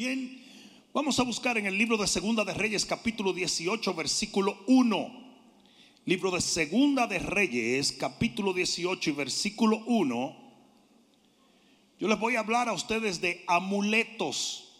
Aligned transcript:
Bien, 0.00 0.42
vamos 0.94 1.20
a 1.20 1.24
buscar 1.24 1.58
en 1.58 1.66
el 1.66 1.76
libro 1.76 1.98
de 1.98 2.06
Segunda 2.06 2.42
de 2.42 2.54
Reyes 2.54 2.86
capítulo 2.86 3.34
18 3.34 3.92
versículo 3.92 4.58
1. 4.66 5.10
Libro 6.06 6.30
de 6.30 6.40
Segunda 6.40 7.06
de 7.06 7.18
Reyes 7.18 7.92
capítulo 7.92 8.54
18 8.54 9.10
y 9.10 9.12
versículo 9.12 9.82
1. 9.84 10.36
Yo 11.98 12.08
les 12.08 12.18
voy 12.18 12.36
a 12.36 12.40
hablar 12.40 12.70
a 12.70 12.72
ustedes 12.72 13.20
de 13.20 13.44
amuletos. 13.46 14.72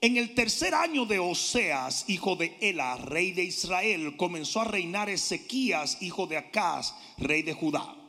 En 0.00 0.16
el 0.16 0.32
tercer 0.32 0.72
año 0.72 1.04
de 1.04 1.18
Oseas, 1.18 2.08
hijo 2.08 2.36
de 2.36 2.56
Ela, 2.60 2.96
rey 2.96 3.32
de 3.32 3.42
Israel, 3.42 4.16
comenzó 4.16 4.60
a 4.60 4.66
reinar 4.66 5.10
Ezequías, 5.10 6.00
hijo 6.00 6.28
de 6.28 6.36
Acaz, 6.36 6.94
rey 7.18 7.42
de 7.42 7.54
Judá. 7.54 7.99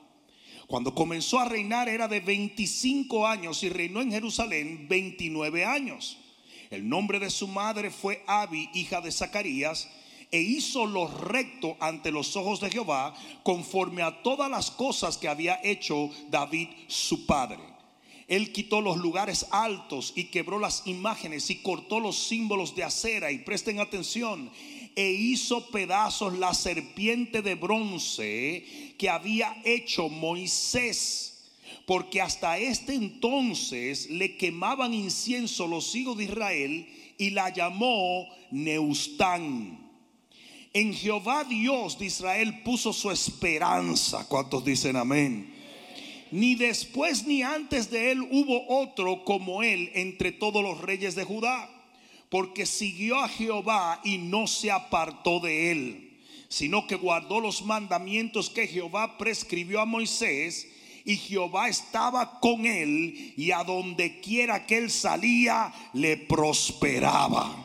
Cuando 0.72 0.96
comenzó 0.96 1.38
a 1.38 1.50
reinar 1.50 1.90
era 1.90 2.08
de 2.08 2.22
25 2.22 3.28
años 3.28 3.62
y 3.62 3.68
reinó 3.68 4.00
en 4.00 4.10
Jerusalén 4.10 4.88
29 4.88 5.66
años. 5.66 6.18
El 6.70 6.88
nombre 6.88 7.20
de 7.20 7.30
su 7.30 7.50
madre 7.50 7.92
fue 7.92 8.24
Abi, 8.26 8.70
hija 8.74 9.02
de 9.02 9.12
Zacarías, 9.12 9.90
e 10.32 10.40
hizo 10.40 10.86
lo 10.86 11.10
recto 11.10 11.76
ante 11.82 12.10
los 12.10 12.38
ojos 12.38 12.62
de 12.62 12.70
Jehová, 12.70 13.14
conforme 13.44 14.02
a 14.02 14.24
todas 14.24 14.50
las 14.50 14.72
cosas 14.72 15.18
que 15.18 15.28
había 15.28 15.60
hecho 15.62 16.10
David 16.30 16.70
su 16.88 17.26
padre. 17.26 17.60
Él 18.30 18.54
quitó 18.54 18.80
los 18.80 18.96
lugares 18.96 19.48
altos 19.52 20.14
y 20.16 20.28
quebró 20.32 20.58
las 20.58 20.84
imágenes 20.88 21.50
y 21.50 21.58
cortó 21.58 22.00
los 22.00 22.18
símbolos 22.18 22.74
de 22.78 22.86
acera. 22.86 23.30
Y 23.30 23.40
presten 23.40 23.82
atención, 23.82 24.50
e 24.96 25.12
hizo 25.12 25.70
pedazos 25.70 26.38
la 26.38 26.54
serpiente 26.54 27.42
de 27.42 27.56
bronce 27.56 28.91
que 29.02 29.10
había 29.10 29.60
hecho 29.66 30.10
Moisés. 30.10 31.50
Porque 31.88 32.22
hasta 32.22 32.60
este 32.60 32.94
entonces 32.94 34.08
le 34.12 34.38
quemaban 34.38 34.94
incienso 34.94 35.66
los 35.66 35.96
hijos 35.96 36.20
de 36.20 36.26
Israel 36.26 36.88
y 37.18 37.32
la 37.32 37.50
llamó 37.50 38.28
Neustán. 38.52 39.90
En 40.72 40.94
Jehová 40.94 41.44
Dios 41.46 41.98
de 41.98 42.06
Israel 42.06 42.62
puso 42.62 42.94
su 42.94 43.10
esperanza. 43.10 44.28
¿Cuántos 44.28 44.64
dicen 44.64 44.96
amén? 44.96 45.52
Ni 46.30 46.54
después 46.54 47.26
ni 47.26 47.42
antes 47.42 47.90
de 47.90 48.12
él 48.12 48.22
hubo 48.22 48.68
otro 48.84 49.26
como 49.26 49.64
él 49.64 49.90
entre 49.96 50.32
todos 50.32 50.62
los 50.62 50.80
reyes 50.80 51.16
de 51.16 51.24
Judá, 51.24 51.68
porque 52.30 52.68
siguió 52.68 53.18
a 53.18 53.28
Jehová 53.28 54.00
y 54.04 54.20
no 54.20 54.46
se 54.46 54.70
apartó 54.70 55.40
de 55.40 55.72
él, 55.72 56.11
sino 56.52 56.86
que 56.86 56.96
guardó 56.96 57.40
los 57.40 57.64
mandamientos 57.64 58.52
que 58.52 58.68
Jehová 58.68 59.18
prescribió 59.18 59.82
a 59.82 59.86
Moisés, 59.86 60.68
y 61.04 61.16
Jehová 61.18 61.68
estaba 61.68 62.40
con 62.40 62.68
él, 62.68 63.34
y 63.36 63.52
a 63.52 63.64
donde 63.64 64.20
quiera 64.20 64.68
que 64.68 64.78
él 64.78 64.92
salía, 64.92 65.74
le 65.94 66.18
prosperaba. 66.18 67.56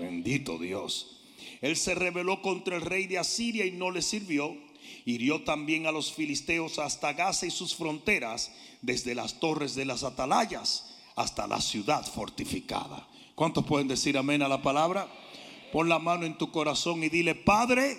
Bendito 0.00 0.58
Dios. 0.58 1.20
Él 1.60 1.76
se 1.76 1.94
rebeló 1.94 2.42
contra 2.42 2.74
el 2.74 2.82
rey 2.82 3.06
de 3.06 3.18
Asiria 3.18 3.64
y 3.64 3.70
no 3.70 3.92
le 3.92 4.02
sirvió 4.02 4.56
Hirió 5.04 5.42
también 5.42 5.86
a 5.86 5.92
los 5.92 6.12
filisteos 6.12 6.78
hasta 6.78 7.12
Gaza 7.12 7.46
y 7.46 7.50
sus 7.50 7.74
fronteras, 7.74 8.52
desde 8.80 9.14
las 9.14 9.38
torres 9.38 9.74
de 9.74 9.84
las 9.84 10.02
atalayas 10.02 10.94
hasta 11.16 11.46
la 11.46 11.60
ciudad 11.60 12.06
fortificada. 12.06 13.06
¿Cuántos 13.34 13.64
pueden 13.64 13.88
decir 13.88 14.16
amén 14.16 14.42
a 14.42 14.48
la 14.48 14.62
palabra? 14.62 15.08
Pon 15.72 15.88
la 15.88 15.98
mano 15.98 16.24
en 16.24 16.38
tu 16.38 16.50
corazón 16.50 17.02
y 17.02 17.08
dile, 17.08 17.34
Padre, 17.34 17.98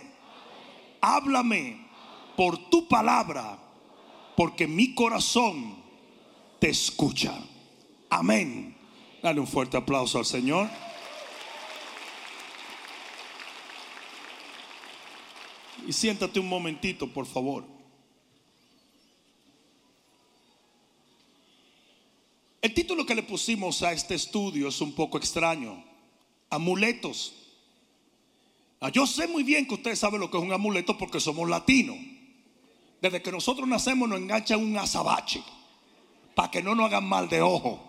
háblame 1.05 1.85
por 2.35 2.69
tu 2.69 2.87
palabra, 2.87 3.59
porque 4.35 4.67
mi 4.67 4.95
corazón 4.95 5.75
te 6.59 6.69
escucha. 6.69 7.37
Amén. 8.09 8.75
Dale 9.21 9.39
un 9.39 9.47
fuerte 9.47 9.77
aplauso 9.77 10.17
al 10.17 10.25
Señor. 10.25 10.69
Y 15.87 15.93
siéntate 15.93 16.39
un 16.39 16.49
momentito, 16.49 17.07
por 17.07 17.27
favor. 17.27 17.63
El 22.61 22.73
título 22.73 23.05
que 23.05 23.13
le 23.13 23.21
pusimos 23.21 23.83
a 23.83 23.93
este 23.93 24.15
estudio 24.15 24.69
es 24.69 24.81
un 24.81 24.93
poco 24.93 25.19
extraño. 25.19 25.83
Amuletos. 26.49 27.44
Ah, 28.79 28.89
yo 28.89 29.07
sé 29.07 29.27
muy 29.27 29.43
bien 29.43 29.65
que 29.67 29.75
ustedes 29.75 29.99
saben 29.99 30.19
lo 30.19 30.29
que 30.29 30.37
es 30.37 30.43
un 30.43 30.53
amuleto 30.53 30.97
porque 30.97 31.19
somos 31.19 31.49
latinos. 31.49 31.97
Desde 33.01 33.21
que 33.21 33.31
nosotros 33.31 33.67
nacemos 33.67 34.09
nos 34.09 34.19
enganchan 34.19 34.63
un 34.63 34.77
azabache 34.77 35.41
para 36.33 36.51
que 36.51 36.61
no 36.61 36.75
nos 36.75 36.87
hagan 36.87 37.05
mal 37.05 37.29
de 37.29 37.41
ojo. 37.41 37.79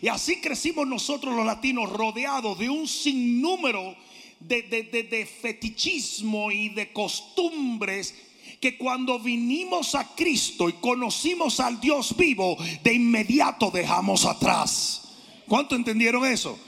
Y 0.00 0.08
así 0.08 0.40
crecimos 0.40 0.86
nosotros 0.86 1.34
los 1.34 1.44
latinos 1.44 1.90
rodeados 1.90 2.58
de 2.58 2.70
un 2.70 2.88
sinnúmero 2.88 3.96
de, 4.40 5.28
fetichismo 5.40 6.50
y 6.50 6.70
de 6.70 6.92
costumbres 6.92 8.14
que 8.60 8.76
cuando 8.78 9.18
vinimos 9.18 9.94
a 9.94 10.14
Cristo 10.14 10.68
y 10.68 10.74
conocimos 10.74 11.60
al 11.60 11.80
Dios 11.80 12.16
vivo, 12.16 12.56
de 12.82 12.94
inmediato 12.94 13.70
dejamos 13.70 14.24
atrás. 14.24 15.02
¿Cuánto 15.46 15.76
entendieron 15.76 16.24
eso? 16.24 16.58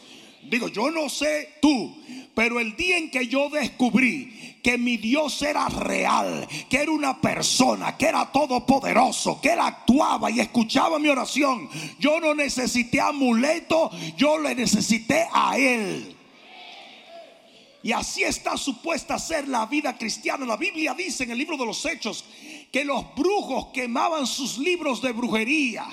Digo, 0.48 0.68
yo 0.68 0.90
no 0.90 1.08
sé 1.08 1.58
tú, 1.60 1.96
pero 2.34 2.60
el 2.60 2.76
día 2.76 2.98
en 2.98 3.10
que 3.10 3.26
yo 3.26 3.48
descubrí 3.48 4.58
que 4.62 4.78
mi 4.78 4.96
Dios 4.96 5.40
era 5.42 5.68
real, 5.68 6.46
que 6.68 6.78
era 6.78 6.90
una 6.90 7.20
persona, 7.20 7.96
que 7.96 8.06
era 8.06 8.30
todopoderoso, 8.32 9.40
que 9.40 9.52
él 9.52 9.60
actuaba 9.60 10.30
y 10.30 10.40
escuchaba 10.40 10.98
mi 10.98 11.08
oración, 11.08 11.68
yo 11.98 12.18
no 12.20 12.34
necesité 12.34 13.00
amuleto, 13.00 13.90
yo 14.16 14.38
le 14.38 14.54
necesité 14.54 15.26
a 15.32 15.56
él. 15.56 16.16
Y 17.86 17.92
así 17.92 18.24
está 18.24 18.56
supuesta 18.56 19.16
ser 19.16 19.46
la 19.46 19.66
vida 19.66 19.96
cristiana. 19.96 20.44
La 20.44 20.56
Biblia 20.56 20.92
dice 20.94 21.22
en 21.22 21.30
el 21.30 21.38
libro 21.38 21.56
de 21.56 21.66
los 21.66 21.84
Hechos 21.84 22.24
que 22.72 22.84
los 22.84 23.14
brujos 23.14 23.68
quemaban 23.72 24.26
sus 24.26 24.58
libros 24.58 25.00
de 25.00 25.12
brujería, 25.12 25.86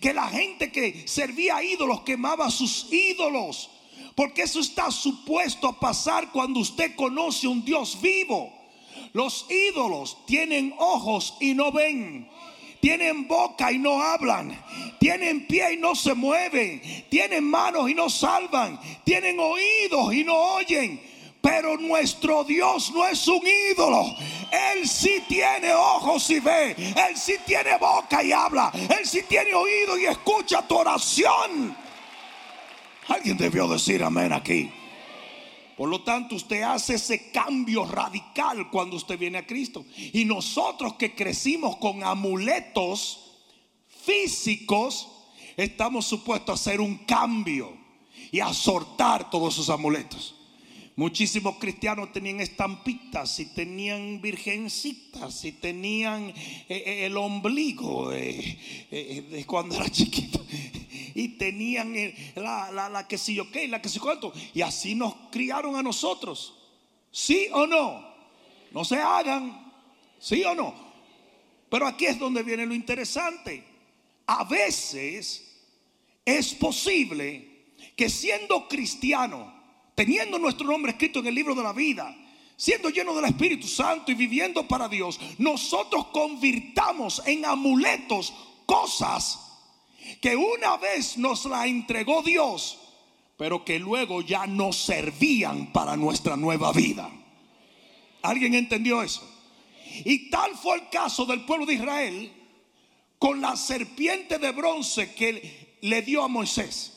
que 0.00 0.14
la 0.14 0.28
gente 0.28 0.72
que 0.72 1.06
servía 1.06 1.56
a 1.56 1.62
ídolos 1.62 2.00
quemaba 2.00 2.50
sus 2.50 2.90
ídolos, 2.90 3.68
porque 4.14 4.42
eso 4.42 4.60
está 4.60 4.90
supuesto 4.90 5.68
a 5.68 5.78
pasar 5.78 6.30
cuando 6.30 6.60
usted 6.60 6.94
conoce 6.94 7.48
un 7.48 7.64
Dios 7.64 8.00
vivo. 8.00 8.52
Los 9.12 9.46
ídolos 9.50 10.18
tienen 10.26 10.74
ojos 10.78 11.36
y 11.40 11.54
no 11.54 11.72
ven. 11.72 12.28
Tienen 12.80 13.26
boca 13.26 13.72
y 13.72 13.78
no 13.78 14.02
hablan. 14.02 14.62
Tienen 15.00 15.46
pie 15.46 15.74
y 15.74 15.76
no 15.78 15.94
se 15.94 16.14
mueven. 16.14 16.82
Tienen 17.08 17.44
manos 17.44 17.90
y 17.90 17.94
no 17.94 18.10
salvan. 18.10 18.78
Tienen 19.04 19.38
oídos 19.40 20.14
y 20.14 20.22
no 20.24 20.34
oyen 20.56 21.14
pero 21.44 21.76
nuestro 21.76 22.42
Dios 22.42 22.90
no 22.94 23.06
es 23.06 23.28
un 23.28 23.42
ídolo. 23.70 24.16
Él 24.50 24.88
sí 24.88 25.22
tiene 25.28 25.74
ojos 25.74 26.30
y 26.30 26.40
ve. 26.40 26.70
Él 26.70 27.16
sí 27.16 27.34
tiene 27.44 27.76
boca 27.76 28.24
y 28.24 28.32
habla. 28.32 28.72
Él 28.74 29.06
sí 29.06 29.24
tiene 29.28 29.52
oído 29.52 29.98
y 29.98 30.06
escucha 30.06 30.66
tu 30.66 30.74
oración. 30.74 31.76
Alguien 33.08 33.36
debió 33.36 33.68
decir 33.68 34.02
amén 34.02 34.32
aquí. 34.32 34.70
Por 35.76 35.88
lo 35.88 36.02
tanto, 36.02 36.36
usted 36.36 36.62
hace 36.62 36.94
ese 36.94 37.32
cambio 37.32 37.84
radical 37.84 38.70
cuando 38.70 38.96
usted 38.96 39.18
viene 39.18 39.38
a 39.38 39.46
Cristo. 39.46 39.84
Y 40.12 40.24
nosotros 40.24 40.94
que 40.94 41.14
crecimos 41.14 41.76
con 41.76 42.04
amuletos 42.04 43.20
físicos, 44.04 45.08
estamos 45.56 46.06
supuestos 46.06 46.50
a 46.50 46.60
hacer 46.60 46.80
un 46.80 46.98
cambio 46.98 47.76
y 48.30 48.40
a 48.40 48.52
soltar 48.52 49.30
todos 49.30 49.54
esos 49.54 49.70
amuletos. 49.70 50.34
Muchísimos 50.96 51.56
cristianos 51.56 52.12
tenían 52.12 52.40
estampitas 52.40 53.40
y 53.40 53.46
tenían 53.46 54.20
virgencitas 54.20 55.44
y 55.44 55.50
tenían 55.50 56.28
eh, 56.28 56.34
eh, 56.68 57.06
el 57.06 57.16
ombligo 57.16 58.12
eh, 58.12 59.26
de 59.28 59.44
cuando 59.44 59.74
era 59.74 59.88
chiquito. 59.90 60.44
Y 61.14 61.28
tenían 61.36 61.94
la, 62.34 62.70
la, 62.90 63.08
que 63.08 63.16
sí, 63.18 63.40
la 63.68 63.80
que 63.80 63.88
sí, 63.88 63.98
cuánto. 63.98 64.32
Y 64.52 64.62
así 64.62 64.94
nos 64.94 65.14
criaron 65.30 65.76
a 65.76 65.82
nosotros. 65.82 66.54
¿Sí 67.10 67.48
o 67.52 67.66
no? 67.66 68.04
No 68.72 68.84
se 68.84 68.96
hagan. 68.96 69.72
¿Sí 70.18 70.42
o 70.44 70.54
no? 70.54 70.74
Pero 71.70 71.86
aquí 71.86 72.06
es 72.06 72.18
donde 72.18 72.42
viene 72.42 72.66
lo 72.66 72.74
interesante. 72.74 73.64
A 74.26 74.44
veces 74.44 75.62
es 76.24 76.54
posible 76.54 77.66
que 77.96 78.08
siendo 78.08 78.66
cristiano, 78.68 79.52
teniendo 79.94 80.38
nuestro 80.38 80.66
nombre 80.66 80.92
escrito 80.92 81.20
en 81.20 81.26
el 81.26 81.34
libro 81.34 81.54
de 81.54 81.62
la 81.62 81.72
vida, 81.72 82.16
siendo 82.56 82.88
lleno 82.88 83.14
del 83.14 83.26
Espíritu 83.26 83.66
Santo 83.66 84.10
y 84.10 84.14
viviendo 84.14 84.66
para 84.66 84.88
Dios, 84.88 85.20
nosotros 85.38 86.06
convirtamos 86.06 87.22
en 87.26 87.44
amuletos 87.44 88.32
cosas 88.66 89.43
que 90.20 90.36
una 90.36 90.76
vez 90.76 91.16
nos 91.18 91.44
la 91.46 91.66
entregó 91.66 92.22
Dios, 92.22 92.78
pero 93.36 93.64
que 93.64 93.78
luego 93.78 94.20
ya 94.20 94.46
no 94.46 94.72
servían 94.72 95.72
para 95.72 95.96
nuestra 95.96 96.36
nueva 96.36 96.72
vida. 96.72 97.10
¿Alguien 98.22 98.54
entendió 98.54 99.02
eso? 99.02 99.28
Y 100.04 100.30
tal 100.30 100.56
fue 100.56 100.76
el 100.76 100.88
caso 100.88 101.26
del 101.26 101.44
pueblo 101.44 101.66
de 101.66 101.74
Israel 101.74 102.32
con 103.18 103.40
la 103.40 103.56
serpiente 103.56 104.38
de 104.38 104.52
bronce 104.52 105.14
que 105.14 105.78
le 105.82 106.02
dio 106.02 106.22
a 106.22 106.28
Moisés. 106.28 106.94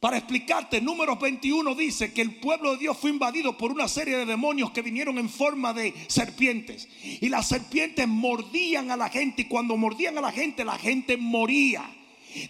Para 0.00 0.16
explicarte, 0.16 0.80
número 0.80 1.16
21 1.16 1.74
dice 1.74 2.12
que 2.12 2.22
el 2.22 2.36
pueblo 2.36 2.72
de 2.72 2.78
Dios 2.78 2.96
fue 2.96 3.10
invadido 3.10 3.58
por 3.58 3.72
una 3.72 3.88
serie 3.88 4.16
de 4.16 4.26
demonios 4.26 4.70
que 4.70 4.82
vinieron 4.82 5.18
en 5.18 5.28
forma 5.28 5.72
de 5.72 5.92
serpientes. 6.06 6.88
Y 7.02 7.28
las 7.28 7.48
serpientes 7.48 8.06
mordían 8.06 8.92
a 8.92 8.96
la 8.96 9.08
gente 9.08 9.42
y 9.42 9.44
cuando 9.46 9.76
mordían 9.76 10.16
a 10.16 10.20
la 10.20 10.30
gente, 10.30 10.64
la 10.64 10.78
gente 10.78 11.16
moría. 11.16 11.97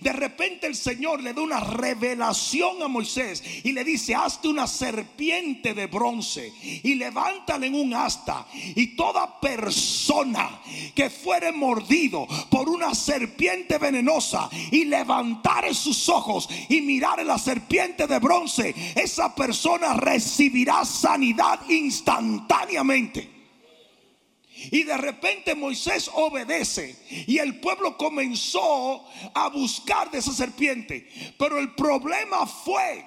De 0.01 0.13
repente 0.13 0.67
el 0.67 0.75
Señor 0.75 1.23
le 1.23 1.33
da 1.33 1.43
una 1.43 1.61
revelación 1.61 2.83
a 2.83 2.89
Moisés 2.89 3.43
y 3.65 3.73
le 3.73 3.85
dice, 3.85 4.15
hazte 4.15 4.49
una 4.49 4.67
serpiente 4.67 5.75
de 5.75 5.87
bronce 5.87 6.53
y 6.83 6.95
levántala 6.95 7.67
en 7.67 7.75
un 7.75 7.95
asta. 7.95 8.47
Y 8.53 8.97
toda 8.97 9.41
persona 9.41 10.61
que 10.95 11.11
fuere 11.11 11.53
mordido 11.53 12.27
por 12.51 12.69
una 12.69 12.95
serpiente 12.95 13.79
venenosa 13.79 14.49
y 14.71 14.85
levantare 14.85 15.75
sus 15.75 16.09
ojos 16.09 16.49
y 16.69 16.81
mirar 16.81 17.25
la 17.25 17.39
serpiente 17.39 18.07
de 18.07 18.19
bronce, 18.19 18.75
esa 18.95 19.35
persona 19.35 19.95
recibirá 19.95 20.85
sanidad 20.85 21.61
instantáneamente. 21.69 23.38
Y 24.71 24.83
de 24.83 24.97
repente 24.97 25.55
Moisés 25.55 26.11
obedece 26.13 26.97
y 27.27 27.39
el 27.39 27.61
pueblo 27.61 27.97
comenzó 27.97 29.05
a 29.35 29.49
buscar 29.49 30.11
de 30.11 30.19
esa 30.19 30.33
serpiente. 30.33 31.09
Pero 31.39 31.59
el 31.59 31.75
problema 31.75 32.47
fue 32.47 33.05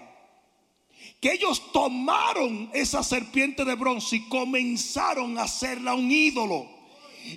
que 1.20 1.34
ellos 1.34 1.72
tomaron 1.72 2.70
esa 2.74 3.04
serpiente 3.04 3.64
de 3.64 3.76
bronce 3.76 4.18
y 4.18 4.28
comenzaron 4.28 5.38
a 5.38 5.44
hacerla 5.44 5.94
un 5.94 6.12
ídolo. 6.12 6.68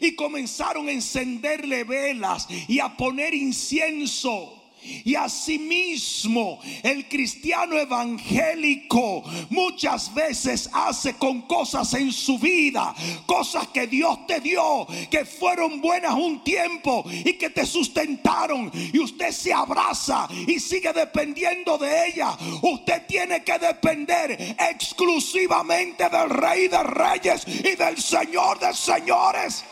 Y 0.00 0.15
comenzaron 0.15 0.88
a 0.88 0.93
encenderle 0.93 1.85
velas 1.85 2.49
y 2.69 2.79
a 2.81 2.97
poner 2.97 3.35
incienso 3.35 4.63
y 5.04 5.14
asimismo, 5.14 6.60
el 6.82 7.08
cristiano 7.08 7.78
evangélico 7.78 9.25
muchas 9.50 10.12
veces 10.14 10.69
hace 10.72 11.14
con 11.14 11.42
cosas 11.42 11.92
en 11.94 12.12
su 12.12 12.38
vida, 12.38 12.94
cosas 13.26 13.69
que 13.69 13.86
Dios 13.86 14.26
te 14.26 14.40
dio, 14.40 14.86
que 15.10 15.25
fueron 15.25 15.81
buenas 15.81 16.14
un 16.14 16.42
tiempo 16.42 17.04
y 17.08 17.34
que 17.34 17.50
te 17.50 17.66
sustentaron. 17.66 18.70
Y 18.92 18.98
usted 18.98 19.31
se 19.32 19.52
abraza 19.52 20.28
y 20.46 20.60
sigue 20.60 20.92
dependiendo 20.92 21.78
de 21.78 22.08
ella. 22.08 22.36
Usted 22.62 23.06
tiene 23.06 23.42
que 23.42 23.58
depender 23.58 24.56
exclusivamente 24.58 26.08
del 26.08 26.31
Rey 26.31 26.69
de 26.69 26.82
Reyes 26.82 27.46
y 27.46 27.76
del 27.76 27.98
Señor 27.98 28.58
de 28.58 28.75
Señores. 28.75 29.64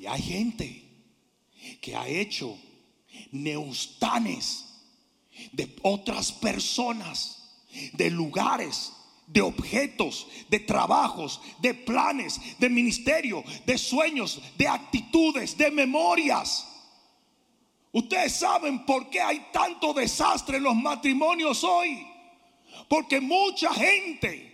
Y 0.00 0.06
hay 0.06 0.22
gente 0.22 0.82
que 1.82 1.94
ha 1.94 2.08
hecho 2.08 2.56
neustanes 3.32 4.64
de 5.52 5.76
otras 5.82 6.32
personas, 6.32 7.60
de 7.92 8.08
lugares, 8.08 8.94
de 9.26 9.42
objetos, 9.42 10.26
de 10.48 10.60
trabajos, 10.60 11.42
de 11.58 11.74
planes, 11.74 12.40
de 12.58 12.70
ministerio, 12.70 13.44
de 13.66 13.76
sueños, 13.76 14.40
de 14.56 14.68
actitudes, 14.68 15.54
de 15.58 15.70
memorias. 15.70 16.66
Ustedes 17.92 18.36
saben 18.36 18.86
por 18.86 19.10
qué 19.10 19.20
hay 19.20 19.48
tanto 19.52 19.92
desastre 19.92 20.56
en 20.56 20.62
los 20.62 20.76
matrimonios 20.76 21.62
hoy. 21.62 22.06
Porque 22.88 23.20
mucha 23.20 23.74
gente 23.74 24.49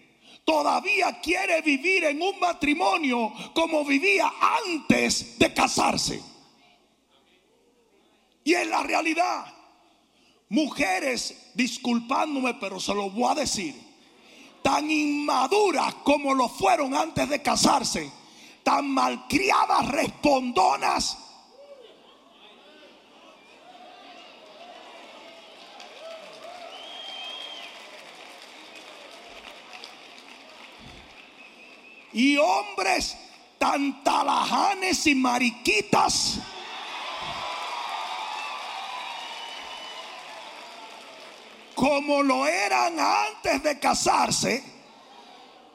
todavía 0.46 1.20
quiere 1.20 1.60
vivir 1.60 2.04
en 2.04 2.22
un 2.22 2.38
matrimonio 2.38 3.32
como 3.52 3.84
vivía 3.84 4.32
antes 4.64 5.38
de 5.38 5.52
casarse. 5.52 6.22
Y 8.44 8.54
en 8.54 8.70
la 8.70 8.84
realidad, 8.84 9.44
mujeres, 10.48 11.50
disculpándome, 11.54 12.54
pero 12.54 12.78
se 12.78 12.94
lo 12.94 13.10
voy 13.10 13.32
a 13.32 13.34
decir, 13.34 13.74
tan 14.62 14.88
inmaduras 14.88 15.94
como 15.96 16.32
lo 16.32 16.48
fueron 16.48 16.94
antes 16.94 17.28
de 17.28 17.42
casarse, 17.42 18.10
tan 18.62 18.88
malcriadas, 18.88 19.88
respondonas, 19.88 21.25
y 32.16 32.38
hombres 32.38 33.14
tan 33.58 34.02
talajanes 34.02 35.06
y 35.06 35.14
mariquitas. 35.14 36.38
Como 41.74 42.22
lo 42.22 42.46
eran 42.46 42.98
antes 42.98 43.62
de 43.62 43.78
casarse. 43.78 44.64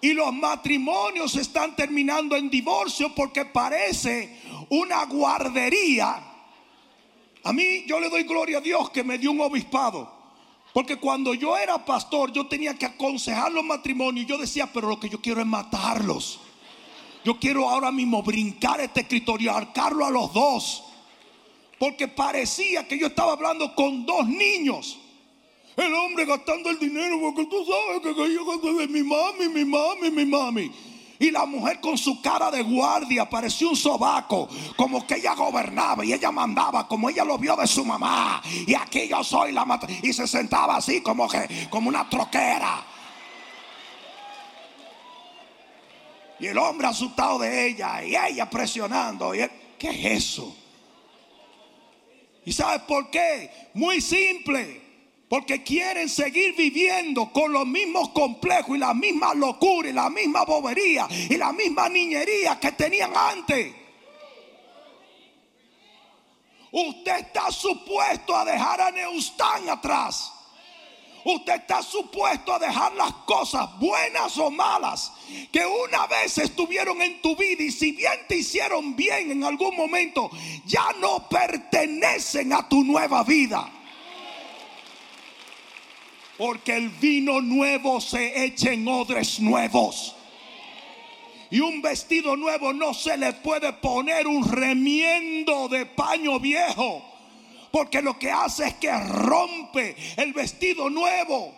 Y 0.01 0.13
los 0.13 0.33
matrimonios 0.33 1.35
están 1.35 1.75
terminando 1.75 2.35
en 2.35 2.49
divorcio 2.49 3.13
porque 3.13 3.45
parece 3.45 4.41
una 4.69 5.05
guardería. 5.05 6.23
A 7.43 7.53
mí 7.53 7.85
yo 7.85 7.99
le 7.99 8.09
doy 8.09 8.23
gloria 8.23 8.57
a 8.57 8.61
Dios 8.61 8.89
que 8.89 9.03
me 9.03 9.19
dio 9.19 9.29
un 9.29 9.41
obispado. 9.41 10.20
Porque 10.73 10.97
cuando 10.97 11.33
yo 11.33 11.57
era 11.57 11.83
pastor, 11.85 12.31
yo 12.31 12.47
tenía 12.47 12.75
que 12.75 12.85
aconsejar 12.85 13.51
los 13.51 13.63
matrimonios. 13.63 14.25
Yo 14.25 14.37
decía, 14.37 14.71
pero 14.71 14.87
lo 14.87 14.99
que 14.99 15.09
yo 15.09 15.19
quiero 15.19 15.41
es 15.41 15.47
matarlos. 15.47 16.39
Yo 17.23 17.37
quiero 17.37 17.69
ahora 17.69 17.91
mismo 17.91 18.23
brincar 18.23 18.79
este 18.79 19.01
escritorio, 19.01 19.53
arcarlo 19.53 20.05
a 20.05 20.09
los 20.09 20.33
dos. 20.33 20.83
Porque 21.77 22.07
parecía 22.07 22.87
que 22.87 22.97
yo 22.97 23.07
estaba 23.07 23.33
hablando 23.33 23.75
con 23.75 24.05
dos 24.05 24.27
niños. 24.27 24.97
El 25.75 25.93
hombre 25.93 26.25
gastando 26.25 26.69
el 26.69 26.79
dinero, 26.79 27.19
porque 27.19 27.45
tú 27.45 27.65
sabes 27.65 28.01
que 28.01 28.33
yo 28.33 28.45
gasto 28.45 28.73
de 28.73 28.87
mi 28.87 29.03
mami, 29.03 29.49
mi 29.49 29.65
mami, 29.65 30.11
mi 30.11 30.25
mami. 30.25 30.71
Y 31.21 31.29
la 31.29 31.45
mujer 31.45 31.79
con 31.79 31.99
su 31.99 32.19
cara 32.19 32.49
de 32.49 32.63
guardia 32.63 33.29
parecía 33.29 33.67
un 33.67 33.75
sobaco, 33.75 34.49
como 34.75 35.05
que 35.05 35.17
ella 35.17 35.35
gobernaba 35.35 36.03
y 36.03 36.13
ella 36.13 36.31
mandaba, 36.31 36.87
como 36.87 37.11
ella 37.11 37.23
lo 37.23 37.37
vio 37.37 37.55
de 37.55 37.67
su 37.67 37.85
mamá. 37.85 38.41
Y 38.65 38.73
aquí 38.73 39.07
yo 39.07 39.23
soy 39.23 39.51
la 39.51 39.63
mata. 39.63 39.85
Y 40.01 40.13
se 40.13 40.25
sentaba 40.25 40.77
así 40.77 41.01
como 41.01 41.29
que, 41.29 41.67
como 41.69 41.89
una 41.89 42.09
troquera. 42.09 42.83
Y 46.39 46.47
el 46.47 46.57
hombre 46.57 46.87
asustado 46.87 47.37
de 47.37 47.67
ella 47.67 48.03
y 48.03 48.15
ella 48.15 48.49
presionando. 48.49 49.35
Y 49.35 49.47
¿Qué 49.77 49.89
es 49.89 50.23
eso? 50.23 50.57
¿Y 52.45 52.51
sabes 52.51 52.81
por 52.87 53.11
qué? 53.11 53.69
Muy 53.75 54.01
simple. 54.01 54.80
Porque 55.31 55.63
quieren 55.63 56.09
seguir 56.09 56.57
viviendo 56.57 57.31
con 57.31 57.53
los 57.53 57.65
mismos 57.65 58.09
complejos 58.09 58.75
y 58.75 58.79
la 58.79 58.93
misma 58.93 59.33
locura 59.33 59.87
y 59.87 59.93
la 59.93 60.09
misma 60.09 60.43
bobería 60.43 61.07
y 61.09 61.37
la 61.37 61.53
misma 61.53 61.87
niñería 61.87 62.59
que 62.59 62.73
tenían 62.73 63.13
antes. 63.15 63.73
Usted 66.69 67.19
está 67.19 67.49
supuesto 67.49 68.35
a 68.35 68.43
dejar 68.43 68.81
a 68.81 68.91
Neustán 68.91 69.69
atrás. 69.69 70.33
Usted 71.23 71.53
está 71.53 71.81
supuesto 71.81 72.53
a 72.53 72.59
dejar 72.59 72.93
las 72.95 73.13
cosas 73.25 73.69
buenas 73.79 74.37
o 74.37 74.51
malas 74.51 75.13
que 75.49 75.65
una 75.65 76.07
vez 76.07 76.39
estuvieron 76.39 77.01
en 77.01 77.21
tu 77.21 77.37
vida 77.37 77.63
y 77.63 77.71
si 77.71 77.93
bien 77.93 78.19
te 78.27 78.35
hicieron 78.35 78.97
bien 78.97 79.31
en 79.31 79.45
algún 79.45 79.77
momento, 79.77 80.29
ya 80.65 80.91
no 80.99 81.29
pertenecen 81.29 82.51
a 82.51 82.67
tu 82.67 82.83
nueva 82.83 83.23
vida. 83.23 83.71
Porque 86.41 86.75
el 86.75 86.89
vino 86.89 87.39
nuevo 87.39 88.01
se 88.01 88.43
echa 88.43 88.71
en 88.71 88.87
odres 88.87 89.39
nuevos. 89.39 90.15
Y 91.51 91.59
un 91.59 91.83
vestido 91.83 92.35
nuevo 92.35 92.73
no 92.73 92.95
se 92.95 93.15
le 93.15 93.33
puede 93.33 93.71
poner 93.73 94.25
un 94.25 94.51
remiendo 94.51 95.67
de 95.67 95.85
paño 95.85 96.39
viejo. 96.39 97.05
Porque 97.71 98.01
lo 98.01 98.17
que 98.17 98.31
hace 98.31 98.69
es 98.69 98.73
que 98.73 98.91
rompe 98.91 99.95
el 100.17 100.33
vestido 100.33 100.89
nuevo. 100.89 101.53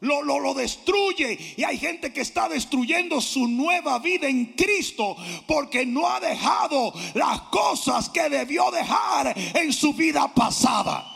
Lo, 0.00 0.20
lo, 0.20 0.40
lo, 0.40 0.52
destruye. 0.52 1.54
Y 1.56 1.64
hay 1.64 1.78
gente 1.78 2.12
que 2.12 2.20
está 2.20 2.50
destruyendo 2.50 3.18
su 3.18 3.48
nueva 3.48 3.98
vida 3.98 4.28
en 4.28 4.44
Cristo 4.52 5.16
porque 5.46 5.86
no 5.86 6.06
ha 6.06 6.20
dejado 6.20 6.92
las 7.14 7.40
cosas 7.44 8.10
que 8.10 8.28
debió 8.28 8.70
dejar 8.72 9.34
en 9.54 9.72
su 9.72 9.94
vida 9.94 10.28
pasada. 10.34 11.12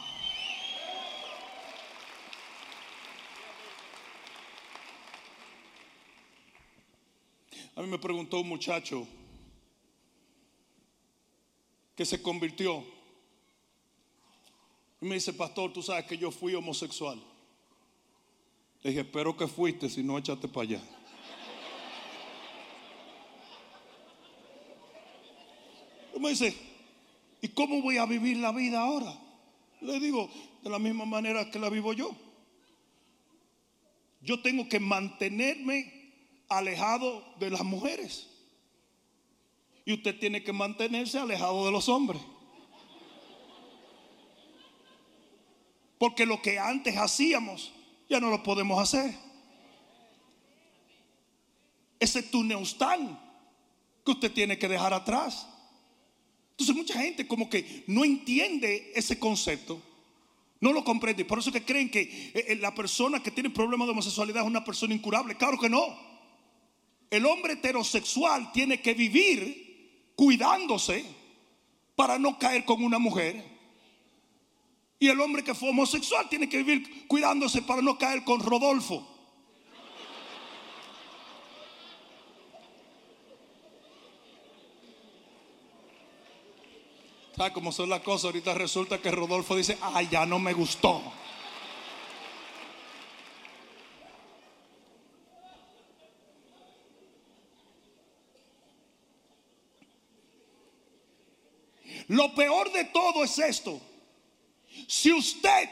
A 7.75 7.75
me 7.86 7.98
preguntó 7.98 8.40
un 8.40 8.48
muchacho 8.48 9.06
que 11.94 12.04
se 12.04 12.20
convirtió. 12.20 12.84
Y 15.00 15.06
me 15.06 15.14
dice, 15.14 15.32
pastor, 15.32 15.72
tú 15.72 15.82
sabes 15.82 16.04
que 16.06 16.18
yo 16.18 16.30
fui 16.30 16.54
homosexual. 16.54 17.22
Le 18.82 18.90
dije, 18.90 19.00
espero 19.02 19.36
que 19.36 19.46
fuiste, 19.46 19.88
si 19.88 20.02
no, 20.02 20.18
échate 20.18 20.46
para 20.48 20.62
allá. 20.62 20.82
Y 26.14 26.18
me 26.18 26.30
dice, 26.30 26.56
¿y 27.42 27.48
cómo 27.48 27.82
voy 27.82 27.98
a 27.98 28.06
vivir 28.06 28.38
la 28.38 28.52
vida 28.52 28.80
ahora? 28.80 29.18
Le 29.80 30.00
digo, 30.00 30.30
de 30.62 30.70
la 30.70 30.78
misma 30.78 31.04
manera 31.04 31.50
que 31.50 31.58
la 31.58 31.68
vivo 31.68 31.92
yo. 31.92 32.14
Yo 34.22 34.40
tengo 34.40 34.68
que 34.68 34.80
mantenerme 34.80 35.95
alejado 36.48 37.24
de 37.38 37.50
las 37.50 37.62
mujeres. 37.62 38.28
Y 39.84 39.94
usted 39.94 40.18
tiene 40.18 40.42
que 40.42 40.52
mantenerse 40.52 41.18
alejado 41.18 41.64
de 41.66 41.72
los 41.72 41.88
hombres. 41.88 42.20
Porque 45.98 46.26
lo 46.26 46.42
que 46.42 46.58
antes 46.58 46.96
hacíamos, 46.96 47.72
ya 48.08 48.20
no 48.20 48.30
lo 48.30 48.42
podemos 48.42 48.80
hacer. 48.80 49.14
Ese 51.98 52.22
tuneustán 52.22 53.18
que 54.04 54.12
usted 54.12 54.32
tiene 54.32 54.58
que 54.58 54.68
dejar 54.68 54.92
atrás. 54.92 55.46
Entonces 56.50 56.76
mucha 56.76 57.00
gente 57.00 57.26
como 57.26 57.50
que 57.50 57.84
no 57.86 58.04
entiende 58.04 58.92
ese 58.94 59.18
concepto, 59.18 59.80
no 60.60 60.72
lo 60.72 60.84
comprende. 60.84 61.24
Por 61.24 61.38
eso 61.38 61.52
que 61.52 61.64
creen 61.64 61.90
que 61.90 62.00
eh, 62.00 62.44
eh, 62.48 62.56
la 62.56 62.74
persona 62.74 63.22
que 63.22 63.30
tiene 63.30 63.50
problemas 63.50 63.86
de 63.86 63.92
homosexualidad 63.92 64.42
es 64.42 64.48
una 64.48 64.64
persona 64.64 64.94
incurable. 64.94 65.36
Claro 65.36 65.58
que 65.58 65.68
no. 65.68 66.05
El 67.10 67.26
hombre 67.26 67.54
heterosexual 67.54 68.52
tiene 68.52 68.80
que 68.80 68.94
vivir 68.94 70.12
cuidándose 70.16 71.04
para 71.94 72.18
no 72.18 72.38
caer 72.38 72.64
con 72.64 72.82
una 72.82 72.98
mujer 72.98 73.56
y 74.98 75.08
el 75.08 75.20
hombre 75.20 75.44
que 75.44 75.54
fue 75.54 75.70
homosexual 75.70 76.28
tiene 76.28 76.48
que 76.48 76.58
vivir 76.58 77.06
cuidándose 77.06 77.62
para 77.62 77.82
no 77.82 77.98
caer 77.98 78.24
con 78.24 78.40
Rodolfo. 78.40 79.06
¿Sabes 87.36 87.52
cómo 87.52 87.70
son 87.70 87.90
las 87.90 88.00
cosas? 88.00 88.26
Ahorita 88.26 88.54
resulta 88.54 88.98
que 89.02 89.10
Rodolfo 89.10 89.54
dice, 89.54 89.76
ay, 89.82 90.08
ya 90.10 90.24
no 90.24 90.38
me 90.38 90.54
gustó. 90.54 91.02
Lo 102.08 102.34
peor 102.34 102.72
de 102.72 102.84
todo 102.84 103.24
es 103.24 103.38
esto 103.38 103.80
si 104.86 105.12
usted 105.12 105.68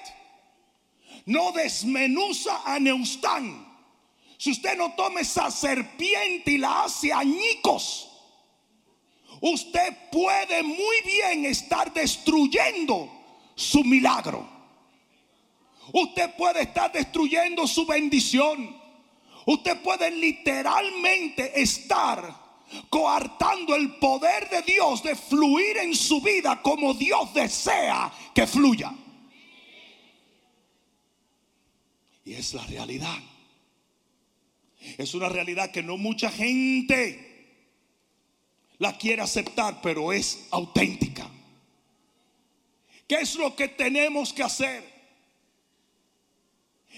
no 1.26 1.53
desmenuza 1.53 2.62
a 2.64 2.79
Neustán, 2.79 3.67
si 4.38 4.50
usted 4.50 4.76
no 4.76 4.95
toma 4.95 5.21
esa 5.21 5.50
serpiente 5.50 6.53
y 6.53 6.59
la 6.59 6.85
hace 6.85 7.12
añicos, 7.12 8.11
usted 9.41 10.11
puede 10.11 10.62
muy 10.62 11.00
bien 11.05 11.47
estar 11.47 11.93
destruyendo 11.93 13.11
su 13.55 13.85
milagro. 13.85 14.53
Usted 15.93 16.35
puede 16.37 16.62
estar 16.62 16.91
destruyendo 16.93 17.67
su 17.67 17.87
bendición. 17.87 18.83
Usted 19.47 19.83
puede 19.83 20.11
literalmente 20.11 21.61
estar 21.61 22.44
coartando 22.90 23.75
el 23.75 23.97
poder 23.97 24.49
de 24.50 24.62
Dios 24.62 25.02
de 25.02 25.14
fluir 25.14 25.78
en 25.78 25.95
su 25.95 26.21
vida 26.21 26.61
como 26.62 26.95
Dios 26.95 27.33
desea 27.35 28.12
que 28.35 28.47
fluya. 28.47 28.93
Y 32.25 32.35
es 32.35 32.54
la 32.54 32.64
realidad. 32.66 33.19
Es 34.99 35.14
una 35.14 35.28
realidad 35.28 35.71
que 35.71 35.83
no 35.83 35.97
mucha 35.97 36.31
gente 36.31 37.33
la 38.78 38.97
quiere 38.99 39.23
aceptar, 39.23 39.81
pero 39.83 40.12
es 40.12 40.47
auténtica. 40.50 41.31
¿Qué 43.07 43.16
es 43.16 43.37
lo 43.37 43.54
que 43.54 43.69
tenemos 43.69 44.33
que 44.33 44.43
hacer? 44.43 44.94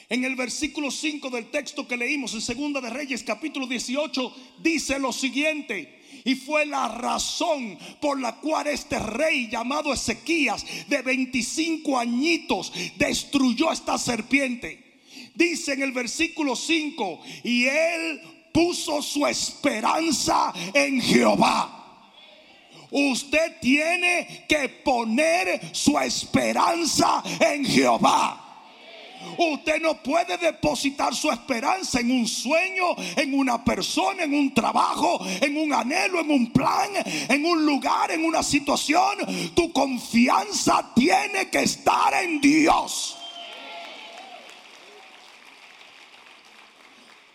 En 0.09 0.25
el 0.25 0.37
versículo 0.37 0.91
5 0.91 1.31
del 1.31 1.51
texto 1.51 1.89
que 1.89 1.97
leímos 1.97 2.33
en 2.35 2.41
Segunda 2.41 2.81
de 2.81 2.91
Reyes 2.91 3.25
capítulo 3.25 3.67
18 3.67 4.37
dice 4.63 5.01
lo 5.01 5.13
siguiente. 5.13 6.01
Y 6.25 6.37
fue 6.37 6.65
la 6.65 6.89
razón 6.89 7.77
por 8.01 8.21
la 8.21 8.37
cual 8.37 8.69
este 8.69 8.99
rey 8.99 9.49
llamado 9.49 9.93
Ezequías 9.93 10.65
de 10.89 11.03
25 11.03 11.99
añitos 11.99 12.73
destruyó 12.97 13.73
esta 13.73 13.99
serpiente. 13.99 15.01
Dice 15.35 15.73
en 15.73 15.83
el 15.83 15.93
versículo 15.93 16.57
5, 16.57 17.21
y 17.45 17.65
él 17.67 18.21
puso 18.53 19.03
su 19.03 19.27
esperanza 19.27 20.53
en 20.73 21.01
Jehová. 21.01 21.73
Usted 22.91 23.61
tiene 23.61 24.47
que 24.49 24.69
poner 24.69 25.75
su 25.75 25.99
esperanza 25.99 27.23
en 27.41 27.65
Jehová. 27.65 28.46
Usted 29.39 29.81
no 29.81 30.03
puede 30.03 30.39
depositar 30.39 31.15
su 31.15 31.31
esperanza 31.31 32.01
en 32.01 32.11
un 32.11 32.27
sueño, 32.27 32.95
en 33.17 33.35
una 33.35 33.65
persona, 33.65 34.25
en 34.25 34.35
un 34.35 34.55
trabajo, 34.55 35.21
en 35.41 35.57
un 35.57 35.73
anhelo, 35.73 36.21
en 36.21 36.31
un 36.31 36.53
plan, 36.53 36.91
en 37.29 37.45
un 37.45 37.65
lugar, 37.65 38.11
en 38.11 38.25
una 38.25 38.43
situación. 38.43 39.19
Tu 39.55 39.73
confianza 39.73 40.93
tiene 40.95 41.51
que 41.51 41.63
estar 41.63 42.15
en 42.23 42.41
Dios. 42.41 43.17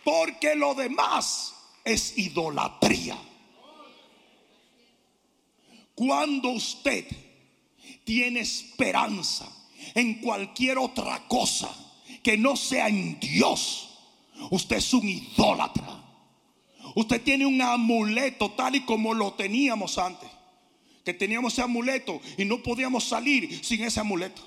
Porque 0.03 0.55
lo 0.55 0.74
demás 0.74 1.53
es 1.83 2.17
idolatría. 2.17 3.17
Cuando 5.93 6.50
usted 6.50 7.05
tiene 8.03 8.39
esperanza 8.39 9.48
en 9.95 10.15
cualquier 10.15 10.77
otra 10.77 11.27
cosa 11.27 11.69
que 12.23 12.38
no 12.38 12.55
sea 12.55 12.88
en 12.88 13.19
Dios, 13.19 13.89
usted 14.50 14.77
es 14.77 14.93
un 14.93 15.07
idólatra. 15.07 16.01
Usted 16.95 17.21
tiene 17.21 17.45
un 17.45 17.61
amuleto 17.61 18.51
tal 18.51 18.75
y 18.75 18.81
como 18.81 19.13
lo 19.13 19.33
teníamos 19.33 19.97
antes. 19.97 20.29
Que 21.05 21.13
teníamos 21.13 21.53
ese 21.53 21.61
amuleto 21.63 22.21
y 22.38 22.45
no 22.45 22.61
podíamos 22.61 23.05
salir 23.05 23.63
sin 23.63 23.81
ese 23.83 24.00
amuleto. 24.00 24.41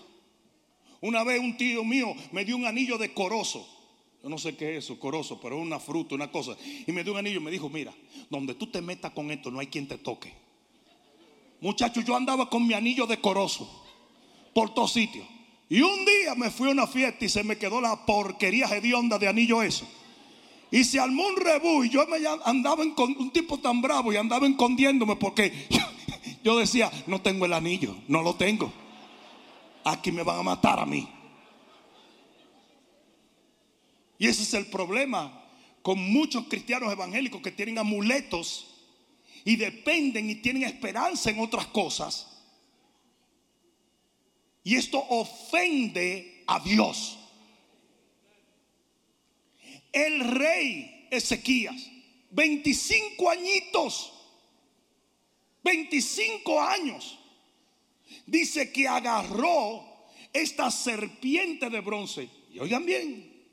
Una 1.01 1.25
vez 1.25 1.41
un 1.41 1.57
tío 1.57 1.85
mío 1.85 2.15
me 2.33 2.45
dio 2.45 2.57
un 2.57 2.67
anillo 2.67 2.97
de 2.97 3.13
corozo. 3.13 3.69
Yo 4.23 4.29
no 4.29 4.39
sé 4.39 4.57
qué 4.57 4.77
es 4.77 4.85
eso, 4.85 4.99
corozo, 4.99 5.41
pero 5.41 5.57
es 5.57 5.63
una 5.63 5.81
fruta, 5.81 6.15
una 6.15 6.31
cosa. 6.31 6.57
Y 6.87 6.93
me 6.93 7.03
dio 7.03 7.13
un 7.13 7.19
anillo 7.19 7.41
y 7.41 7.43
me 7.43 7.51
dijo, 7.51 7.69
mira, 7.69 7.93
donde 8.31 8.55
tú 8.55 8.69
te 8.69 8.81
metas 8.81 9.13
con 9.13 9.31
esto 9.31 9.51
no 9.51 9.61
hay 9.61 9.67
quien 9.67 9.87
te 9.87 9.99
toque. 9.99 10.33
Muchachos, 11.61 12.05
yo 12.05 12.15
andaba 12.15 12.49
con 12.49 12.67
mi 12.67 12.75
anillo 12.75 13.07
de 13.07 13.21
corozo 13.21 13.84
por 14.55 14.73
todos 14.73 14.93
sitios. 14.93 15.27
Y 15.69 15.81
un 15.81 16.05
día 16.05 16.35
me 16.37 16.51
fui 16.51 16.69
a 16.69 16.73
una 16.73 16.87
fiesta 16.87 17.25
y 17.25 17.29
se 17.29 17.43
me 17.43 17.59
quedó 17.59 17.81
la 17.81 18.07
porquería 18.07 18.67
hedionda 18.67 19.19
de 19.19 19.29
anillo 19.29 19.63
eso. 19.63 19.87
Y 20.71 20.85
se 20.85 21.01
armó 21.01 21.27
un 21.27 21.37
rebú 21.37 21.85
y 21.85 21.91
yo 21.91 22.07
me 22.07 22.19
andaba 22.45 22.83
en, 22.83 22.95
un 22.97 23.31
tipo 23.33 23.59
tan 23.59 23.81
bravo 23.81 24.13
y 24.13 24.17
andaba 24.17 24.47
escondiéndome 24.47 25.17
porque 25.17 25.69
yo, 26.45 26.59
decía, 26.59 26.91
no 27.07 27.21
tengo 27.21 27.47
el 27.47 27.53
anillo, 27.53 27.97
no 28.09 28.23
lo 28.23 28.35
tengo. 28.35 28.73
Aquí 29.85 30.13
me 30.13 30.23
van 30.23 30.41
a 30.41 30.43
matar 30.43 30.79
a 30.79 30.87
mí. 30.87 31.09
Y 34.19 34.27
ese 34.27 34.43
es 34.43 34.55
el 34.55 34.67
problema 34.67 35.45
con 35.83 35.99
muchos 35.99 36.47
cristianos 36.49 36.93
evangélicos 36.93 37.43
que 37.43 37.51
tienen 37.51 37.79
amuletos 37.79 38.75
y 39.45 39.57
dependen 39.57 40.31
y 40.31 40.37
tienen 40.37 40.63
esperanza 40.63 41.31
en 41.31 41.41
otras 41.41 41.67
cosas 41.67 42.34
y 44.65 44.77
esto 44.77 44.99
ofende 44.99 46.43
a 46.47 46.59
Dios. 46.59 47.19
El 49.93 50.21
rey 50.21 51.07
Ezequías, 51.11 51.91
25 52.31 53.31
añitos, 53.31 54.13
25 55.63 56.61
años, 56.61 57.19
dice 58.27 58.73
que 58.73 58.89
agarró 58.89 59.85
esta 60.33 60.71
serpiente 60.71 61.69
de 61.69 61.81
bronce. 61.81 62.29
Y 62.51 62.59
oigan 62.59 62.87
bien, 62.87 63.47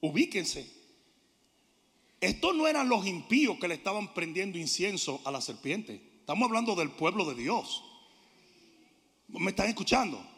ubíquense. 0.00 0.74
Estos 2.18 2.56
no 2.56 2.66
eran 2.66 2.88
los 2.88 3.06
impíos 3.06 3.58
que 3.58 3.68
le 3.68 3.74
estaban 3.74 4.14
prendiendo 4.14 4.58
incienso 4.58 5.20
a 5.26 5.30
la 5.30 5.42
serpiente. 5.42 6.00
Estamos 6.20 6.46
hablando 6.46 6.74
del 6.74 6.90
pueblo 6.90 7.26
de 7.26 7.40
Dios. 7.40 7.84
¿Me 9.28 9.50
están 9.50 9.68
escuchando? 9.68 10.35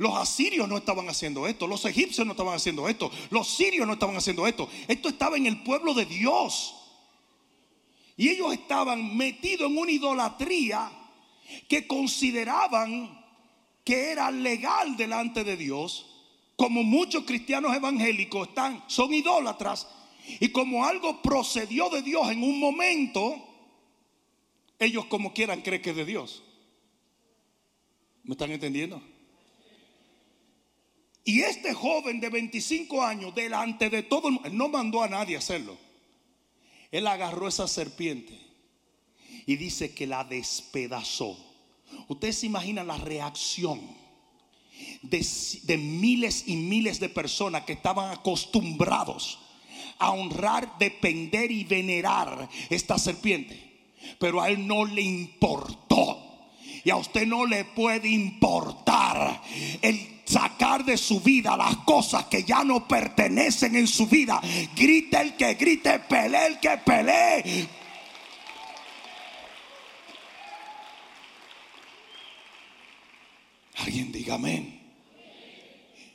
Los 0.00 0.16
asirios 0.16 0.66
no 0.66 0.78
estaban 0.78 1.10
haciendo 1.10 1.46
esto, 1.46 1.66
los 1.66 1.84
egipcios 1.84 2.26
no 2.26 2.32
estaban 2.32 2.54
haciendo 2.54 2.88
esto, 2.88 3.10
los 3.28 3.46
sirios 3.46 3.86
no 3.86 3.92
estaban 3.92 4.16
haciendo 4.16 4.46
esto. 4.46 4.66
Esto 4.88 5.10
estaba 5.10 5.36
en 5.36 5.44
el 5.44 5.62
pueblo 5.62 5.92
de 5.92 6.06
Dios. 6.06 6.74
Y 8.16 8.30
ellos 8.30 8.50
estaban 8.54 9.14
metidos 9.14 9.70
en 9.70 9.76
una 9.76 9.92
idolatría 9.92 10.90
que 11.68 11.86
consideraban 11.86 13.22
que 13.84 14.10
era 14.10 14.30
legal 14.30 14.96
delante 14.96 15.44
de 15.44 15.58
Dios, 15.58 16.06
como 16.56 16.82
muchos 16.82 17.24
cristianos 17.24 17.76
evangélicos 17.76 18.48
están, 18.48 18.82
son 18.86 19.12
idólatras, 19.12 19.86
y 20.40 20.48
como 20.48 20.86
algo 20.86 21.20
procedió 21.20 21.90
de 21.90 22.00
Dios 22.00 22.30
en 22.30 22.42
un 22.42 22.58
momento, 22.58 23.36
ellos 24.78 25.04
como 25.04 25.34
quieran 25.34 25.60
creen 25.60 25.82
que 25.82 25.90
es 25.90 25.96
de 25.96 26.06
Dios. 26.06 26.42
¿Me 28.24 28.32
están 28.32 28.50
entendiendo? 28.50 29.19
Y 31.30 31.42
este 31.42 31.72
joven 31.72 32.18
de 32.18 32.28
25 32.28 33.04
años, 33.04 33.32
delante 33.32 33.88
de 33.88 34.02
todo 34.02 34.32
no 34.50 34.68
mandó 34.68 35.00
a 35.00 35.08
nadie 35.08 35.36
hacerlo. 35.36 35.78
Él 36.90 37.06
agarró 37.06 37.46
esa 37.46 37.68
serpiente 37.68 38.36
y 39.46 39.54
dice 39.54 39.94
que 39.94 40.08
la 40.08 40.24
despedazó. 40.24 41.38
Ustedes 42.08 42.38
se 42.38 42.46
imaginan 42.46 42.88
la 42.88 42.96
reacción 42.96 43.80
de, 45.02 45.24
de, 45.62 45.78
miles 45.78 46.48
y 46.48 46.56
miles 46.56 46.98
de 46.98 47.08
personas 47.08 47.62
que 47.62 47.74
estaban 47.74 48.10
acostumbrados 48.10 49.38
a 50.00 50.10
honrar, 50.10 50.78
depender 50.80 51.52
y 51.52 51.62
venerar 51.62 52.48
esta 52.70 52.98
serpiente. 52.98 53.92
Pero 54.18 54.40
a 54.40 54.50
él 54.50 54.66
no 54.66 54.84
le 54.84 55.02
importó. 55.02 56.26
Y 56.82 56.90
a 56.90 56.96
usted 56.96 57.24
no 57.24 57.46
le 57.46 57.66
puede 57.66 58.08
importar 58.08 59.40
el 59.80 60.19
sacar 60.30 60.84
de 60.84 60.96
su 60.96 61.20
vida 61.20 61.56
las 61.56 61.78
cosas 61.78 62.26
que 62.26 62.44
ya 62.44 62.62
no 62.62 62.86
pertenecen 62.86 63.74
en 63.76 63.88
su 63.88 64.06
vida. 64.06 64.40
Grite 64.76 65.20
el 65.20 65.36
que 65.36 65.54
grite, 65.54 65.98
pelee 66.00 66.46
el 66.46 66.60
que 66.60 66.78
pelee. 66.78 67.68
Alguien 73.78 74.12
diga 74.12 74.34
amén. 74.34 74.78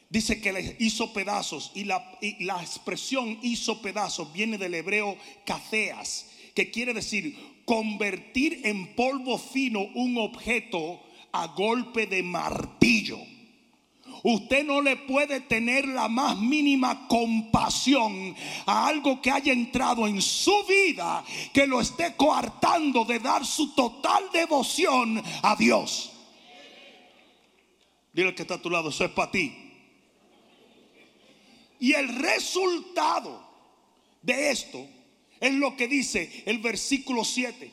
Dice 0.09 0.39
que 0.39 0.53
le 0.53 0.77
hizo 0.79 1.11
pedazos 1.11 1.71
y 1.73 1.83
la, 1.83 2.17
la 2.39 2.61
expresión 2.61 3.37
hizo 3.41 3.81
pedazos 3.81 4.31
viene 4.31 4.57
del 4.57 4.75
hebreo 4.75 5.17
cateas, 5.45 6.27
que 6.53 6.71
quiere 6.71 6.93
decir 6.93 7.37
convertir 7.65 8.61
en 8.63 8.95
polvo 8.95 9.37
fino 9.37 9.81
un 9.81 10.17
objeto 10.17 11.01
a 11.33 11.47
golpe 11.47 12.07
de 12.07 12.23
martillo. 12.23 13.34
Usted 14.27 14.65
no 14.65 14.81
le 14.81 14.95
puede 14.95 15.41
tener 15.41 15.87
la 15.87 16.07
más 16.07 16.35
mínima 16.35 17.07
compasión 17.07 18.35
a 18.65 18.87
algo 18.87 19.21
que 19.21 19.29
haya 19.29 19.53
entrado 19.53 20.07
en 20.07 20.19
su 20.19 20.51
vida 20.67 21.23
que 21.53 21.67
lo 21.67 21.79
esté 21.79 22.15
coartando 22.15 23.05
de 23.05 23.19
dar 23.19 23.45
su 23.45 23.75
total 23.75 24.23
devoción 24.33 25.21
a 25.43 25.55
Dios. 25.55 26.11
Dile 28.13 28.33
que 28.33 28.41
está 28.41 28.55
a 28.55 28.61
tu 28.63 28.71
lado, 28.71 28.89
eso 28.89 29.05
es 29.05 29.11
para 29.11 29.29
ti. 29.29 29.55
Y 31.79 31.93
el 31.93 32.09
resultado 32.15 33.47
de 34.23 34.49
esto 34.49 34.87
es 35.39 35.53
lo 35.53 35.75
que 35.75 35.87
dice 35.87 36.41
el 36.47 36.57
versículo 36.57 37.23
7. 37.23 37.71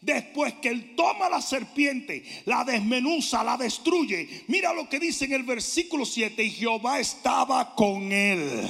Después 0.00 0.54
que 0.54 0.68
él 0.68 0.94
toma 0.94 1.28
la 1.28 1.42
serpiente, 1.42 2.24
la 2.44 2.64
desmenuza, 2.64 3.42
la 3.42 3.56
destruye. 3.56 4.44
Mira 4.46 4.72
lo 4.72 4.88
que 4.88 5.00
dice 5.00 5.24
en 5.24 5.32
el 5.32 5.42
versículo 5.42 6.04
7. 6.04 6.42
Y 6.42 6.50
Jehová 6.50 7.00
estaba 7.00 7.74
con 7.74 8.12
él. 8.12 8.62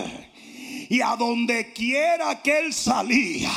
Y 0.88 1.02
a 1.02 1.16
donde 1.16 1.72
quiera 1.72 2.40
que 2.42 2.60
él 2.60 2.72
salía, 2.72 3.50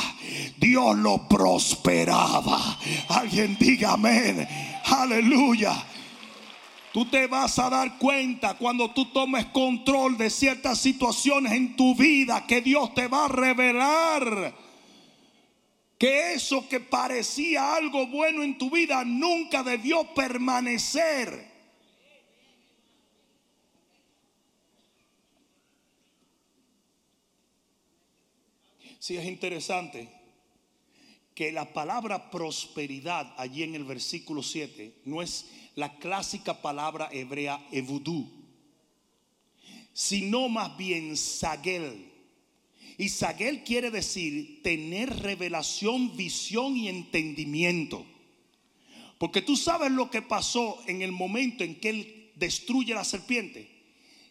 Dios 0.58 0.96
lo 0.98 1.26
prosperaba. 1.28 2.78
Alguien 3.08 3.56
diga 3.58 3.92
amén. 3.92 4.46
Aleluya. 4.84 5.86
Tú 6.92 7.06
te 7.06 7.26
vas 7.26 7.58
a 7.58 7.70
dar 7.70 7.96
cuenta 7.96 8.52
cuando 8.54 8.90
tú 8.90 9.06
tomes 9.06 9.46
control 9.46 10.18
de 10.18 10.28
ciertas 10.28 10.78
situaciones 10.78 11.52
en 11.52 11.74
tu 11.74 11.94
vida 11.94 12.46
que 12.46 12.60
Dios 12.60 12.92
te 12.92 13.08
va 13.08 13.24
a 13.24 13.28
revelar 13.28 14.61
que 16.02 16.34
eso 16.34 16.68
que 16.68 16.80
parecía 16.80 17.76
algo 17.76 18.08
bueno 18.08 18.42
en 18.42 18.58
tu 18.58 18.68
vida 18.68 19.04
nunca 19.04 19.62
debió 19.62 20.02
permanecer. 20.14 21.48
Sí, 28.98 29.16
es 29.16 29.24
interesante 29.26 30.08
que 31.36 31.52
la 31.52 31.72
palabra 31.72 32.32
prosperidad 32.32 33.32
allí 33.36 33.62
en 33.62 33.76
el 33.76 33.84
versículo 33.84 34.42
7 34.42 35.02
no 35.04 35.22
es 35.22 35.52
la 35.76 36.00
clásica 36.00 36.60
palabra 36.60 37.10
hebrea 37.12 37.64
evudú, 37.70 38.28
sino 39.92 40.48
más 40.48 40.76
bien 40.76 41.16
sagel 41.16 42.11
y 43.02 43.08
Saguel 43.08 43.64
quiere 43.64 43.90
decir 43.90 44.62
tener 44.62 45.24
revelación, 45.24 46.16
visión 46.16 46.76
y 46.76 46.88
entendimiento. 46.88 48.06
Porque 49.18 49.42
tú 49.42 49.56
sabes 49.56 49.90
lo 49.90 50.08
que 50.08 50.22
pasó 50.22 50.80
en 50.86 51.02
el 51.02 51.10
momento 51.10 51.64
en 51.64 51.80
que 51.80 51.90
él 51.90 52.30
destruye 52.36 52.94
la 52.94 53.02
serpiente. 53.02 53.68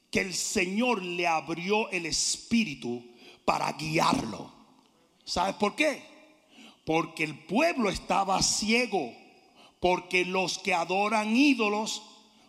Que 0.10 0.22
el 0.22 0.34
Señor 0.34 1.04
le 1.04 1.28
abrió 1.28 1.90
el 1.90 2.06
espíritu 2.06 3.04
para 3.44 3.74
guiarlo. 3.74 4.54
¿Sabes 5.26 5.56
por 5.56 5.76
qué? 5.76 6.02
Porque 6.86 7.26
el 7.26 7.38
pueblo 7.40 7.90
estaba 7.90 8.42
ciego. 8.42 9.14
Porque 9.82 10.24
los 10.24 10.60
que 10.60 10.74
adoran 10.74 11.36
ídolos, 11.36 12.04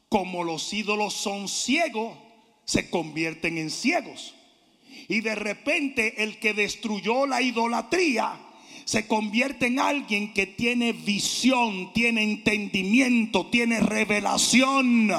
como 0.08 0.44
los 0.44 0.72
ídolos 0.72 1.14
son 1.14 1.48
ciegos, 1.48 2.16
se 2.64 2.90
convierten 2.90 3.58
en 3.58 3.70
ciegos. 3.70 4.36
Y 5.08 5.20
de 5.20 5.34
repente 5.34 6.22
el 6.22 6.38
que 6.38 6.54
destruyó 6.54 7.26
la 7.26 7.42
idolatría 7.42 8.38
se 8.84 9.06
convierte 9.06 9.66
en 9.66 9.78
alguien 9.78 10.32
que 10.32 10.46
tiene 10.46 10.92
visión, 10.92 11.92
tiene 11.92 12.22
entendimiento, 12.22 13.46
tiene 13.46 13.80
revelación. 13.80 15.10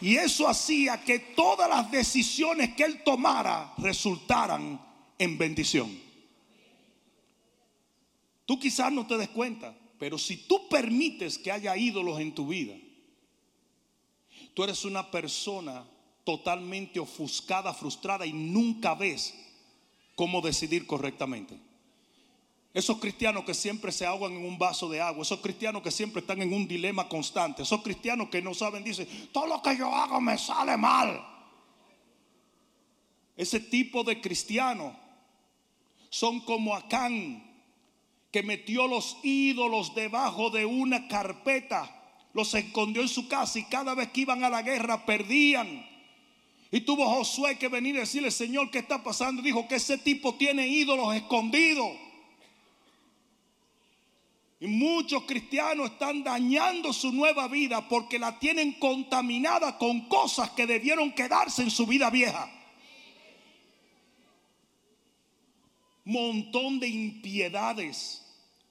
Y 0.00 0.16
eso 0.16 0.48
hacía 0.48 1.02
que 1.02 1.18
todas 1.18 1.68
las 1.68 1.90
decisiones 1.90 2.74
que 2.74 2.84
él 2.84 3.02
tomara 3.04 3.74
resultaran 3.78 4.80
en 5.18 5.38
bendición. 5.38 5.98
Tú 8.46 8.58
quizás 8.58 8.92
no 8.92 9.06
te 9.06 9.16
des 9.16 9.30
cuenta, 9.30 9.74
pero 9.98 10.18
si 10.18 10.36
tú 10.36 10.68
permites 10.68 11.38
que 11.38 11.50
haya 11.50 11.76
ídolos 11.76 12.20
en 12.20 12.34
tu 12.34 12.46
vida, 12.46 12.74
tú 14.52 14.62
eres 14.62 14.84
una 14.84 15.10
persona 15.10 15.84
totalmente 16.24 16.98
ofuscada, 16.98 17.72
frustrada 17.74 18.26
y 18.26 18.32
nunca 18.32 18.94
ves 18.94 19.34
cómo 20.16 20.40
decidir 20.40 20.86
correctamente. 20.86 21.58
Esos 22.72 22.98
cristianos 22.98 23.44
que 23.44 23.54
siempre 23.54 23.92
se 23.92 24.04
ahogan 24.04 24.32
en 24.32 24.44
un 24.44 24.58
vaso 24.58 24.88
de 24.88 25.00
agua, 25.00 25.22
esos 25.22 25.40
cristianos 25.40 25.80
que 25.80 25.92
siempre 25.92 26.20
están 26.20 26.42
en 26.42 26.52
un 26.52 26.66
dilema 26.66 27.08
constante, 27.08 27.62
esos 27.62 27.82
cristianos 27.82 28.28
que 28.30 28.42
no 28.42 28.52
saben, 28.52 28.82
dicen, 28.82 29.06
todo 29.32 29.46
lo 29.46 29.62
que 29.62 29.76
yo 29.76 29.94
hago 29.94 30.20
me 30.20 30.36
sale 30.36 30.76
mal. 30.76 31.24
Ese 33.36 33.60
tipo 33.60 34.02
de 34.02 34.20
cristianos 34.20 34.92
son 36.10 36.40
como 36.40 36.74
Acán, 36.74 37.44
que 38.32 38.42
metió 38.42 38.88
los 38.88 39.18
ídolos 39.22 39.94
debajo 39.94 40.50
de 40.50 40.66
una 40.66 41.06
carpeta, 41.06 41.88
los 42.32 42.52
escondió 42.54 43.02
en 43.02 43.08
su 43.08 43.28
casa 43.28 43.60
y 43.60 43.64
cada 43.64 43.94
vez 43.94 44.08
que 44.08 44.22
iban 44.22 44.42
a 44.42 44.50
la 44.50 44.62
guerra 44.62 45.06
perdían. 45.06 45.93
Y 46.74 46.80
tuvo 46.80 47.08
Josué 47.08 47.56
que 47.56 47.68
venir 47.68 47.94
y 47.94 47.98
decirle, 47.98 48.32
Señor, 48.32 48.68
¿qué 48.68 48.80
está 48.80 49.00
pasando? 49.00 49.40
Dijo 49.40 49.68
que 49.68 49.76
ese 49.76 49.96
tipo 49.96 50.34
tiene 50.34 50.66
ídolos 50.66 51.14
escondidos. 51.14 51.92
Y 54.58 54.66
muchos 54.66 55.22
cristianos 55.22 55.92
están 55.92 56.24
dañando 56.24 56.92
su 56.92 57.12
nueva 57.12 57.46
vida 57.46 57.88
porque 57.88 58.18
la 58.18 58.40
tienen 58.40 58.72
contaminada 58.72 59.78
con 59.78 60.08
cosas 60.08 60.50
que 60.50 60.66
debieron 60.66 61.12
quedarse 61.12 61.62
en 61.62 61.70
su 61.70 61.86
vida 61.86 62.10
vieja. 62.10 62.50
Montón 66.04 66.80
de 66.80 66.88
impiedades, 66.88 68.20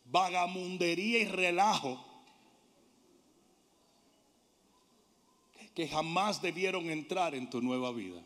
vagamundería 0.03 1.19
y 1.19 1.25
relajo 1.27 2.12
que 5.73 5.87
jamás 5.87 6.41
debieron 6.41 6.89
entrar 6.89 7.35
en 7.35 7.49
tu 7.49 7.61
nueva 7.61 7.91
vida. 7.91 8.21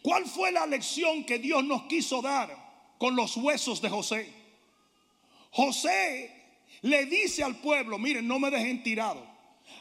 ¿Cuál 0.00 0.26
fue 0.26 0.52
la 0.52 0.66
lección 0.66 1.24
que 1.24 1.38
Dios 1.38 1.64
nos 1.64 1.82
quiso 1.84 2.22
dar 2.22 2.94
con 2.98 3.16
los 3.16 3.36
huesos 3.36 3.82
de 3.82 3.88
José? 3.88 4.32
José 5.50 6.30
le 6.82 7.06
dice 7.06 7.42
al 7.42 7.56
pueblo, 7.56 7.98
miren, 7.98 8.26
no 8.26 8.38
me 8.38 8.50
dejen 8.50 8.82
tirado, 8.82 9.26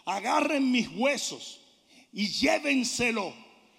agarren 0.05 0.71
mis 0.71 0.87
huesos 0.89 1.61
y 2.11 2.27
llévenselo 2.27 3.33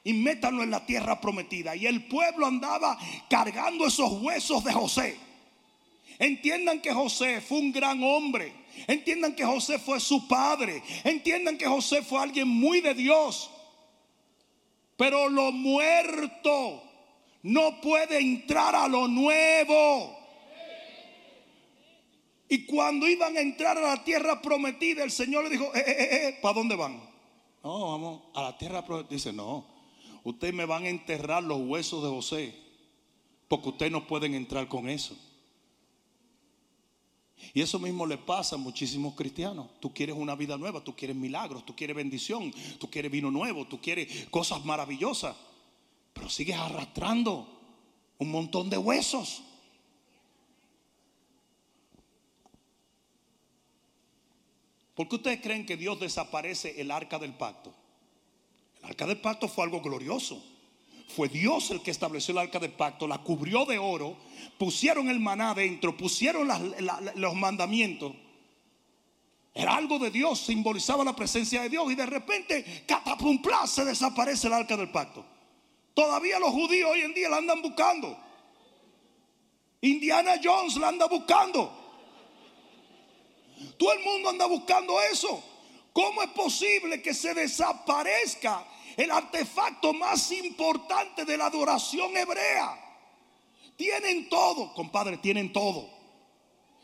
y 0.04 0.12
métanlo 0.12 0.62
en 0.62 0.70
la 0.70 0.86
tierra 0.86 1.20
prometida. 1.20 1.76
Y 1.76 1.86
el 1.86 2.06
pueblo 2.06 2.46
andaba 2.46 2.98
cargando 3.28 3.86
esos 3.86 4.12
huesos 4.22 4.64
de 4.64 4.72
José. 4.72 5.16
Entiendan 6.18 6.80
que 6.80 6.92
José 6.92 7.40
fue 7.40 7.58
un 7.58 7.72
gran 7.72 8.02
hombre 8.02 8.62
Entiendan 8.87 9.35
que 9.35 9.44
José 9.44 9.78
fue 9.78 10.00
su 10.00 10.26
padre. 10.28 10.82
Entiendan 11.04 11.58
que 11.58 11.66
José 11.66 12.02
fue 12.02 12.20
alguien 12.20 12.48
muy 12.48 12.80
de 12.80 12.94
Dios. 12.94 13.50
Pero 14.96 15.28
lo 15.28 15.52
muerto 15.52 16.82
no 17.42 17.80
puede 17.80 18.18
entrar 18.18 18.74
a 18.74 18.88
lo 18.88 19.08
nuevo. 19.08 20.18
Y 22.48 22.66
cuando 22.66 23.08
iban 23.08 23.37
a 23.37 23.40
entrar 23.40 23.78
a 23.78 23.80
la 23.80 24.04
tierra 24.04 24.42
prometida, 24.42 25.02
el 25.02 25.11
Señor 25.11 25.44
le 25.44 25.50
dijo, 25.50 25.74
eh, 25.74 25.85
eh, 25.87 26.08
eh, 26.11 26.38
¿para 26.42 26.54
dónde 26.54 26.76
van? 26.76 27.00
No, 27.64 27.92
vamos 27.92 28.22
a 28.35 28.42
la 28.42 28.58
tierra 28.58 28.85
prometida. 28.85 29.14
Dice, 29.14 29.32
no, 29.32 29.64
ustedes 30.22 30.52
me 30.52 30.66
van 30.66 30.85
a 30.85 30.90
enterrar 30.90 31.42
los 31.42 31.61
huesos 31.61 32.02
de 32.02 32.11
José, 32.11 32.54
porque 33.48 33.70
ustedes 33.70 33.90
no 33.90 34.06
pueden 34.06 34.35
entrar 34.35 34.68
con 34.68 34.90
eso. 34.90 35.16
Y 37.54 37.60
eso 37.60 37.78
mismo 37.78 38.06
le 38.06 38.16
pasa 38.16 38.56
a 38.56 38.58
muchísimos 38.58 39.14
cristianos. 39.14 39.68
Tú 39.78 39.92
quieres 39.92 40.16
una 40.16 40.34
vida 40.34 40.56
nueva, 40.56 40.82
tú 40.82 40.96
quieres 40.96 41.16
milagros, 41.16 41.66
tú 41.66 41.76
quieres 41.76 41.94
bendición, 41.94 42.52
tú 42.78 42.90
quieres 42.90 43.10
vino 43.10 43.30
nuevo, 43.30 43.66
tú 43.66 43.80
quieres 43.80 44.26
cosas 44.30 44.64
maravillosas, 44.64 45.36
pero 46.14 46.30
sigues 46.30 46.56
arrastrando 46.56 47.46
un 48.18 48.30
montón 48.30 48.70
de 48.70 48.78
huesos. 48.78 49.42
¿Por 54.94 55.08
qué 55.08 55.16
ustedes 55.16 55.40
creen 55.40 55.66
que 55.66 55.76
Dios 55.76 56.00
desaparece 56.00 56.80
el 56.80 56.90
arca 56.90 57.18
del 57.18 57.34
pacto? 57.34 57.74
El 58.78 58.90
arca 58.90 59.06
del 59.06 59.20
pacto 59.20 59.48
fue 59.48 59.64
algo 59.64 59.80
glorioso. 59.80 60.42
Fue 61.14 61.29
Dios 61.29 61.70
el 61.70 61.83
que 61.83 61.90
estableció 61.90 62.33
el 62.33 62.38
arca 62.38 62.59
del 62.59 62.72
pacto, 62.72 63.07
la 63.07 63.18
cubrió 63.18 63.64
de 63.64 63.79
oro, 63.79 64.16
pusieron 64.59 65.09
el 65.09 65.20
maná 65.20 65.55
dentro, 65.55 65.96
pusieron 65.96 66.48
los 67.16 67.35
mandamientos. 67.35 68.12
Era 69.55 69.77
algo 69.77 69.98
de 69.98 70.11
Dios, 70.11 70.40
simbolizaba 70.40 71.05
la 71.05 71.14
presencia 71.14 71.62
de 71.62 71.68
Dios 71.68 71.92
y 71.92 71.94
de 71.94 72.07
repente, 72.07 72.85
catapumplá, 72.87 73.66
se 73.66 73.85
desaparece 73.85 74.46
el 74.46 74.55
arca 74.55 74.77
del 74.77 74.90
pacto. 74.90 75.25
Todavía 75.92 76.38
los 76.38 76.51
judíos 76.51 76.90
hoy 76.90 77.03
en 77.03 77.12
día 77.12 77.29
la 77.29 77.37
andan 77.37 77.61
buscando. 77.61 78.16
Indiana 79.83 80.40
Jones 80.42 80.77
la 80.77 80.88
anda 80.88 81.07
buscando. 81.07 81.70
Todo 83.77 83.92
el 83.92 84.03
mundo 84.03 84.31
anda 84.31 84.46
buscando 84.46 85.01
eso. 85.03 85.42
¿Cómo 85.92 86.22
es 86.22 86.31
posible 86.31 87.03
que 87.03 87.12
se 87.12 87.35
desaparezca 87.35 88.64
el 88.96 89.11
artefacto 89.11 89.92
más 89.92 90.31
importante 90.33 91.24
de 91.24 91.37
la 91.37 91.46
adoración 91.46 92.16
hebrea? 92.16 92.78
Tienen 93.76 94.28
todo, 94.28 94.72
compadre, 94.74 95.16
tienen 95.18 95.52
todo. 95.52 95.88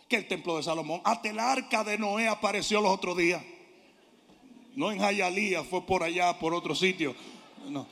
Que 0.09 0.17
el 0.17 0.29
templo 0.29 0.57
de 0.57 0.63
Salomón, 0.63 1.01
hasta 1.05 1.29
el 1.29 1.39
arca 1.39 1.85
de 1.85 1.99
Noé 1.99 2.29
apareció 2.29 2.81
los 2.81 2.93
otros 2.93 3.17
días. 3.17 3.43
No 4.75 4.91
en 4.91 4.99
Jayalía, 4.99 5.65
fue 5.65 5.85
por 5.85 6.03
allá, 6.03 6.39
por 6.39 6.55
otro 6.55 6.75
sitio. 6.75 7.15
No. 7.69 7.87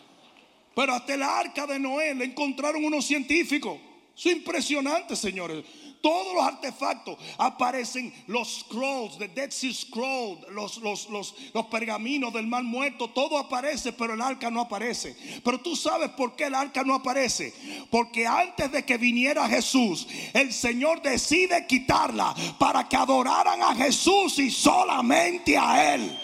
Pero 0.75 0.95
hasta 0.95 1.15
el 1.15 1.23
arca 1.23 1.67
de 1.67 1.79
Noé 1.79 2.15
le 2.15 2.25
encontraron 2.25 2.85
unos 2.85 3.05
científicos. 3.05 3.79
Eso 4.17 4.31
es 4.31 4.37
impresionante, 4.37 5.15
señores 5.15 5.65
todos 6.07 6.35
los 6.35 6.45
artefactos 6.45 7.19
aparecen 7.37 8.15
los 8.29 8.61
scrolls, 8.61 9.19
the 9.19 9.27
Dead 9.27 9.51
Sea 9.51 9.75
Scroll, 9.75 10.39
los, 10.53 10.77
los, 10.77 11.11
los, 11.11 11.35
los 11.53 11.67
pergaminos 11.67 12.33
del 12.33 12.47
mal 12.47 12.63
muerto, 12.63 13.11
todo 13.11 13.37
aparece, 13.37 13.93
pero 13.93 14.15
el 14.15 14.23
arca 14.23 14.49
no 14.49 14.61
aparece. 14.61 15.17
Pero 15.43 15.59
tú 15.59 15.75
sabes 15.75 16.11
por 16.11 16.37
qué 16.37 16.45
el 16.45 16.55
arca 16.55 16.85
no 16.85 16.95
aparece. 16.95 17.53
Porque 17.91 18.25
antes 18.25 18.71
de 18.71 18.85
que 18.85 18.99
viniera 18.99 19.49
Jesús, 19.49 20.07
el 20.33 20.53
Señor 20.53 21.03
decide 21.03 21.67
quitarla 21.67 22.33
para 22.57 22.89
que 22.89 22.95
adoraran 22.95 23.61
a 23.61 23.75
Jesús 23.75 24.39
y 24.39 24.49
solamente 24.49 25.59
a 25.59 25.95
Él. 25.97 26.17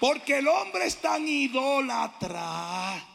Porque 0.00 0.38
el 0.38 0.48
hombre 0.48 0.86
es 0.86 0.96
tan 1.02 1.28
idólatra 1.28 3.11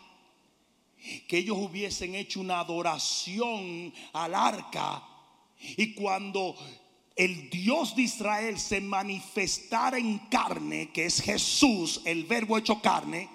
que 1.27 1.37
ellos 1.37 1.57
hubiesen 1.57 2.15
hecho 2.15 2.39
una 2.39 2.59
adoración 2.59 3.93
al 4.13 4.35
arca 4.35 5.03
y 5.59 5.93
cuando 5.93 6.55
el 7.15 7.49
Dios 7.49 7.95
de 7.95 8.03
Israel 8.03 8.59
se 8.59 8.79
manifestara 8.79 9.97
en 9.97 10.19
carne, 10.29 10.91
que 10.91 11.05
es 11.05 11.21
Jesús, 11.21 12.01
el 12.05 12.25
verbo 12.25 12.57
hecho 12.57 12.79
carne, 12.81 13.27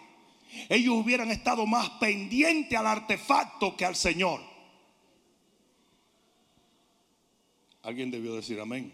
ellos 0.69 0.95
hubieran 0.95 1.31
estado 1.31 1.67
más 1.67 1.91
pendientes 1.91 2.79
al 2.79 2.87
artefacto 2.87 3.77
que 3.77 3.85
al 3.85 3.97
Señor. 3.97 4.41
Alguien 7.83 8.11
debió 8.11 8.35
decir 8.35 8.61
amén. 8.61 8.93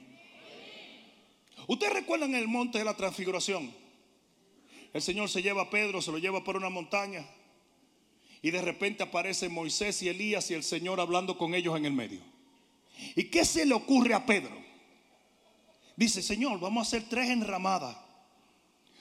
¿Ustedes 1.67 1.93
recuerdan 1.93 2.35
el 2.35 2.49
monte 2.49 2.79
de 2.79 2.85
la 2.85 2.97
transfiguración? 2.97 3.75
El 4.95 5.03
Señor 5.03 5.29
se 5.29 5.43
lleva 5.43 5.63
a 5.63 5.71
Pedro, 5.71 6.01
se 6.01 6.11
lo 6.11 6.17
lleva 6.17 6.43
por 6.43 6.57
una 6.57 6.71
montaña. 6.71 7.27
Y 8.43 8.51
de 8.51 8.63
repente 8.63 9.03
aparecen 9.03 9.53
Moisés 9.53 10.03
y 10.03 10.09
Elías 10.09 10.51
y 10.51 10.55
el 10.55 10.63
Señor 10.63 11.01
hablando 11.01 11.37
con 11.37 11.55
ellos 11.55 11.77
en 11.77 11.85
el 11.85 11.93
medio. 11.93 12.21
¿Y 13.17 13.25
qué 13.25 13.45
se 13.45 13.67
le 13.67 13.75
ocurre 13.75 14.15
a 14.15 14.25
Pedro? 14.25 14.57
Dice, 15.97 16.23
Señor, 16.23 16.61
vamos 16.61 16.87
a 16.87 16.89
hacer 16.89 17.09
tres 17.09 17.31
enramadas. 17.31 17.97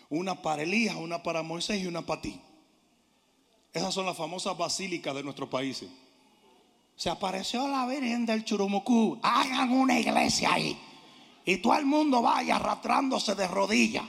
Una 0.10 0.42
para 0.42 0.64
Elías, 0.64 0.96
una 0.96 1.22
para 1.22 1.44
Moisés 1.44 1.82
y 1.82 1.86
una 1.86 2.02
para 2.04 2.22
ti. 2.22 2.42
Esas 3.74 3.94
son 3.94 4.06
las 4.06 4.18
famosas 4.18 4.58
basílicas 4.58 5.14
de 5.14 5.24
nuestros 5.24 5.50
países. 5.50 5.90
Se 6.96 7.12
apareció 7.12 7.68
la 7.68 7.86
Virgen 7.86 8.26
del 8.26 8.44
Churumucú. 8.44 9.20
Hagan 9.22 9.72
una 9.72 10.00
iglesia 10.00 10.54
ahí. 10.54 10.76
Y 11.46 11.58
todo 11.58 11.76
el 11.76 11.86
mundo 11.86 12.22
vaya 12.24 12.56
arrastrándose 12.56 13.36
de 13.36 13.48
rodillas. 13.48 14.06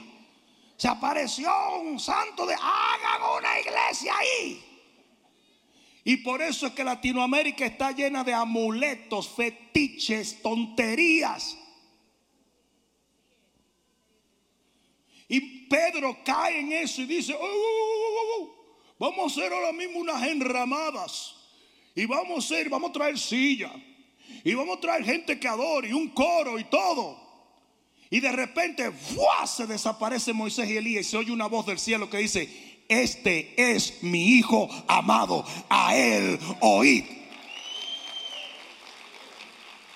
Se 0.75 0.87
apareció 0.87 1.51
un 1.81 1.99
santo 1.99 2.47
de... 2.47 2.55
Hagan 2.55 3.37
una 3.37 3.59
iglesia 3.59 4.13
ahí. 4.17 4.68
Y 6.09 6.17
por 6.17 6.41
eso 6.41 6.65
es 6.65 6.73
que 6.73 6.83
Latinoamérica 6.83 7.67
está 7.67 7.91
llena 7.91 8.23
de 8.23 8.33
amuletos, 8.33 9.29
fetiches, 9.29 10.41
tonterías. 10.41 11.55
Y 15.27 15.67
Pedro 15.67 16.17
cae 16.25 16.61
en 16.61 16.71
eso 16.71 17.03
y 17.03 17.05
dice, 17.05 17.35
oh, 17.35 17.45
oh, 17.45 18.39
oh, 18.39 18.75
vamos 18.97 19.19
a 19.19 19.39
hacer 19.39 19.53
ahora 19.53 19.71
mismo 19.71 19.99
unas 19.99 20.23
enramadas. 20.23 21.35
Y 21.93 22.07
vamos 22.07 22.37
a 22.37 22.55
hacer, 22.55 22.69
vamos 22.69 22.89
a 22.89 22.93
traer 22.93 23.19
silla. 23.19 23.71
Y 24.43 24.55
vamos 24.55 24.77
a 24.77 24.81
traer 24.81 25.03
gente 25.03 25.39
que 25.39 25.47
adore 25.47 25.89
y 25.89 25.93
un 25.93 26.09
coro 26.09 26.57
y 26.57 26.63
todo. 26.63 27.19
Y 28.09 28.19
de 28.19 28.31
repente 28.31 28.91
se 29.45 29.67
desaparece 29.67 30.33
Moisés 30.33 30.67
y 30.71 30.77
Elías 30.77 31.05
y 31.05 31.09
se 31.11 31.17
oye 31.17 31.31
una 31.31 31.45
voz 31.45 31.67
del 31.67 31.77
cielo 31.77 32.09
que 32.09 32.17
dice, 32.17 32.68
este 32.89 33.53
es 33.55 34.01
mi 34.01 34.37
Hijo 34.39 34.67
amado, 34.87 35.45
a 35.69 35.95
Él 35.95 36.39
oíd. 36.59 37.05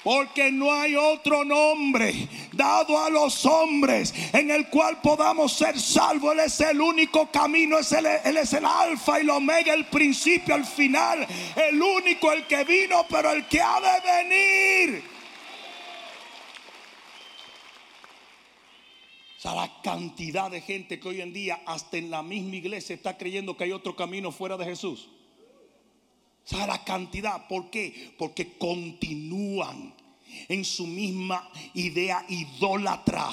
Porque 0.03 0.51
no 0.51 0.71
hay 0.71 0.95
otro 0.95 1.45
nombre 1.45 2.27
dado 2.51 3.01
a 3.01 3.09
los 3.09 3.45
hombres 3.45 4.13
en 4.33 4.51
el 4.51 4.67
cual 4.67 4.99
podamos 5.01 5.53
ser 5.53 5.79
salvos. 5.79 6.33
Él 6.33 6.41
es 6.41 6.59
el 6.59 6.81
único 6.81 7.31
camino, 7.31 7.77
Él 7.77 8.37
es 8.37 8.53
el 8.53 8.65
alfa 8.65 9.17
y 9.17 9.21
el 9.21 9.29
omega, 9.29 9.73
el 9.73 9.85
principio, 9.85 10.55
el 10.55 10.65
final. 10.65 11.25
El 11.55 11.81
único, 11.81 12.33
el 12.33 12.45
que 12.47 12.65
vino, 12.65 13.05
pero 13.09 13.31
el 13.31 13.47
que 13.47 13.61
ha 13.61 13.79
de 13.79 14.23
venir. 14.23 15.12
Sea, 19.43 19.55
la 19.55 19.81
cantidad 19.81 20.49
de 20.49 20.61
gente 20.61 21.01
que 21.01 21.09
hoy 21.09 21.19
en 21.19 21.33
día, 21.33 21.61
hasta 21.65 21.97
en 21.97 22.09
la 22.09 22.23
misma 22.23 22.55
iglesia, 22.55 22.95
está 22.95 23.17
creyendo 23.17 23.57
que 23.57 23.65
hay 23.65 23.73
otro 23.73 23.93
camino 23.93 24.31
fuera 24.31 24.55
de 24.55 24.63
Jesús. 24.63 25.09
O 26.45 26.47
sea, 26.47 26.65
la 26.65 26.83
cantidad. 26.85 27.45
¿Por 27.49 27.69
qué? 27.69 28.13
Porque 28.17 28.57
continúan 28.57 29.93
en 30.47 30.63
su 30.63 30.87
misma 30.87 31.51
idea 31.73 32.25
idólatra 32.29 33.31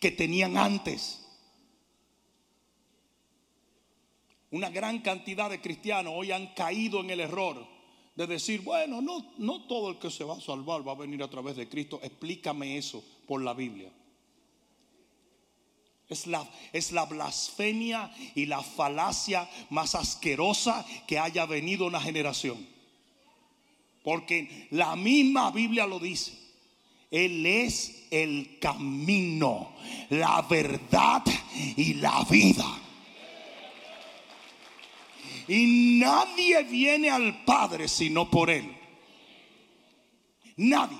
que 0.00 0.10
tenían 0.10 0.56
antes. 0.56 1.28
Una 4.50 4.68
gran 4.68 4.98
cantidad 4.98 5.48
de 5.48 5.60
cristianos 5.60 6.12
hoy 6.16 6.32
han 6.32 6.48
caído 6.54 7.00
en 7.00 7.10
el 7.10 7.20
error 7.20 7.64
de 8.16 8.26
decir, 8.26 8.62
bueno, 8.62 9.00
no, 9.00 9.32
no 9.38 9.62
todo 9.68 9.90
el 9.90 9.98
que 10.00 10.10
se 10.10 10.24
va 10.24 10.36
a 10.36 10.40
salvar 10.40 10.86
va 10.86 10.92
a 10.92 10.96
venir 10.96 11.22
a 11.22 11.30
través 11.30 11.54
de 11.54 11.68
Cristo. 11.68 12.00
Explícame 12.02 12.76
eso 12.76 13.02
por 13.28 13.42
la 13.42 13.54
Biblia. 13.54 13.92
Es 16.12 16.26
la, 16.26 16.48
es 16.72 16.92
la 16.92 17.06
blasfemia 17.06 18.14
y 18.34 18.46
la 18.46 18.62
falacia 18.62 19.48
más 19.70 19.94
asquerosa 19.94 20.84
que 21.06 21.18
haya 21.18 21.46
venido 21.46 21.86
una 21.86 22.00
generación. 22.00 22.66
Porque 24.02 24.68
la 24.70 24.94
misma 24.96 25.50
Biblia 25.50 25.86
lo 25.86 25.98
dice. 25.98 26.32
Él 27.10 27.44
es 27.44 28.06
el 28.10 28.58
camino, 28.58 29.74
la 30.08 30.42
verdad 30.42 31.22
y 31.76 31.94
la 31.94 32.24
vida. 32.24 32.66
Y 35.46 35.98
nadie 35.98 36.62
viene 36.62 37.10
al 37.10 37.44
Padre 37.44 37.88
sino 37.88 38.30
por 38.30 38.48
Él. 38.48 38.74
Nadie. 40.56 40.98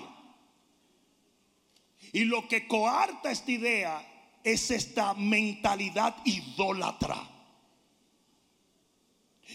Y 2.12 2.25
lo 2.25 2.46
que 2.46 2.66
coarta 2.66 3.31
esta 3.31 3.51
idea 3.51 4.12
es 4.44 4.70
esta 4.70 5.14
mentalidad 5.14 6.16
idólatra. 6.24 7.28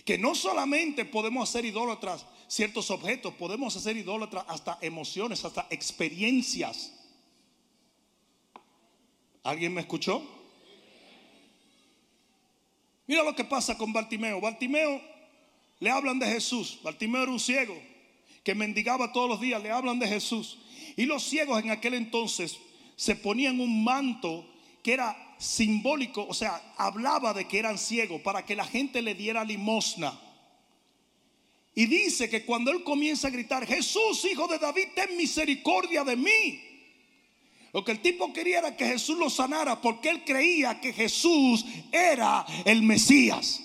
Que 0.06 0.18
no 0.18 0.36
solamente 0.36 1.06
podemos 1.06 1.50
ser 1.50 1.66
idólatras 1.66 2.26
ciertos 2.48 2.90
objetos, 2.92 3.34
podemos 3.34 3.76
hacer 3.76 3.98
idólatras 3.98 4.46
hasta 4.48 4.78
emociones, 4.82 5.44
hasta 5.44 5.68
experiencias. 5.70 6.94
¿Alguien 9.44 9.74
me 9.74 9.82
escuchó? 9.82 10.24
Mira 13.08 13.24
lo 13.24 13.36
que 13.36 13.46
pasa 13.46 13.78
con 13.78 13.94
Bartimeo. 13.94 14.42
Bartimeo 14.42 15.02
le 15.80 15.90
hablan 15.90 16.20
de 16.20 16.28
Jesús. 16.28 16.80
Bartimeo 16.84 17.24
era 17.24 17.32
un 17.32 17.40
ciego 17.40 17.78
que 18.44 18.54
mendigaba 18.54 19.14
todos 19.14 19.30
los 19.30 19.40
días. 19.40 19.62
Le 19.62 19.72
hablan 19.72 20.00
de 20.00 20.08
Jesús. 20.08 20.58
Y 20.96 21.06
los 21.06 21.24
ciegos 21.24 21.64
en 21.64 21.72
aquel 21.72 21.94
entonces 21.94 22.58
se 22.96 23.16
ponían 23.16 23.60
un 23.60 23.84
manto 23.84 24.46
que 24.88 24.94
era 24.94 25.36
simbólico, 25.38 26.26
o 26.30 26.34
sea, 26.34 26.62
hablaba 26.78 27.34
de 27.34 27.46
que 27.46 27.60
eran 27.60 27.78
ciegos 27.78 28.22
para 28.22 28.46
que 28.46 28.56
la 28.56 28.64
gente 28.64 29.02
le 29.02 29.16
diera 29.16 29.44
limosna. 29.44 30.18
Y 31.76 31.88
dice 31.88 32.30
que 32.30 32.46
cuando 32.46 32.72
él 32.72 32.86
comienza 32.86 33.28
a 33.28 33.32
gritar, 33.32 33.68
Jesús, 33.68 34.24
hijo 34.24 34.48
de 34.48 34.58
David, 34.58 34.86
ten 34.96 35.18
misericordia 35.18 36.06
de 36.06 36.16
mí. 36.16 36.62
Lo 37.74 37.84
que 37.84 37.92
el 37.92 38.02
tipo 38.02 38.32
quería 38.32 38.60
era 38.60 38.78
que 38.78 38.88
Jesús 38.88 39.18
lo 39.18 39.30
sanara 39.30 39.82
porque 39.82 40.08
él 40.08 40.24
creía 40.24 40.80
que 40.80 40.94
Jesús 40.94 41.66
era 41.92 42.46
el 42.64 42.82
Mesías. 42.82 43.62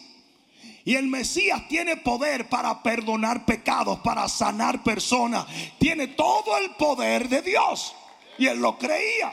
Y 0.85 0.97
el 0.97 1.07
Mesías 1.07 1.69
tiene 1.69 1.99
poder 1.99 2.49
para 2.49 2.83
perdonar 2.83 3.47
pecados, 3.47 4.01
para 4.01 4.29
sanar 4.29 4.83
personas. 4.83 5.47
Tiene 5.79 6.09
todo 6.09 6.59
el 6.59 6.73
poder 6.73 7.29
de 7.29 7.43
Dios. 7.43 7.95
Y 8.39 8.49
él 8.49 8.59
lo 8.59 8.77
creía. 8.77 9.33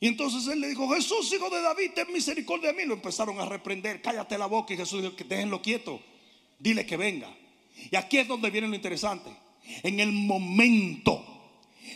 Y 0.00 0.06
entonces 0.06 0.46
él 0.46 0.60
le 0.60 0.68
dijo, 0.68 0.88
Jesús, 0.90 1.32
hijo 1.32 1.50
de 1.50 1.60
David, 1.60 1.90
ten 1.94 2.12
misericordia 2.12 2.72
de 2.72 2.78
mí. 2.78 2.84
Lo 2.84 2.94
empezaron 2.94 3.40
a 3.40 3.44
reprender, 3.44 4.00
cállate 4.00 4.38
la 4.38 4.46
boca. 4.46 4.72
Y 4.74 4.76
Jesús 4.76 5.02
dijo, 5.02 5.14
déjenlo 5.28 5.60
quieto, 5.60 6.00
dile 6.58 6.86
que 6.86 6.96
venga. 6.96 7.28
Y 7.90 7.96
aquí 7.96 8.18
es 8.18 8.28
donde 8.28 8.50
viene 8.50 8.68
lo 8.68 8.74
interesante. 8.74 9.30
En 9.82 10.00
el 10.00 10.12
momento 10.12 11.37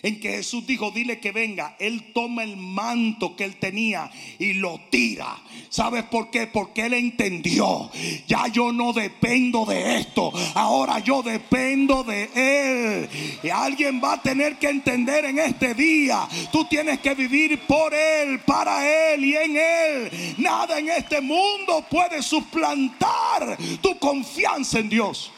en 0.02 0.20
que 0.20 0.30
Jesús 0.30 0.66
dijo, 0.66 0.90
dile 0.90 1.20
que 1.20 1.32
venga, 1.32 1.76
él 1.78 2.12
toma 2.12 2.42
el 2.44 2.56
manto 2.56 3.36
que 3.36 3.44
él 3.44 3.56
tenía 3.56 4.10
y 4.38 4.54
lo 4.54 4.80
tira. 4.90 5.36
¿Sabes 5.68 6.04
por 6.04 6.30
qué? 6.30 6.46
Porque 6.46 6.86
él 6.86 6.94
entendió, 6.94 7.90
ya 8.26 8.46
yo 8.48 8.72
no 8.72 8.92
dependo 8.92 9.64
de 9.64 9.98
esto, 9.98 10.32
ahora 10.54 10.98
yo 10.98 11.22
dependo 11.22 12.04
de 12.04 12.30
él. 12.34 13.08
Y 13.42 13.48
alguien 13.48 14.00
va 14.02 14.14
a 14.14 14.22
tener 14.22 14.58
que 14.58 14.68
entender 14.68 15.24
en 15.24 15.38
este 15.38 15.74
día, 15.74 16.28
tú 16.50 16.64
tienes 16.66 17.00
que 17.00 17.14
vivir 17.14 17.60
por 17.66 17.94
él, 17.94 18.40
para 18.40 19.12
él 19.12 19.24
y 19.24 19.36
en 19.36 19.56
él. 19.56 20.34
Nada 20.38 20.78
en 20.78 20.88
este 20.88 21.20
mundo 21.20 21.84
puede 21.90 22.22
suplantar 22.22 23.56
tu 23.80 23.98
confianza 23.98 24.78
en 24.78 24.88
Dios. 24.88 25.32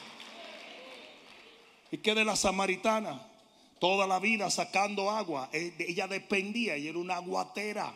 ¿Y 1.91 1.99
qué 1.99 2.15
de 2.15 2.25
la 2.25 2.35
samaritana? 2.35 3.34
Toda 3.79 4.07
la 4.07 4.19
vida 4.19 4.51
sacando 4.51 5.11
agua. 5.11 5.51
E, 5.53 5.75
ella 5.79 6.07
dependía, 6.07 6.77
y 6.77 6.89
era 6.89 6.99
una 6.99 7.17
aguatera. 7.17 7.95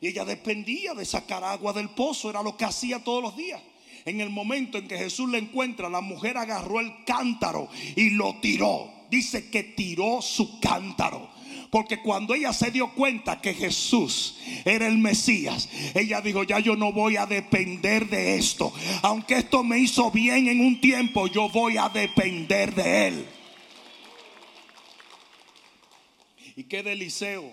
Y 0.00 0.08
ella 0.08 0.24
dependía 0.24 0.94
de 0.94 1.04
sacar 1.04 1.42
agua 1.44 1.72
del 1.72 1.90
pozo, 1.90 2.30
era 2.30 2.42
lo 2.42 2.56
que 2.56 2.64
hacía 2.64 3.02
todos 3.02 3.22
los 3.22 3.36
días. 3.36 3.60
En 4.04 4.20
el 4.20 4.30
momento 4.30 4.78
en 4.78 4.86
que 4.86 4.96
Jesús 4.96 5.28
le 5.30 5.38
encuentra, 5.38 5.88
la 5.88 6.00
mujer 6.00 6.36
agarró 6.36 6.80
el 6.80 7.04
cántaro 7.04 7.68
y 7.96 8.10
lo 8.10 8.36
tiró. 8.40 8.90
Dice 9.10 9.50
que 9.50 9.62
tiró 9.62 10.22
su 10.22 10.60
cántaro. 10.60 11.28
Porque 11.70 12.00
cuando 12.00 12.34
ella 12.34 12.52
se 12.52 12.70
dio 12.70 12.92
cuenta 12.94 13.40
que 13.40 13.52
Jesús 13.52 14.36
era 14.64 14.86
el 14.86 14.98
Mesías, 14.98 15.68
ella 15.94 16.20
dijo, 16.20 16.44
ya 16.44 16.60
yo 16.60 16.76
no 16.76 16.92
voy 16.92 17.16
a 17.16 17.26
depender 17.26 18.08
de 18.08 18.36
esto. 18.36 18.72
Aunque 19.02 19.38
esto 19.38 19.64
me 19.64 19.78
hizo 19.80 20.10
bien 20.10 20.46
en 20.46 20.60
un 20.60 20.80
tiempo, 20.80 21.26
yo 21.26 21.48
voy 21.48 21.76
a 21.76 21.88
depender 21.88 22.74
de 22.74 23.08
él. 23.08 23.26
¿Y 26.56 26.64
qué 26.64 26.80
Eliseo? 26.80 27.52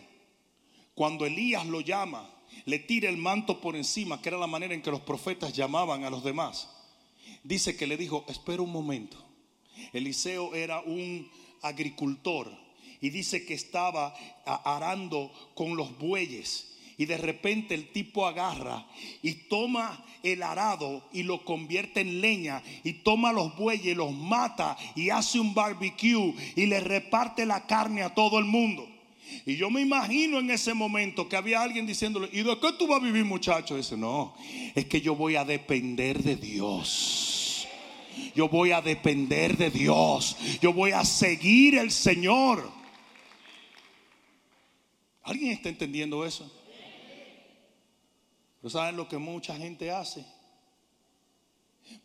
Cuando 0.96 1.26
Elías 1.26 1.66
lo 1.66 1.82
llama, 1.82 2.30
le 2.66 2.80
tira 2.80 3.10
el 3.10 3.18
manto 3.18 3.60
por 3.60 3.76
encima, 3.76 4.22
que 4.22 4.30
era 4.30 4.38
la 4.38 4.48
manera 4.48 4.74
en 4.74 4.82
que 4.82 4.92
los 4.92 5.02
profetas 5.02 5.54
llamaban 5.54 6.06
a 6.06 6.10
los 6.10 6.24
demás. 6.24 6.70
Dice 7.44 7.76
que 7.76 7.86
le 7.86 7.98
dijo, 7.98 8.26
espera 8.30 8.62
un 8.62 8.72
momento. 8.72 9.18
Eliseo 9.92 10.56
era 10.56 10.80
un 10.82 11.30
agricultor 11.62 12.50
y 13.02 13.10
dice 13.10 13.46
que 13.46 13.54
estaba 13.54 14.16
arando 14.46 15.32
con 15.56 15.76
los 15.76 15.98
bueyes. 15.98 16.70
Y 16.96 17.06
de 17.06 17.18
repente 17.18 17.74
el 17.74 17.92
tipo 17.92 18.28
agarra 18.28 18.88
y 19.24 19.34
toma 19.34 20.06
el 20.22 20.44
arado 20.44 21.04
y 21.12 21.24
lo 21.24 21.44
convierte 21.44 22.02
en 22.02 22.22
leña 22.22 22.62
y 22.84 22.94
toma 22.94 23.34
los 23.34 23.58
bueyes, 23.58 23.98
los 23.98 24.14
mata 24.14 24.78
y 24.96 25.10
hace 25.10 25.40
un 25.40 25.56
barbecue 25.56 26.36
y 26.56 26.68
le 26.68 26.80
reparte 26.80 27.48
la 27.48 27.66
carne 27.66 28.04
a 28.04 28.14
todo 28.14 28.38
el 28.38 28.46
mundo. 28.46 28.93
Y 29.46 29.56
yo 29.56 29.70
me 29.70 29.82
imagino 29.82 30.40
en 30.40 30.50
ese 30.52 30.74
momento 30.74 31.28
que 31.28 31.36
había 31.36 31.62
alguien 31.62 31.86
diciéndole, 31.86 32.30
¿y 32.32 32.44
de 32.44 32.60
qué 32.60 32.72
tú 32.78 32.88
vas 32.88 33.02
a 33.02 33.06
vivir 33.06 33.26
muchacho? 33.26 33.76
Dice, 33.76 33.98
no, 33.98 34.36
es 34.76 34.86
que 34.86 35.02
yo 35.02 35.16
voy 35.16 35.36
a 35.36 35.44
depender 35.44 36.22
de 36.22 36.36
Dios. 36.36 37.68
Yo 38.36 38.48
voy 38.50 38.72
a 38.72 38.82
depender 38.82 39.58
de 39.58 39.70
Dios. 39.70 40.38
Yo 40.62 40.74
voy 40.74 40.92
a 40.92 41.04
seguir 41.04 41.78
el 41.78 41.92
Señor. 41.92 42.72
¿Alguien 45.24 45.52
está 45.52 45.70
entendiendo 45.70 46.26
eso? 46.26 46.52
Pero 48.62 48.70
¿saben 48.70 48.96
lo 48.96 49.08
que 49.08 49.18
mucha 49.18 49.56
gente 49.56 49.92
hace? 49.92 50.26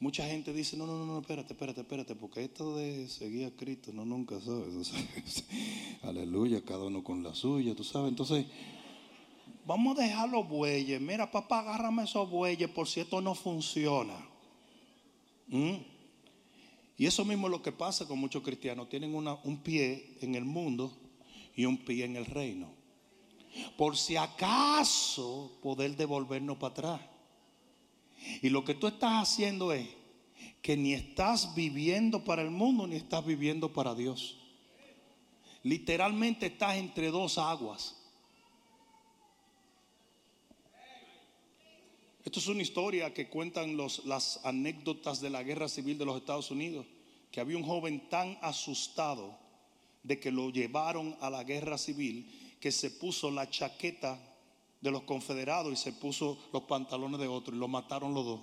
Mucha 0.01 0.27
gente 0.27 0.53
dice, 0.53 0.77
no, 0.77 0.87
no, 0.87 1.05
no, 1.05 1.21
espérate, 1.21 1.53
espérate, 1.53 1.81
espérate, 1.81 2.14
porque 2.14 2.45
esto 2.45 2.77
de 2.77 3.09
seguir 3.09 3.47
a 3.47 3.51
Cristo, 3.51 3.93
no, 3.93 4.05
nunca 4.05 4.41
sabes. 4.41 4.93
aleluya, 6.03 6.64
cada 6.64 6.85
uno 6.85 7.03
con 7.03 7.23
la 7.23 7.35
suya, 7.35 7.75
tú 7.75 7.85
sabes. 7.85 8.11
Entonces, 8.11 8.47
vamos 9.64 9.99
a 9.99 10.03
dejar 10.03 10.29
los 10.29 10.49
bueyes. 10.49 11.01
Mira, 11.01 11.31
papá, 11.31 11.61
agárrame 11.61 12.05
esos 12.05 12.29
bueyes 12.29 12.69
por 12.71 12.88
si 12.88 13.01
esto 13.01 13.21
no 13.21 13.35
funciona. 13.35 14.14
Y 16.99 17.07
eso 17.07 17.25
mismo 17.25 17.47
es 17.47 17.53
lo 17.53 17.62
que 17.62 17.73
pasa 17.73 18.07
con 18.07 18.19
muchos 18.19 18.43
cristianos. 18.43 18.88
Tienen 18.88 19.14
una, 19.14 19.35
un 19.45 19.59
pie 19.59 20.17
en 20.21 20.35
el 20.35 20.45
mundo 20.45 20.93
y 21.55 21.64
un 21.64 21.79
pie 21.79 22.05
en 22.05 22.17
el 22.17 22.27
reino. 22.27 22.71
Por 23.77 23.97
si 23.97 24.17
acaso 24.17 25.59
poder 25.62 25.97
devolvernos 25.97 26.59
para 26.59 26.73
atrás. 26.73 27.01
Y 28.42 28.50
lo 28.50 28.64
que 28.64 28.74
tú 28.74 28.87
estás 28.87 29.22
haciendo 29.22 29.72
es 29.72 29.88
que 30.62 30.76
ni 30.76 30.92
estás 30.92 31.54
viviendo 31.54 32.24
para 32.24 32.42
el 32.42 32.50
mundo 32.50 32.87
ni 32.87 32.96
estás 32.96 33.24
viviendo 33.24 33.72
para 33.72 33.94
Dios. 33.94 34.38
Literalmente 35.62 36.46
estás 36.46 36.76
entre 36.76 37.11
dos 37.11 37.38
aguas. 37.38 37.96
Esto 42.24 42.40
es 42.40 42.46
una 42.48 42.62
historia 42.62 43.14
que 43.14 43.28
cuentan 43.28 43.76
los, 43.76 44.04
las 44.04 44.44
anécdotas 44.44 45.20
de 45.20 45.31
la 45.31 45.42
guerra 45.42 45.68
civil 45.68 45.96
de 45.96 46.04
los 46.04 46.18
Estados 46.18 46.50
Unidos, 46.50 46.85
que 47.31 47.40
había 47.40 47.57
un 47.57 47.64
joven 47.64 48.09
tan 48.11 48.38
asustado 48.42 49.38
de 50.02 50.20
que 50.20 50.31
lo 50.31 50.50
llevaron 50.50 51.16
a 51.20 51.31
la 51.31 51.44
guerra 51.44 51.78
civil 51.78 52.31
que 52.61 52.72
se 52.72 52.90
puso 52.90 53.31
la 53.31 53.48
chaqueta 53.48 54.18
de 54.81 54.91
los 54.91 55.03
confederados 55.03 55.73
y 55.73 55.77
se 55.77 55.93
puso 55.93 56.38
los 56.53 56.62
pantalones 56.62 57.19
de 57.21 57.27
otro 57.27 57.55
y 57.55 57.59
lo 57.59 57.69
mataron 57.69 58.14
los 58.14 58.25
dos. 58.25 58.41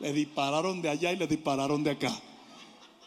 Le 0.00 0.12
dispararon 0.12 0.82
de 0.82 0.88
allá 0.88 1.12
y 1.12 1.16
le 1.16 1.26
dispararon 1.26 1.84
de 1.84 1.92
acá. 1.92 2.12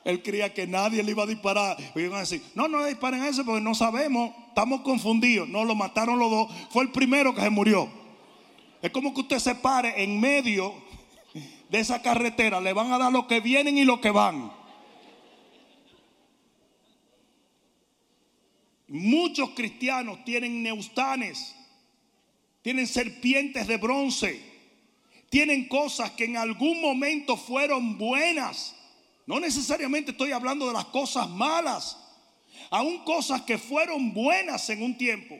Él 0.03 0.23
creía 0.23 0.53
que 0.53 0.65
nadie 0.65 1.03
le 1.03 1.11
iba 1.11 1.23
a 1.23 1.27
disparar. 1.27 1.75
Y 1.93 1.99
iban 1.99 2.17
a 2.17 2.19
decir, 2.21 2.41
no, 2.55 2.69
no 2.69 2.79
le 2.79 2.87
disparen 2.87 3.21
a 3.21 3.27
ese 3.27 3.43
porque 3.43 3.59
no 3.59 3.75
sabemos, 3.75 4.31
estamos 4.47 4.81
confundidos. 4.81 5.49
No, 5.49 5.65
lo 5.65 5.75
mataron 5.75 6.17
los 6.17 6.31
dos. 6.31 6.51
Fue 6.69 6.83
el 6.83 6.91
primero 6.91 7.35
que 7.35 7.41
se 7.41 7.49
murió. 7.49 7.89
Es 8.81 8.91
como 8.91 9.13
que 9.13 9.21
usted 9.21 9.39
se 9.39 9.55
pare 9.55 10.01
en 10.01 10.19
medio 10.19 10.73
de 11.69 11.79
esa 11.79 12.01
carretera. 12.01 12.61
Le 12.61 12.71
van 12.71 12.93
a 12.93 12.97
dar 12.97 13.11
lo 13.11 13.27
que 13.27 13.41
vienen 13.41 13.77
y 13.77 13.83
lo 13.83 13.99
que 13.99 14.11
van. 14.11 14.56
Muchos 18.87 19.49
cristianos 19.49 20.23
tienen 20.23 20.63
neustanes, 20.63 21.53
tienen 22.61 22.87
serpientes 22.87 23.67
de 23.67 23.77
bronce, 23.77 24.41
tienen 25.29 25.67
cosas 25.67 26.11
que 26.11 26.25
en 26.25 26.37
algún 26.37 26.81
momento 26.81 27.35
fueron 27.35 27.97
buenas. 27.97 28.75
No 29.25 29.41
necesariamente 29.41 30.11
estoy 30.11 30.31
hablando 30.31 30.67
de 30.67 30.73
las 30.73 30.85
cosas 30.85 31.29
malas, 31.29 31.97
aún 32.69 33.03
cosas 33.03 33.41
que 33.41 33.57
fueron 33.57 34.13
buenas 34.13 34.69
en 34.69 34.81
un 34.81 34.97
tiempo. 34.97 35.37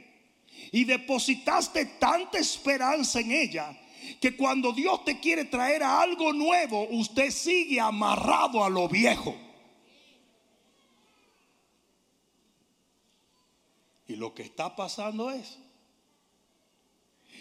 Y 0.74 0.84
depositaste 0.84 1.86
tanta 2.00 2.38
esperanza 2.38 3.22
en 3.22 3.32
ella 3.32 3.80
que 4.20 4.36
cuando 4.36 4.74
Dios 4.74 5.06
te 5.06 5.20
quiere 5.20 5.46
traer 5.46 5.84
a 5.84 6.02
algo 6.02 6.34
nuevo, 6.34 6.88
usted 6.90 7.32
sigue 7.32 7.80
amarrado 7.80 8.64
a 8.64 8.70
lo 8.70 8.90
viejo. 8.90 9.47
Y 14.08 14.16
lo 14.16 14.34
que 14.34 14.44
está 14.44 14.76
pasando 14.76 15.30
es 15.32 15.58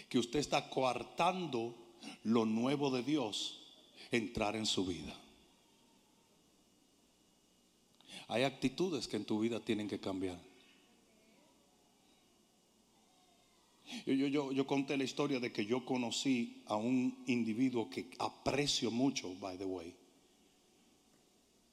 que 0.09 0.19
usted 0.19 0.39
está 0.39 0.69
coartando 0.69 1.75
lo 2.23 2.45
nuevo 2.45 2.91
de 2.91 3.03
Dios 3.03 3.61
entrar 4.11 4.55
en 4.55 4.65
su 4.65 4.85
vida. 4.85 5.15
Hay 8.27 8.43
actitudes 8.43 9.07
que 9.07 9.17
en 9.17 9.25
tu 9.25 9.39
vida 9.39 9.59
tienen 9.59 9.87
que 9.87 9.99
cambiar. 9.99 10.39
Yo, 14.05 14.13
yo, 14.13 14.51
yo, 14.51 14.67
conté 14.67 14.97
la 14.97 15.05
historia 15.05 15.39
de 15.39 15.51
que 15.53 15.65
yo 15.65 15.85
conocí 15.85 16.61
a 16.65 16.75
un 16.75 17.23
individuo 17.25 17.89
que 17.89 18.09
aprecio 18.19 18.91
mucho, 18.91 19.33
by 19.35 19.57
the 19.57 19.65
way. 19.65 19.95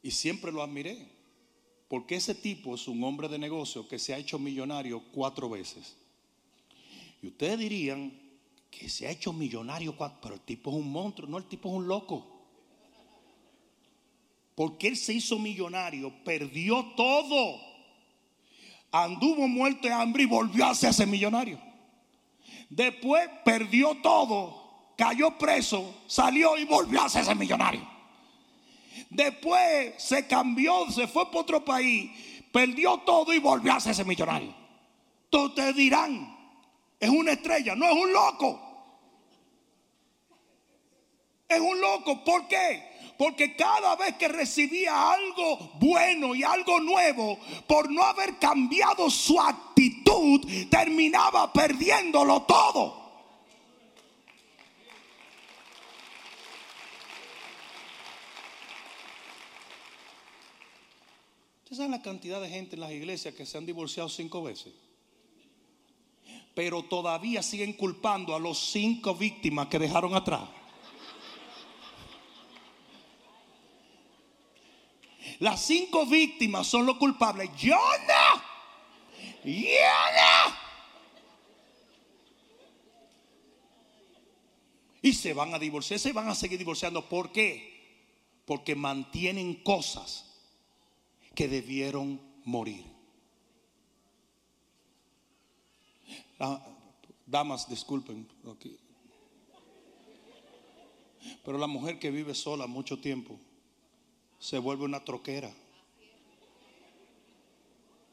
Y 0.03 0.13
siempre 0.13 0.53
lo 0.53 0.63
admiré. 0.63 1.14
Porque 1.89 2.17
ese 2.17 2.35
tipo 2.35 2.75
es 2.75 2.89
un 2.89 3.03
hombre 3.05 3.29
de 3.29 3.39
negocio 3.39 3.87
que 3.87 3.99
se 3.99 4.15
ha 4.15 4.19
hecho 4.19 4.39
millonario 4.39 5.03
cuatro 5.13 5.49
veces. 5.49 5.97
Y 7.23 7.29
ustedes 7.29 7.59
dirían 7.59 8.13
que 8.71 8.89
se 8.89 9.07
ha 9.07 9.11
hecho 9.11 9.33
millonario 9.33 9.97
cuatro, 9.97 10.19
pero 10.23 10.35
el 10.35 10.41
tipo 10.41 10.71
es 10.71 10.77
un 10.77 10.91
monstruo, 10.91 11.29
no, 11.29 11.39
el 11.39 11.45
tipo 11.45 11.69
es 11.69 11.75
un 11.77 11.87
loco. 11.87 12.27
Porque 14.55 14.89
él 14.89 14.97
se 14.97 15.13
hizo 15.13 15.39
millonario, 15.39 16.13
perdió 16.25 16.85
todo. 16.97 17.61
Anduvo 18.91 19.49
muerto 19.49 19.89
de 19.89 19.95
hambre 19.95 20.23
y 20.23 20.27
volvió 20.27 20.65
a 20.65 20.71
hacerse 20.71 21.05
millonario. 21.07 21.61
Después 22.71 23.29
perdió 23.45 23.97
todo, 23.97 24.93
cayó 24.97 25.37
preso, 25.39 25.95
salió 26.07 26.57
y 26.57 26.65
volvió 26.65 27.01
a 27.01 27.07
hacerse 27.07 27.35
millonario. 27.35 27.94
Después 29.15 29.95
se 29.97 30.27
cambió, 30.27 30.91
se 30.91 31.07
fue 31.07 31.27
para 31.27 31.39
otro 31.39 31.65
país, 31.65 32.11
perdió 32.53 32.99
todo 32.99 33.33
y 33.33 33.39
volvió 33.39 33.73
a 33.73 33.77
hacerse 33.77 34.05
millonario. 34.05 34.53
Todos 35.31 35.55
te 35.55 35.73
dirán, 35.73 36.37
es 36.99 37.09
una 37.09 37.33
estrella, 37.33 37.77
no 37.77 37.87
es 37.87 37.93
un 37.93 38.13
loco. 38.13 38.61
Es 41.49 41.61
un 41.61 41.81
loco, 41.81 42.25
¿por 42.25 42.49
qué? 42.49 42.83
Porque 43.17 43.55
cada 43.55 43.95
vez 43.95 44.17
que 44.17 44.27
recibía 44.27 45.13
algo 45.13 45.71
bueno 45.75 46.35
y 46.35 46.43
algo 46.43 46.81
nuevo, 46.81 47.39
por 47.69 47.89
no 47.93 48.03
haber 48.03 48.37
cambiado 48.39 49.09
su 49.11 49.41
actitud, 49.41 50.45
terminaba 50.69 51.53
perdiéndolo 51.53 52.43
todo. 52.43 53.04
¿Ustedes 61.75 61.89
saben 61.89 61.99
la 61.99 62.03
cantidad 62.05 62.41
de 62.41 62.49
gente 62.49 62.77
en 62.77 62.83
las 62.83 62.93
iglesias 62.93 63.35
que 63.35 63.45
se 63.45 63.59
han 63.59 63.67
divorciado 63.67 64.09
cinco 64.09 64.45
veces? 64.45 64.73
Pero 66.55 66.85
todavía 66.85 67.43
siguen 67.43 67.73
culpando 67.73 68.33
a 68.33 68.39
los 68.39 68.71
cinco 68.71 69.17
víctimas 69.17 69.67
que 69.67 69.81
dejaron 69.81 70.15
atrás. 70.15 70.49
Las 75.41 75.63
cinco 75.63 76.07
víctimas 76.07 76.69
son 76.69 76.87
los 76.87 76.97
culpables. 76.97 77.51
Yo 77.59 77.75
no. 77.75 78.43
Y 85.03 85.13
se 85.13 85.35
van 85.35 85.53
a 85.53 85.59
divorciar, 85.59 85.99
se 85.99 86.13
van 86.13 86.29
a 86.29 86.37
seguir 86.37 86.57
divorciando. 86.57 87.09
¿Por 87.09 87.33
qué? 87.33 88.07
Porque 88.47 88.77
mantienen 88.77 89.55
cosas 89.65 90.24
que 91.35 91.49
debieron 91.49 92.21
morir. 92.45 92.85
Ah, 96.39 96.61
damas, 97.27 97.69
disculpen. 97.69 98.29
Pero 101.45 101.59
la 101.59 101.67
mujer 101.67 101.99
que 101.99 102.11
vive 102.11 102.35
sola 102.35 102.67
mucho 102.67 103.01
tiempo 103.01 103.39
se 104.39 104.59
vuelve 104.59 104.85
una 104.85 105.05
troquera. 105.05 105.51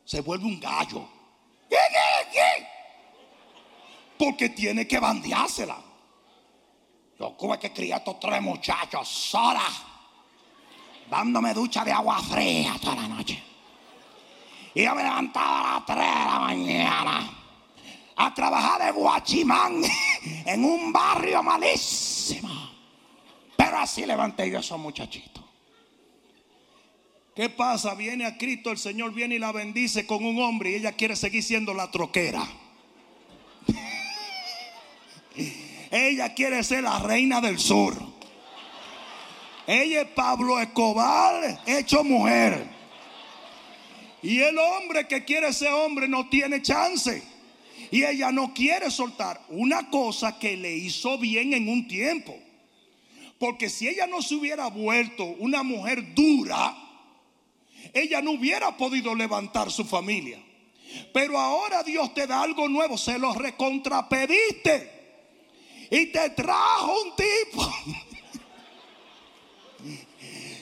Se 0.05 0.21
vuelve 0.21 0.45
un 0.45 0.59
gallo. 0.59 1.07
Porque 4.17 4.49
tiene 4.49 4.87
que 4.87 4.99
bandeársela. 4.99 5.81
Yo 7.19 7.35
tuve 7.39 7.59
que 7.59 7.71
criar 7.71 7.99
estos 7.99 8.19
tres 8.19 8.41
muchachos 8.41 9.07
sola. 9.07 9.90
Dándome 11.11 11.53
ducha 11.53 11.83
de 11.83 11.91
agua 11.91 12.23
fría 12.23 12.77
toda 12.81 12.95
la 12.95 13.07
noche. 13.09 13.37
Y 14.73 14.83
yo 14.83 14.95
me 14.95 15.03
levantaba 15.03 15.59
a 15.59 15.73
las 15.73 15.85
3 15.85 15.97
de 15.97 16.05
la 16.05 16.39
mañana 16.39 17.29
a 18.15 18.33
trabajar 18.33 18.85
de 18.85 18.91
guachimán 18.91 19.81
en 20.45 20.63
un 20.63 20.93
barrio 20.93 21.43
malísimo. 21.43 22.49
Pero 23.57 23.79
así 23.79 24.05
levanté 24.05 24.49
yo 24.49 24.59
a 24.59 24.61
esos 24.61 24.79
muchachitos. 24.79 25.43
¿Qué 27.35 27.49
pasa? 27.49 27.93
Viene 27.93 28.25
a 28.25 28.37
Cristo, 28.37 28.71
el 28.71 28.77
Señor 28.77 29.13
viene 29.13 29.35
y 29.35 29.39
la 29.39 29.51
bendice 29.51 30.07
con 30.07 30.23
un 30.23 30.41
hombre 30.41 30.71
y 30.71 30.75
ella 30.75 30.93
quiere 30.93 31.17
seguir 31.17 31.43
siendo 31.43 31.73
la 31.73 31.91
troquera. 31.91 32.47
ella 35.91 36.33
quiere 36.33 36.63
ser 36.63 36.83
la 36.83 36.99
reina 36.99 37.41
del 37.41 37.59
sur. 37.59 38.10
Ella 39.71 40.01
es 40.01 40.07
Pablo 40.09 40.59
Escobar 40.59 41.61
hecho 41.65 42.03
mujer. 42.03 42.67
Y 44.21 44.39
el 44.39 44.57
hombre 44.57 45.07
que 45.07 45.23
quiere 45.23 45.53
ser 45.53 45.71
hombre 45.71 46.09
no 46.09 46.27
tiene 46.27 46.61
chance. 46.61 47.23
Y 47.89 48.03
ella 48.03 48.33
no 48.33 48.53
quiere 48.53 48.91
soltar 48.91 49.41
una 49.47 49.89
cosa 49.89 50.37
que 50.37 50.57
le 50.57 50.75
hizo 50.75 51.17
bien 51.17 51.53
en 51.53 51.69
un 51.69 51.87
tiempo. 51.87 52.37
Porque 53.39 53.69
si 53.69 53.87
ella 53.87 54.07
no 54.07 54.21
se 54.21 54.35
hubiera 54.35 54.67
vuelto 54.67 55.23
una 55.23 55.63
mujer 55.63 56.13
dura, 56.13 56.75
ella 57.93 58.21
no 58.21 58.31
hubiera 58.31 58.75
podido 58.75 59.15
levantar 59.15 59.71
su 59.71 59.85
familia. 59.85 60.43
Pero 61.13 61.39
ahora 61.39 61.81
Dios 61.81 62.13
te 62.13 62.27
da 62.27 62.41
algo 62.41 62.67
nuevo, 62.67 62.97
se 62.97 63.17
lo 63.17 63.33
recontrapediste. 63.33 64.91
Y 65.89 66.07
te 66.07 66.29
trajo 66.31 66.93
un 67.03 67.15
tipo. 67.15 67.73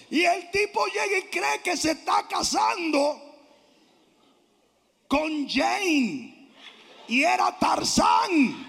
y 0.10 0.24
el 0.24 0.50
tipo 0.50 0.86
llega 0.88 1.18
y 1.20 1.30
cree 1.30 1.62
que 1.64 1.78
se 1.78 1.92
está 1.92 2.28
casando 2.28 3.30
con 5.08 5.48
Jane. 5.48 6.50
Y 7.08 7.24
era 7.24 7.58
Tarzán. 7.58 8.68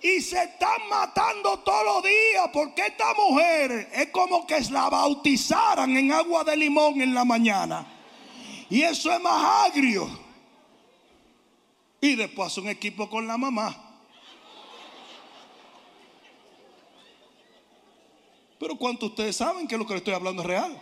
Y 0.00 0.20
se 0.20 0.42
están 0.42 0.88
matando 0.88 1.60
todos 1.60 1.84
los 1.84 2.02
días 2.02 2.48
porque 2.52 2.86
esta 2.86 3.14
mujer 3.14 3.88
es 3.92 4.08
como 4.08 4.46
que 4.46 4.60
la 4.70 4.90
bautizaran 4.90 5.96
en 5.96 6.10
agua 6.10 6.42
de 6.42 6.56
limón 6.56 7.00
en 7.00 7.14
la 7.14 7.24
mañana. 7.24 7.86
Y 8.68 8.82
eso 8.82 9.12
es 9.12 9.20
más 9.20 9.70
agrio. 9.70 10.08
Y 12.00 12.16
después 12.16 12.48
hace 12.48 12.60
un 12.60 12.68
equipo 12.68 13.08
con 13.08 13.26
la 13.28 13.36
mamá. 13.36 13.91
Pero 18.62 18.76
¿cuántos 18.76 19.08
ustedes 19.08 19.34
saben 19.34 19.66
que 19.66 19.76
lo 19.76 19.84
que 19.84 19.94
le 19.94 19.98
estoy 19.98 20.14
hablando 20.14 20.40
es 20.40 20.46
real? 20.46 20.80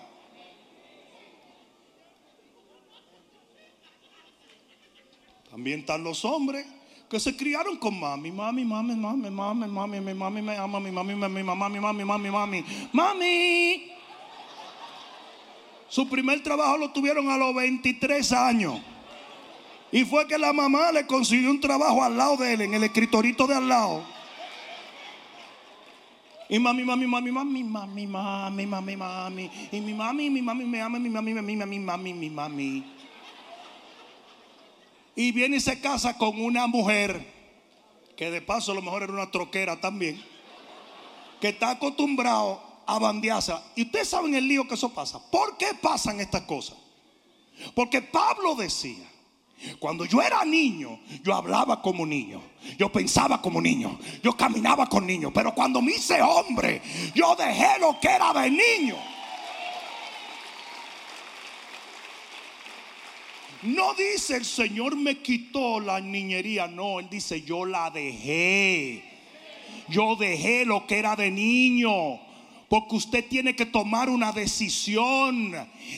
También 5.51 5.81
están 5.81 6.05
los 6.05 6.23
hombres 6.27 6.67
que 7.09 7.19
se 7.19 7.35
criaron 7.35 7.79
con 7.79 7.99
mami, 7.99 8.31
mami, 8.33 8.67
mami, 8.67 8.95
mami, 8.95 9.31
mami, 9.31 9.67
mami, 9.67 9.99
mi 9.99 10.13
mami 10.13 10.43
me 10.43 10.57
ama, 10.59 10.79
mi 10.79 10.91
mami, 10.91 11.15
mi 11.15 11.43
mamá, 11.43 11.71
mi 11.71 11.81
mami, 11.81 12.05
mami, 12.05 12.31
mami, 12.31 12.65
mami. 12.93 13.93
Su 15.89 16.07
primer 16.07 16.43
trabajo 16.43 16.77
lo 16.77 16.91
tuvieron 16.91 17.31
a 17.31 17.39
los 17.39 17.55
23 17.55 18.31
años. 18.33 18.79
Y 19.91 20.05
fue 20.05 20.27
que 20.27 20.37
la 20.37 20.53
mamá 20.53 20.93
le 20.93 21.07
consiguió 21.07 21.51
un 21.51 21.63
trabajo 21.63 22.05
al 22.05 22.19
lado 22.19 22.37
de 22.37 22.53
él, 22.53 22.61
en 22.61 22.75
el 22.75 22.85
escritorito 22.85 23.47
de 23.47 23.55
al 23.55 23.67
lado. 23.67 24.20
Y 26.51 26.59
mami, 26.59 26.85
mami, 26.85 27.07
mami, 27.07 27.31
mami, 27.31 27.63
mami, 27.65 28.07
mami, 28.07 28.67
mami, 28.67 28.97
mami. 28.97 29.51
Y 29.73 29.81
mi 29.81 29.95
mami, 29.95 30.29
mi 30.29 30.43
mami 30.43 30.65
me 30.65 30.83
ama, 30.83 30.99
mi 30.99 31.09
mami, 31.09 31.33
mi 31.33 31.41
mami, 31.41 31.67
mi 31.67 31.79
mami, 31.79 32.13
mi 32.13 32.31
mami 32.31 32.85
y 35.21 35.33
viene 35.33 35.57
y 35.57 35.61
se 35.61 35.79
casa 35.81 36.17
con 36.17 36.41
una 36.41 36.67
mujer, 36.67 37.27
que 38.17 38.31
de 38.31 38.41
paso 38.41 38.73
a 38.73 38.75
lo 38.75 38.81
mejor 38.81 39.03
era 39.03 39.13
una 39.13 39.31
troquera 39.31 39.79
también, 39.79 40.23
que 41.41 41.49
está 41.49 41.73
acostumbrado 41.73 42.63
a 42.87 42.99
bandearse. 42.99 43.53
Y 43.77 43.83
ustedes 43.83 44.09
saben 44.09 44.35
el 44.35 44.49
lío 44.49 44.67
que 44.67 44.75
eso 44.75 44.95
pasa. 44.95 45.21
¿Por 45.31 45.59
qué 45.59 45.75
pasan 45.81 46.21
estas 46.21 46.43
cosas? 46.43 46.79
Porque 47.75 48.01
Pablo 48.01 48.55
decía, 48.55 49.07
cuando 49.79 50.05
yo 50.05 50.23
era 50.23 50.45
niño, 50.45 51.01
yo 51.23 51.35
hablaba 51.35 51.83
como 51.83 52.07
niño, 52.07 52.41
yo 52.79 52.91
pensaba 52.91 53.41
como 53.43 53.61
niño, 53.61 53.99
yo 54.23 54.37
caminaba 54.37 54.87
con 54.87 55.07
niños, 55.07 55.33
pero 55.35 55.55
cuando 55.55 55.83
me 55.83 55.93
hice 55.93 56.21
hombre, 56.23 56.83
yo 57.15 57.35
dejé 57.37 57.79
lo 57.79 57.99
que 58.01 58.09
era 58.09 58.33
de 58.33 58.51
niño. 58.51 58.97
No 63.63 63.93
dice 63.93 64.37
el 64.37 64.47
Señor 64.47 64.97
me 64.97 65.19
quitó 65.19 65.81
la 65.81 66.01
niñería, 66.01 66.67
no, 66.67 66.99
Él 66.99 67.09
dice 67.11 67.43
yo 67.43 67.67
la 67.67 67.91
dejé. 67.91 69.05
Yo 69.89 70.17
dejé 70.17 70.65
lo 70.65 70.87
que 70.87 70.99
era 70.99 71.15
de 71.17 71.31
niño. 71.31 72.21
Porque 72.71 72.95
usted 72.95 73.27
tiene 73.27 73.57
que 73.57 73.67
tomar 73.67 74.09
una 74.09 74.31
decisión 74.31 75.51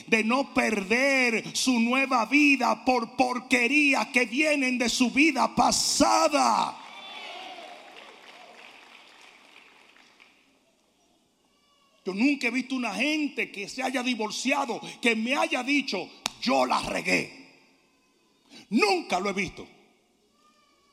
de 0.07 0.23
no 0.23 0.55
perder 0.55 1.55
su 1.55 1.79
nueva 1.79 2.25
vida 2.25 2.83
por 2.83 3.15
porquería 3.15 4.09
que 4.11 4.25
vienen 4.25 4.79
de 4.79 4.89
su 4.89 5.11
vida 5.11 5.53
pasada. 5.53 6.75
Yo 12.03 12.15
nunca 12.15 12.47
he 12.47 12.51
visto 12.51 12.73
una 12.73 12.95
gente 12.95 13.51
que 13.51 13.69
se 13.69 13.83
haya 13.83 14.01
divorciado, 14.01 14.81
que 14.99 15.15
me 15.15 15.35
haya 15.35 15.61
dicho, 15.61 16.09
yo 16.41 16.65
la 16.65 16.81
regué. 16.81 17.51
Nunca 18.71 19.19
lo 19.19 19.29
he 19.29 19.33
visto. 19.33 19.67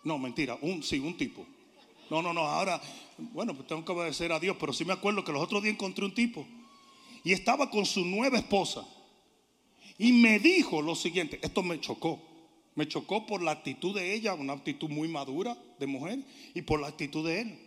No, 0.04 0.18
mentira, 0.18 0.58
un, 0.60 0.82
sí, 0.82 0.98
un 0.98 1.16
tipo. 1.16 1.46
No, 2.10 2.20
no, 2.20 2.34
no, 2.34 2.40
ahora, 2.40 2.78
bueno, 3.32 3.54
pues 3.54 3.66
tengo 3.66 3.84
que 3.84 3.92
obedecer 3.92 4.32
a 4.32 4.40
Dios, 4.40 4.56
pero 4.58 4.72
sí 4.72 4.84
me 4.84 4.92
acuerdo 4.92 5.24
que 5.24 5.32
los 5.32 5.42
otros 5.42 5.62
días 5.62 5.74
encontré 5.74 6.04
un 6.04 6.14
tipo 6.14 6.46
y 7.24 7.32
estaba 7.32 7.70
con 7.70 7.84
su 7.86 8.04
nueva 8.04 8.38
esposa 8.38 8.86
y 9.98 10.12
me 10.12 10.38
dijo 10.38 10.80
lo 10.80 10.94
siguiente, 10.94 11.38
esto 11.42 11.62
me 11.62 11.78
chocó, 11.78 12.18
me 12.74 12.88
chocó 12.88 13.26
por 13.26 13.42
la 13.42 13.50
actitud 13.50 13.94
de 13.94 14.14
ella, 14.14 14.32
una 14.32 14.54
actitud 14.54 14.88
muy 14.88 15.08
madura 15.08 15.56
de 15.78 15.86
mujer, 15.86 16.20
y 16.54 16.62
por 16.62 16.80
la 16.80 16.88
actitud 16.88 17.26
de 17.26 17.40
él. 17.42 17.58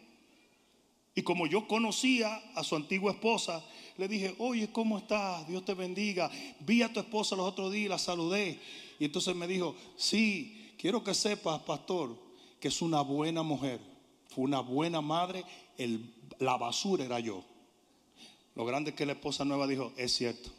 Y 1.16 1.22
como 1.22 1.46
yo 1.46 1.68
conocía 1.68 2.36
a 2.56 2.64
su 2.64 2.76
antigua 2.76 3.12
esposa, 3.12 3.64
le 3.98 4.08
dije, 4.08 4.34
oye, 4.40 4.72
¿cómo 4.72 4.98
estás? 4.98 5.48
Dios 5.48 5.64
te 5.64 5.76
bendiga. 5.76 6.32
Vi 6.60 6.82
a 6.82 6.92
tu 6.92 7.00
esposa 7.00 7.36
los 7.36 7.46
otros 7.46 7.72
días 7.72 7.90
la 7.90 8.00
saludé. 8.00 8.60
Y 9.00 9.06
entonces 9.06 9.36
me 9.36 9.48
dijo, 9.48 9.76
sí, 9.96 10.74
quiero 10.80 11.04
que 11.04 11.14
sepas, 11.14 11.62
pastor, 11.62 12.18
que 12.60 12.70
es 12.70 12.82
una 12.82 13.02
buena 13.02 13.44
mujer. 13.44 13.93
Fue 14.34 14.44
una 14.44 14.60
buena 14.60 15.02
madre. 15.02 15.44
la 16.40 16.58
basura 16.58 17.04
era 17.06 17.20
yo. 17.20 17.44
Lo 18.56 18.66
grande 18.66 18.94
que 18.94 19.06
la 19.06 19.14
esposa 19.14 19.46
nueva 19.46 19.68
dijo, 19.68 19.92
es 19.98 20.14
cierto. 20.14 20.50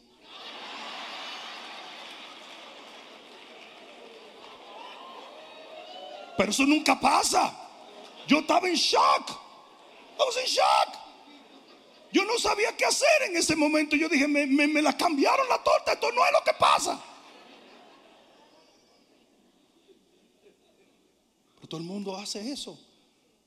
Pero 6.37 6.51
eso 6.51 6.65
nunca 6.65 6.99
pasa. 6.99 7.53
Yo 8.27 8.39
estaba 8.39 8.67
en 8.67 8.75
shock. 8.75 9.29
Was 10.17 10.37
in 10.37 10.45
shock. 10.45 11.05
Yo 12.11 12.23
no 12.23 12.37
sabía 12.37 12.75
qué 12.75 12.85
hacer 12.85 13.23
en 13.27 13.35
ese 13.35 13.55
momento. 13.55 13.95
Yo 13.95 14.07
dije, 14.07 14.27
me, 14.27 14.45
me, 14.47 14.81
la 14.81 14.95
cambiaron 14.95 15.47
la 15.49 15.61
torta. 15.61 15.93
Esto 15.93 16.11
no 16.11 16.25
es 16.25 16.31
lo 16.31 16.43
que 16.43 16.53
pasa. 16.57 17.01
Pero 21.55 21.67
todo 21.67 21.81
el 21.81 21.85
mundo 21.85 22.15
hace 22.15 22.51
eso. 22.51 22.79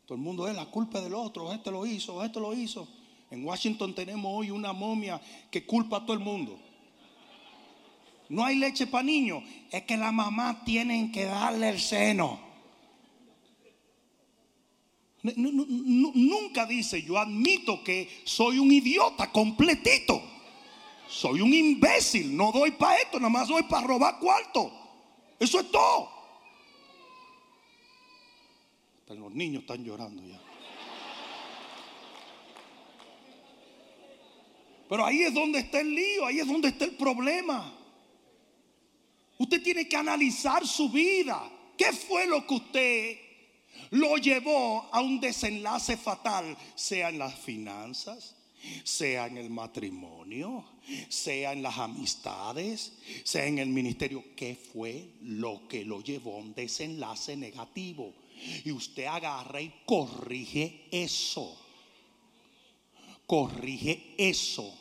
Todo 0.09 0.16
el 0.16 0.24
mundo 0.24 0.48
es 0.48 0.56
la 0.56 0.64
culpa 0.64 1.02
del 1.02 1.12
otro. 1.12 1.52
Este 1.52 1.70
lo 1.70 1.84
hizo, 1.84 2.24
este 2.24 2.40
lo 2.40 2.54
hizo. 2.54 2.88
En 3.30 3.44
Washington 3.44 3.94
tenemos 3.94 4.32
hoy 4.34 4.50
una 4.50 4.72
momia 4.72 5.20
que 5.50 5.66
culpa 5.66 5.98
a 5.98 6.00
todo 6.00 6.14
el 6.14 6.20
mundo. 6.20 6.59
No 8.30 8.42
hay 8.42 8.56
leche 8.56 8.86
para 8.86 9.04
niños. 9.04 9.44
Es 9.70 9.82
que 9.82 9.98
la 9.98 10.11
mamá 10.11 10.64
tienen 10.64 11.12
que 11.12 11.26
darle 11.26 11.68
el 11.68 11.78
seno 11.78 12.48
nunca 15.36 16.66
dice, 16.66 17.02
yo 17.02 17.18
admito 17.18 17.82
que 17.82 18.09
soy 18.24 18.59
un 18.59 18.72
idiota 18.72 19.30
completito. 19.30 20.22
Soy 21.09 21.40
un 21.40 21.52
imbécil, 21.54 22.36
no 22.36 22.52
doy 22.52 22.72
para 22.72 22.98
esto, 22.98 23.18
nada 23.18 23.30
más 23.30 23.48
doy 23.48 23.62
para 23.62 23.86
robar 23.86 24.18
cuarto. 24.18 24.70
Eso 25.40 25.61
es 25.61 25.70
todo. 25.70 26.18
Los 29.16 29.32
niños 29.32 29.62
están 29.62 29.84
llorando 29.84 30.22
ya. 30.22 30.40
Pero 34.88 35.04
ahí 35.04 35.22
es 35.22 35.34
donde 35.34 35.59
está 35.59 35.80
el 35.80 35.94
lío, 35.94 36.26
ahí 36.26 36.40
es 36.40 36.46
donde 36.46 36.68
está 36.68 36.84
el 36.86 36.96
problema. 36.96 37.74
Usted 39.38 39.62
tiene 39.62 39.88
que 39.88 39.96
analizar 39.96 40.66
su 40.66 40.90
vida. 40.90 41.50
¿Qué 41.76 41.92
fue 41.92 42.26
lo 42.26 42.46
que 42.46 42.54
usted 42.54 43.18
lo 43.90 44.16
llevó 44.16 44.88
a 44.92 45.00
un 45.00 45.20
desenlace 45.20 45.96
fatal, 45.96 46.56
sea 46.74 47.09
en 47.09 47.18
las 47.18 47.34
finanzas, 47.38 48.34
sea 48.84 49.26
en 49.26 49.36
el 49.38 49.50
matrimonio, 49.50 50.64
sea 51.09 51.52
en 51.52 51.62
las 51.62 51.78
amistades, 51.78 52.92
sea 53.24 53.46
en 53.46 53.59
el 53.59 53.68
ministerio. 53.68 54.24
¿Qué 54.36 54.56
fue 54.56 55.09
lo 55.22 55.66
que 55.68 55.84
lo 55.84 56.02
llevó 56.02 56.34
a 56.34 56.38
un 56.38 56.54
desenlace 56.54 57.36
negativo? 57.36 58.14
Y 58.64 58.72
usted 58.72 59.05
agarra 59.05 59.61
y 59.61 59.72
corrige 59.84 60.86
eso. 60.91 61.57
Corrige 63.26 64.14
eso. 64.16 64.74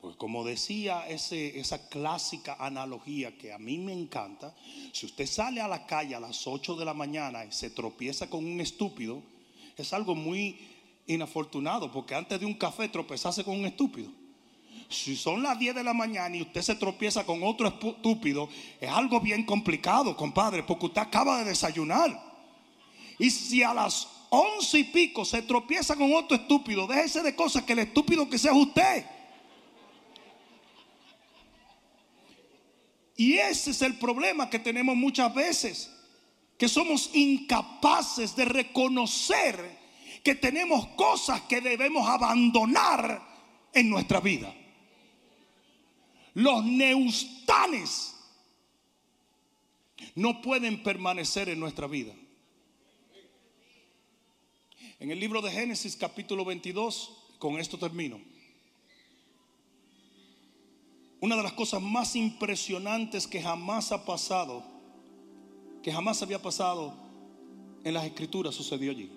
Pues 0.00 0.16
como 0.16 0.44
decía 0.44 1.08
esa 1.08 1.88
clásica 1.88 2.56
analogía 2.58 3.38
que 3.38 3.52
a 3.52 3.58
mí 3.58 3.78
me 3.78 3.92
encanta, 3.92 4.54
si 4.92 5.06
usted 5.06 5.26
sale 5.26 5.62
a 5.62 5.68
la 5.68 5.86
calle 5.86 6.14
a 6.14 6.20
las 6.20 6.46
8 6.46 6.76
de 6.76 6.84
la 6.84 6.92
mañana 6.92 7.44
y 7.44 7.52
se 7.52 7.70
tropieza 7.70 8.28
con 8.28 8.44
un 8.44 8.60
estúpido, 8.60 9.22
es 9.76 9.92
algo 9.92 10.14
muy 10.14 10.58
inafortunado, 11.06 11.90
porque 11.90 12.14
antes 12.14 12.38
de 12.38 12.46
un 12.46 12.54
café 12.54 12.88
tropezarse 12.88 13.44
con 13.44 13.58
un 13.58 13.66
estúpido. 13.66 14.10
Si 14.94 15.16
son 15.16 15.42
las 15.42 15.58
10 15.58 15.74
de 15.74 15.84
la 15.84 15.92
mañana 15.92 16.36
y 16.36 16.42
usted 16.42 16.62
se 16.62 16.76
tropieza 16.76 17.24
con 17.24 17.42
otro 17.42 17.68
estúpido, 17.68 18.48
es 18.80 18.88
algo 18.88 19.20
bien 19.20 19.44
complicado, 19.44 20.16
compadre, 20.16 20.62
porque 20.62 20.86
usted 20.86 21.02
acaba 21.02 21.38
de 21.38 21.46
desayunar. 21.46 22.34
Y 23.18 23.30
si 23.30 23.62
a 23.62 23.74
las 23.74 24.08
11 24.30 24.78
y 24.78 24.84
pico 24.84 25.24
se 25.24 25.42
tropieza 25.42 25.96
con 25.96 26.14
otro 26.14 26.36
estúpido, 26.36 26.86
déjese 26.86 27.22
de 27.22 27.34
cosas 27.34 27.64
que 27.64 27.72
el 27.72 27.80
estúpido 27.80 28.28
que 28.28 28.38
sea 28.38 28.52
usted. 28.52 29.04
Y 33.16 33.34
ese 33.34 33.70
es 33.72 33.82
el 33.82 33.98
problema 33.98 34.50
que 34.50 34.58
tenemos 34.58 34.96
muchas 34.96 35.32
veces, 35.34 35.90
que 36.58 36.68
somos 36.68 37.10
incapaces 37.14 38.34
de 38.34 38.44
reconocer 38.44 39.84
que 40.24 40.34
tenemos 40.34 40.86
cosas 40.96 41.42
que 41.42 41.60
debemos 41.60 42.08
abandonar 42.08 43.22
en 43.74 43.90
nuestra 43.90 44.20
vida. 44.20 44.52
Los 46.34 46.64
neustanes 46.64 48.16
no 50.16 50.42
pueden 50.42 50.82
permanecer 50.82 51.48
en 51.48 51.60
nuestra 51.60 51.86
vida. 51.86 52.12
En 54.98 55.10
el 55.10 55.20
libro 55.20 55.40
de 55.40 55.50
Génesis 55.50 55.96
capítulo 55.96 56.44
22, 56.44 57.12
con 57.38 57.58
esto 57.58 57.78
termino. 57.78 58.20
Una 61.20 61.36
de 61.36 61.42
las 61.42 61.52
cosas 61.52 61.80
más 61.80 62.16
impresionantes 62.16 63.26
que 63.26 63.40
jamás 63.40 63.92
ha 63.92 64.04
pasado, 64.04 64.64
que 65.82 65.92
jamás 65.92 66.20
había 66.22 66.42
pasado 66.42 66.94
en 67.84 67.94
las 67.94 68.04
escrituras, 68.04 68.54
sucedió 68.54 68.90
allí. 68.90 69.10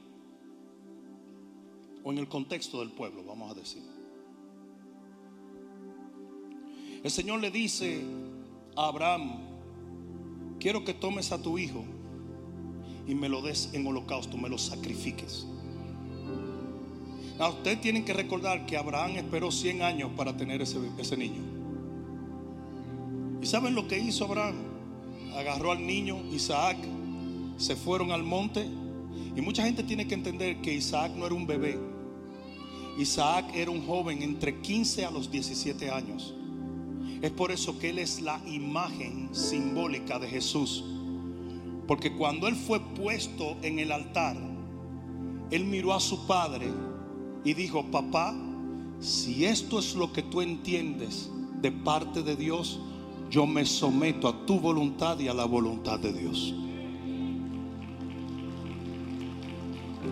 O 2.03 2.11
en 2.11 2.19
el 2.19 2.27
contexto 2.27 2.79
del 2.79 2.91
pueblo, 2.91 3.23
vamos 3.23 3.51
a 3.51 3.59
decir. 3.59 3.96
El 7.03 7.11
Señor 7.11 7.39
le 7.39 7.51
dice 7.51 8.01
a 8.75 8.87
Abraham, 8.87 9.39
quiero 10.59 10.83
que 10.83 10.93
tomes 10.93 11.31
a 11.31 11.41
tu 11.41 11.57
hijo 11.57 11.83
y 13.07 13.15
me 13.15 13.29
lo 13.29 13.41
des 13.41 13.69
en 13.73 13.85
holocausto, 13.85 14.37
me 14.37 14.49
lo 14.49 14.57
sacrifiques. 14.57 15.45
A 17.39 17.49
usted 17.49 17.79
tienen 17.79 18.03
que 18.03 18.13
recordar 18.13 18.65
que 18.65 18.77
Abraham 18.77 19.17
esperó 19.17 19.51
100 19.51 19.83
años 19.83 20.11
para 20.17 20.35
tener 20.35 20.61
ese, 20.61 20.79
ese 20.97 21.15
niño. 21.15 21.41
¿Y 23.41 23.45
saben 23.45 23.75
lo 23.75 23.87
que 23.87 23.99
hizo 23.99 24.25
Abraham? 24.25 24.55
Agarró 25.35 25.71
al 25.71 25.85
niño 25.85 26.17
Isaac, 26.31 26.77
se 27.57 27.75
fueron 27.75 28.11
al 28.11 28.23
monte. 28.23 28.67
Y 29.35 29.41
mucha 29.41 29.63
gente 29.63 29.83
tiene 29.83 30.07
que 30.07 30.15
entender 30.15 30.61
que 30.61 30.73
Isaac 30.73 31.11
no 31.15 31.27
era 31.27 31.35
un 31.35 31.45
bebé. 31.45 31.77
Isaac 32.97 33.45
era 33.53 33.69
un 33.69 33.85
joven 33.85 34.23
entre 34.23 34.59
15 34.59 35.05
a 35.05 35.11
los 35.11 35.29
17 35.29 35.91
años. 35.91 36.33
Es 37.21 37.31
por 37.31 37.51
eso 37.51 37.79
que 37.79 37.89
él 37.89 37.99
es 37.99 38.21
la 38.21 38.39
imagen 38.45 39.29
simbólica 39.31 40.19
de 40.19 40.27
Jesús. 40.27 40.83
Porque 41.87 42.15
cuando 42.15 42.47
él 42.47 42.55
fue 42.55 42.79
puesto 42.79 43.57
en 43.61 43.79
el 43.79 43.91
altar, 43.91 44.37
él 45.49 45.63
miró 45.65 45.93
a 45.93 45.99
su 45.99 46.27
padre 46.27 46.67
y 47.43 47.53
dijo, 47.53 47.85
papá, 47.85 48.35
si 48.99 49.45
esto 49.45 49.79
es 49.79 49.95
lo 49.95 50.11
que 50.11 50.21
tú 50.21 50.41
entiendes 50.41 51.29
de 51.61 51.71
parte 51.71 52.21
de 52.21 52.35
Dios, 52.35 52.79
yo 53.29 53.45
me 53.47 53.65
someto 53.65 54.27
a 54.27 54.45
tu 54.45 54.59
voluntad 54.59 55.19
y 55.19 55.27
a 55.27 55.33
la 55.33 55.45
voluntad 55.45 55.99
de 55.99 56.13
Dios. 56.13 56.53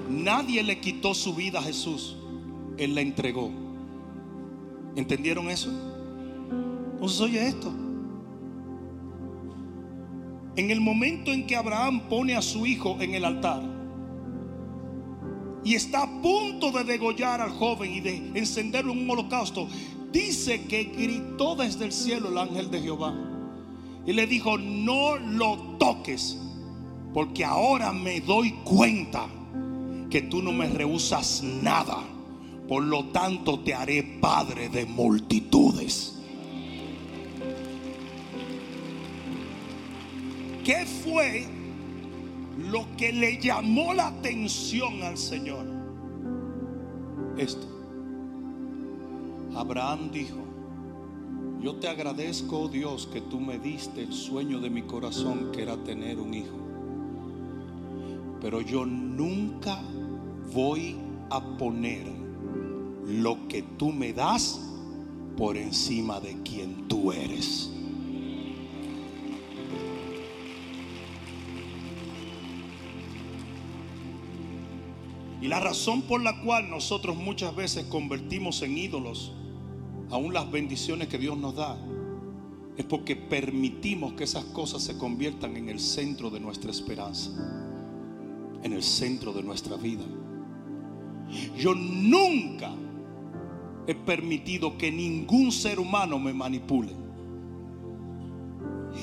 Nadie 0.10 0.64
le 0.64 0.80
quitó 0.80 1.14
su 1.14 1.34
vida 1.34 1.60
a 1.60 1.64
Jesús, 1.64 2.16
Él 2.78 2.96
la 2.96 3.02
entregó. 3.02 3.52
¿Entendieron 4.96 5.50
eso? 5.50 5.95
Entonces 7.06 7.22
oye 7.22 7.48
esto. 7.48 7.72
en 10.56 10.72
el 10.72 10.82
momento 10.82 11.32
en 11.32 11.46
que 11.46 11.56
Abraham 11.56 12.02
pone 12.10 12.36
a 12.36 12.42
su 12.42 12.66
hijo 12.66 12.98
en 13.00 13.14
el 13.14 13.26
altar 13.26 13.62
y 15.64 15.76
está 15.76 16.04
a 16.04 16.22
punto 16.22 16.72
de 16.72 16.84
degollar 16.84 17.42
al 17.42 17.52
joven 17.52 17.94
y 17.94 18.00
de 18.00 18.32
encenderlo 18.36 18.94
en 18.94 19.00
un 19.00 19.10
holocausto, 19.10 19.68
dice 20.12 20.66
que 20.66 20.86
gritó 20.86 21.56
desde 21.56 21.86
el 21.86 21.92
cielo 21.92 22.30
el 22.30 22.38
ángel 22.38 22.72
de 22.72 22.82
Jehová 22.82 23.14
y 24.06 24.14
le 24.14 24.28
dijo, 24.28 24.58
no 24.58 25.18
lo 25.18 25.58
toques, 25.78 26.40
porque 27.14 27.44
ahora 27.44 27.92
me 27.92 28.22
doy 28.22 28.52
cuenta 28.64 29.28
que 30.10 30.22
tú 30.22 30.42
no 30.42 30.52
me 30.52 30.70
rehusas 30.70 31.44
nada, 31.44 31.98
por 32.68 32.84
lo 32.84 33.06
tanto 33.06 33.60
te 33.60 33.74
haré 33.74 34.04
padre 34.22 34.70
de 34.70 34.86
multitudes. 34.86 36.15
¿Qué 40.66 40.84
fue 40.88 41.46
lo 42.72 42.88
que 42.98 43.14
le 43.14 43.40
llamó 43.40 43.94
la 43.94 44.08
atención 44.08 45.04
al 45.04 45.16
Señor? 45.16 45.64
Esto. 47.38 47.68
Abraham 49.56 50.10
dijo, 50.12 50.40
yo 51.62 51.76
te 51.76 51.88
agradezco, 51.88 52.62
oh 52.62 52.68
Dios, 52.68 53.08
que 53.14 53.22
tú 53.22 53.40
me 53.40 53.60
diste 53.60 54.02
el 54.02 54.12
sueño 54.12 54.60
de 54.60 54.72
mi 54.72 54.82
corazón, 54.82 55.52
que 55.52 55.62
era 55.62 55.78
tener 55.84 56.20
un 56.20 56.34
hijo. 56.34 56.58
Pero 58.42 58.60
yo 58.62 58.88
nunca 58.88 59.80
voy 60.52 60.96
a 61.30 61.58
poner 61.58 62.08
lo 63.06 63.48
que 63.48 63.62
tú 63.62 63.92
me 63.92 64.14
das 64.14 64.60
por 65.38 65.58
encima 65.58 66.20
de 66.20 66.42
quien 66.42 66.88
tú 66.88 67.12
eres. 67.12 67.70
Y 75.42 75.48
la 75.48 75.60
razón 75.60 76.04
por 76.04 76.22
la 76.22 76.42
cual 76.42 76.70
nosotros 76.70 77.16
muchas 77.16 77.56
veces 77.56 77.86
convertimos 77.86 78.62
en 78.62 78.78
ídolos 78.78 79.34
aún 80.10 80.34
las 80.34 80.50
bendiciones 80.52 81.08
que 81.08 81.18
Dios 81.18 81.38
nos 81.38 81.56
da 81.56 81.78
es 82.78 82.86
porque 82.86 83.16
permitimos 83.16 84.14
que 84.14 84.26
esas 84.26 84.44
cosas 84.46 84.84
se 84.84 84.98
conviertan 84.98 85.56
en 85.56 85.70
el 85.70 85.80
centro 85.80 86.30
de 86.30 86.40
nuestra 86.40 86.72
esperanza, 86.72 87.32
en 88.64 88.74
el 88.74 88.84
centro 88.84 89.32
de 89.32 89.44
nuestra 89.44 89.78
vida. 89.78 90.04
Yo 91.58 91.74
nunca 91.74 92.72
he 93.88 93.96
permitido 93.96 94.78
que 94.78 94.92
ningún 94.92 95.52
ser 95.52 95.80
humano 95.80 96.20
me 96.20 96.34
manipule. 96.34 97.05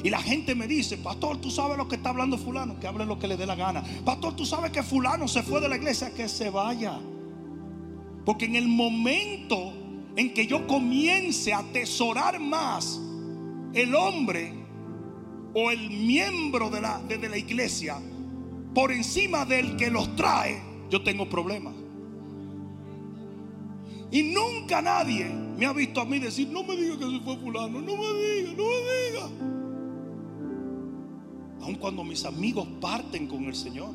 Y 0.02 0.10
la 0.10 0.20
gente 0.20 0.54
me 0.54 0.66
dice, 0.66 0.98
pastor, 0.98 1.40
tú 1.40 1.50
sabes 1.50 1.76
lo 1.78 1.86
que 1.86 1.96
está 1.96 2.10
hablando 2.10 2.36
fulano, 2.36 2.78
que 2.80 2.88
hable 2.88 3.06
lo 3.06 3.18
que 3.18 3.28
le 3.28 3.36
dé 3.36 3.46
la 3.46 3.54
gana. 3.54 3.84
Pastor, 4.04 4.34
tú 4.34 4.44
sabes 4.44 4.72
que 4.72 4.82
fulano 4.82 5.28
se 5.28 5.42
fue 5.42 5.60
de 5.60 5.68
la 5.68 5.76
iglesia, 5.76 6.12
que 6.12 6.28
se 6.28 6.50
vaya. 6.50 6.98
Porque 8.24 8.46
en 8.46 8.56
el 8.56 8.66
momento 8.66 9.72
en 10.16 10.34
que 10.34 10.46
yo 10.46 10.66
comience 10.66 11.52
a 11.52 11.58
atesorar 11.58 12.40
más 12.40 13.00
el 13.74 13.94
hombre 13.94 14.52
o 15.54 15.70
el 15.70 15.90
miembro 15.90 16.68
de 16.68 16.80
la, 16.80 17.00
de, 17.02 17.28
la 17.28 17.38
iglesia 17.38 17.98
por 18.74 18.90
encima 18.90 19.44
del 19.44 19.76
que 19.76 19.90
los 19.90 20.16
trae, 20.16 20.60
yo 20.90 21.02
tengo 21.02 21.28
problemas. 21.28 21.74
Y 24.10 24.22
nunca 24.24 24.82
nadie 24.82 25.26
me 25.56 25.64
ha 25.64 25.72
visto 25.72 26.00
a 26.00 26.04
mí 26.04 26.18
decir, 26.18 26.48
no 26.48 26.64
me 26.64 26.76
diga 26.76 26.98
que 26.98 27.04
se 27.04 27.20
fue 27.20 27.36
fulano, 27.36 27.80
no 27.80 27.96
me 27.96 28.12
diga, 28.14 28.52
no 28.56 28.64
me 28.64 29.30
diga 29.38 29.51
aun 31.62 31.76
cuando 31.76 32.04
mis 32.04 32.24
amigos 32.24 32.66
parten 32.80 33.26
con 33.28 33.44
el 33.44 33.54
Señor. 33.54 33.90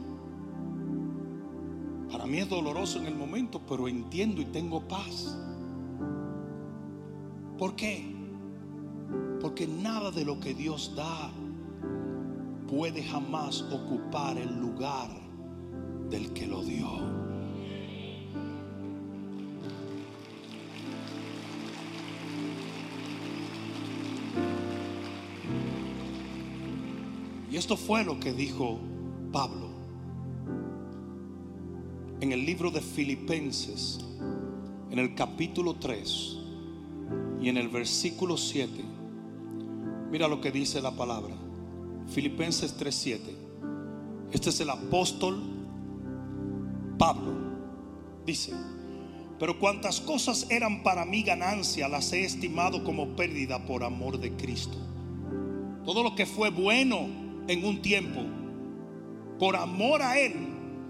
Para 2.11 2.25
mí 2.25 2.37
es 2.39 2.49
doloroso 2.49 2.99
en 2.99 3.07
el 3.07 3.15
momento, 3.15 3.61
pero 3.67 3.87
entiendo 3.87 4.41
y 4.41 4.45
tengo 4.45 4.87
paz. 4.87 5.37
¿Por 7.57 7.75
qué? 7.75 8.15
Porque 9.41 9.67
nada 9.67 10.11
de 10.11 10.23
lo 10.23 10.39
que 10.39 10.53
Dios 10.53 10.93
da 10.95 11.31
puede 12.67 13.03
jamás 13.03 13.61
ocupar 13.71 14.37
el 14.37 14.59
lugar 14.59 15.09
del 16.09 16.31
que 16.33 16.47
lo 16.47 16.63
dio. 16.63 17.26
Esto 27.57 27.75
fue 27.75 28.03
lo 28.03 28.19
que 28.19 28.33
dijo 28.33 28.77
Pablo 29.31 29.67
en 32.19 32.31
el 32.31 32.45
libro 32.45 32.71
de 32.71 32.81
Filipenses, 32.81 33.99
en 34.91 34.99
el 34.99 35.15
capítulo 35.15 35.75
3 35.75 36.37
y 37.41 37.49
en 37.49 37.57
el 37.57 37.67
versículo 37.69 38.37
7. 38.37 38.83
Mira 40.11 40.27
lo 40.27 40.39
que 40.39 40.51
dice 40.51 40.81
la 40.81 40.91
palabra. 40.91 41.35
Filipenses 42.07 42.77
3:7. 42.77 43.35
Este 44.31 44.49
es 44.49 44.59
el 44.59 44.69
apóstol 44.69 45.41
Pablo. 46.97 47.33
Dice, 48.25 48.53
pero 49.39 49.59
cuantas 49.59 50.01
cosas 50.01 50.47
eran 50.49 50.83
para 50.83 51.05
mí 51.05 51.23
ganancia, 51.23 51.87
las 51.87 52.13
he 52.13 52.23
estimado 52.23 52.83
como 52.83 53.15
pérdida 53.15 53.65
por 53.65 53.83
amor 53.83 54.19
de 54.19 54.33
Cristo. 54.33 54.77
Todo 55.85 56.03
lo 56.03 56.15
que 56.15 56.25
fue 56.25 56.49
bueno 56.49 57.26
en 57.47 57.65
un 57.65 57.81
tiempo, 57.81 58.21
por 59.39 59.55
amor 59.55 60.01
a 60.01 60.19
Él, 60.19 60.33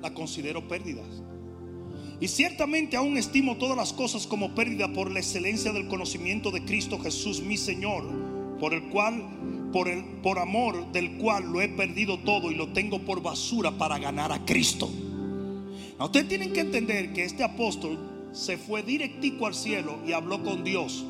la 0.01 0.13
considero 0.13 0.67
pérdidas. 0.67 1.23
Y 2.19 2.27
ciertamente 2.27 2.97
aún 2.97 3.17
estimo 3.17 3.57
todas 3.57 3.77
las 3.77 3.93
cosas 3.93 4.25
como 4.25 4.55
pérdida 4.55 4.91
por 4.91 5.11
la 5.11 5.19
excelencia 5.19 5.71
del 5.71 5.87
conocimiento 5.87 6.49
de 6.49 6.63
Cristo 6.63 6.97
Jesús, 6.99 7.41
mi 7.41 7.57
Señor, 7.57 8.03
por 8.59 8.73
el 8.73 8.89
cual, 8.89 9.69
por 9.71 9.87
el, 9.87 10.03
por 10.23 10.39
amor 10.39 10.91
del 10.91 11.17
cual 11.17 11.51
lo 11.51 11.61
he 11.61 11.69
perdido 11.69 12.17
todo 12.19 12.51
y 12.51 12.55
lo 12.55 12.69
tengo 12.69 12.99
por 12.99 13.21
basura 13.21 13.71
para 13.77 13.99
ganar 13.99 14.31
a 14.31 14.43
Cristo. 14.45 14.89
ustedes 15.99 16.27
tienen 16.27 16.53
que 16.53 16.61
entender 16.61 17.13
que 17.13 17.23
este 17.23 17.43
apóstol 17.43 17.99
se 18.31 18.57
fue 18.57 18.81
directico 18.81 19.45
al 19.45 19.53
cielo 19.53 19.99
y 20.07 20.13
habló 20.13 20.43
con 20.43 20.63
Dios. 20.63 21.05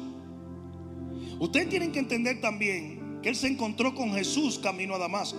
Ustedes 1.40 1.70
tienen 1.70 1.92
que 1.92 2.00
entender 2.00 2.42
también 2.42 2.97
él 3.28 3.36
se 3.36 3.48
encontró 3.48 3.94
con 3.94 4.14
Jesús 4.14 4.58
camino 4.58 4.96
a 4.96 4.98
Damasco. 4.98 5.38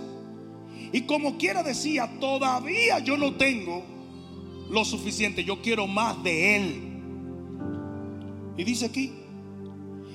Y 0.93 1.03
como 1.03 1.39
quiera 1.39 1.63
decía, 1.63 2.11
todavía 2.21 2.99
yo 2.99 3.17
no 3.17 3.35
tengo 3.35 3.83
lo 4.71 4.85
suficiente, 4.85 5.43
yo 5.43 5.63
quiero 5.63 5.87
más 5.87 6.23
de 6.23 6.57
Él. 6.57 6.83
Y 8.59 8.65
dice 8.65 8.87
aquí, 8.87 9.13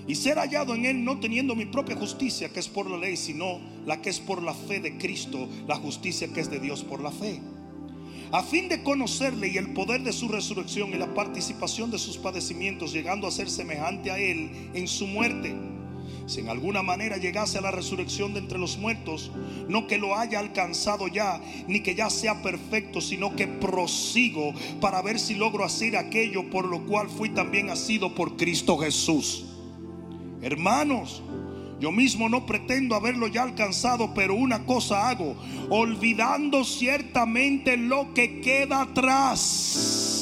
y 0.06 0.16
ser 0.16 0.38
hallado 0.38 0.76
en 0.76 0.86
Él 0.86 1.04
no 1.04 1.20
teniendo 1.20 1.56
mi 1.56 1.66
propia 1.66 1.96
justicia, 1.96 2.50
que 2.50 2.60
es 2.60 2.68
por 2.68 2.90
la 2.90 2.98
ley, 2.98 3.18
sino 3.18 3.60
la 3.86 4.02
que 4.02 4.12
es 4.12 4.20
por 4.20 4.44
la 4.44 4.54
fe 4.54 4.80
de 4.80 4.98
Cristo, 4.98 5.48
la 5.68 5.76
justicia 5.76 6.28
que 6.28 6.42
es 6.42 6.52
de 6.52 6.60
Dios 6.60 6.84
por 6.84 7.02
la 7.02 7.12
fe. 7.12 7.42
A 8.32 8.44
fin 8.44 8.70
de 8.70 8.84
conocerle 8.84 9.48
y 9.48 9.58
el 9.58 9.74
poder 9.74 10.02
de 10.02 10.12
su 10.12 10.28
resurrección 10.28 10.90
y 10.90 10.98
la 10.98 11.14
participación 11.14 11.90
de 11.90 11.98
sus 11.98 12.18
padecimientos, 12.18 12.94
llegando 12.94 13.28
a 13.28 13.32
ser 13.32 13.50
semejante 13.50 14.12
a 14.12 14.20
Él 14.20 14.70
en 14.74 14.88
su 14.88 15.08
muerte 15.08 15.56
si 16.26 16.40
en 16.40 16.50
alguna 16.50 16.84
manera 16.84 17.18
llegase 17.18 17.58
a 17.58 17.62
la 17.62 17.72
resurrección 17.72 18.34
de 18.34 18.40
entre 18.40 18.58
los 18.58 18.78
muertos, 18.78 19.32
no 19.68 19.88
que 19.88 19.98
lo 19.98 20.18
haya 20.18 20.40
alcanzado 20.40 21.08
ya, 21.08 21.42
ni 21.68 21.82
que 21.82 21.96
ya 21.96 22.10
sea 22.10 22.42
perfecto, 22.42 23.02
sino 23.02 23.36
que 23.36 23.48
prosigo 23.48 24.54
para 24.80 25.02
ver 25.02 25.20
si 25.20 25.36
logro 25.36 25.64
hacer 25.64 25.98
aquello 25.98 26.50
por 26.50 26.66
lo 26.66 26.86
cual 26.86 27.10
fui 27.10 27.30
también 27.30 27.70
asido 27.70 28.16
por 28.16 28.38
Cristo 28.38 28.78
Jesús. 28.78 29.46
Hermanos, 30.42 31.22
yo 31.80 31.92
mismo 31.92 32.30
no 32.30 32.46
pretendo 32.46 32.96
haberlo 32.96 33.28
ya 33.28 33.44
alcanzado, 33.44 34.14
pero 34.14 34.36
una 34.36 34.66
cosa 34.66 35.10
hago, 35.10 35.36
olvidando 35.70 36.64
ciertamente 36.64 37.76
lo 37.76 38.14
que 38.14 38.40
queda 38.40 38.84
atrás 38.84 40.13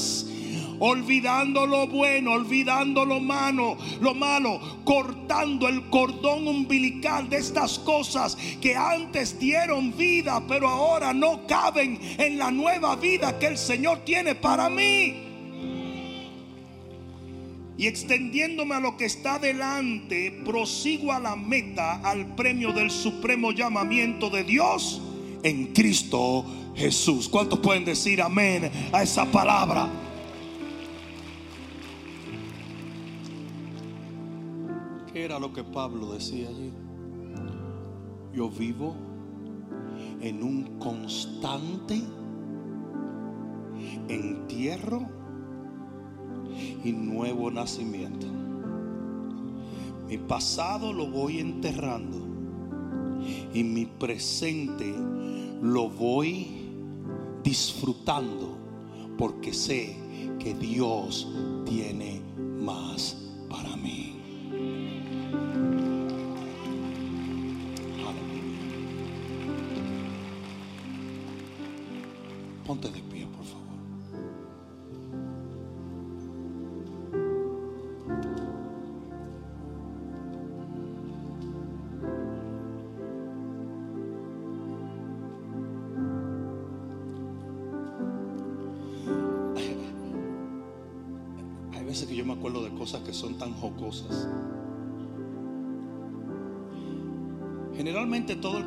olvidando 0.82 1.68
lo 1.68 1.86
bueno, 1.86 2.32
olvidando 2.32 3.06
lo 3.06 3.20
malo, 3.20 3.78
lo 4.02 4.16
malo, 4.16 4.60
cortando 4.84 5.68
el 5.68 5.90
cordón 5.92 6.48
umbilical 6.48 7.30
de 7.30 7.38
estas 7.38 7.78
cosas 7.78 8.36
que 8.60 8.76
antes 8.76 9.40
dieron 9.40 9.96
vida, 9.96 10.42
pero 10.48 10.68
ahora 10.68 11.14
no 11.14 11.46
caben 11.46 12.00
en 12.18 12.40
la 12.40 12.50
nueva 12.50 12.96
vida 12.96 13.38
que 13.38 13.46
el 13.46 13.60
Señor 13.60 14.00
tiene 14.00 14.34
para 14.34 14.70
mí. 14.70 15.28
Y 17.78 17.86
extendiéndome 17.86 18.74
a 18.74 18.80
lo 18.80 18.98
que 18.98 19.06
está 19.06 19.38
delante, 19.38 20.32
prosigo 20.44 21.12
a 21.12 21.20
la 21.20 21.36
meta, 21.36 22.02
al 22.02 22.34
premio 22.36 22.74
del 22.74 22.90
supremo 22.90 23.52
llamamiento 23.52 24.32
de 24.32 24.44
Dios 24.44 25.00
en 25.44 25.68
Cristo 25.74 26.44
Jesús. 26.76 27.30
¿Cuántos 27.30 27.60
pueden 27.60 27.86
decir 27.86 28.20
amén 28.20 28.72
a 28.92 29.04
esa 29.04 29.26
palabra? 29.26 30.11
Era 35.14 35.40
lo 35.40 35.52
que 35.54 35.64
Pablo 35.64 36.14
decía 36.14 36.50
allí? 36.50 36.72
Yo 38.34 38.50
vivo 38.50 38.96
en 40.22 40.44
un 40.44 40.80
constante 40.80 42.02
entierro 44.08 45.02
y 46.84 46.92
nuevo 46.92 47.52
nacimiento. 47.52 48.28
Mi 50.08 50.18
pasado 50.18 50.94
lo 50.94 51.08
voy 51.08 51.40
enterrando 51.40 52.18
y 53.54 53.64
mi 53.64 53.86
presente 53.86 54.94
lo 55.62 55.90
voy 55.90 56.48
disfrutando 57.44 58.58
porque 59.18 59.54
sé 59.54 59.96
que 60.40 60.54
Dios 60.54 61.28
tiene 61.66 62.22
más 62.60 63.31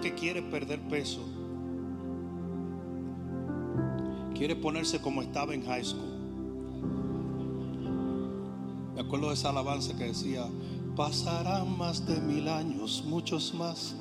que 0.05 0.13
quiere 0.13 0.43
perder 0.43 0.81
peso 0.83 1.25
quiere 4.35 4.55
ponerse 4.55 5.01
como 5.01 5.23
estaba 5.23 5.55
en 5.55 5.65
high 5.65 5.83
school. 5.83 6.13
Me 8.95 9.01
acuerdo 9.01 9.29
de 9.29 9.35
esa 9.35 9.49
alabanza 9.49 9.97
que 9.97 10.05
decía, 10.05 10.45
pasarán 10.95 11.79
más 11.79 12.07
de 12.07 12.21
mil 12.21 12.49
años, 12.49 13.03
muchos 13.07 13.55
más. 13.55 13.95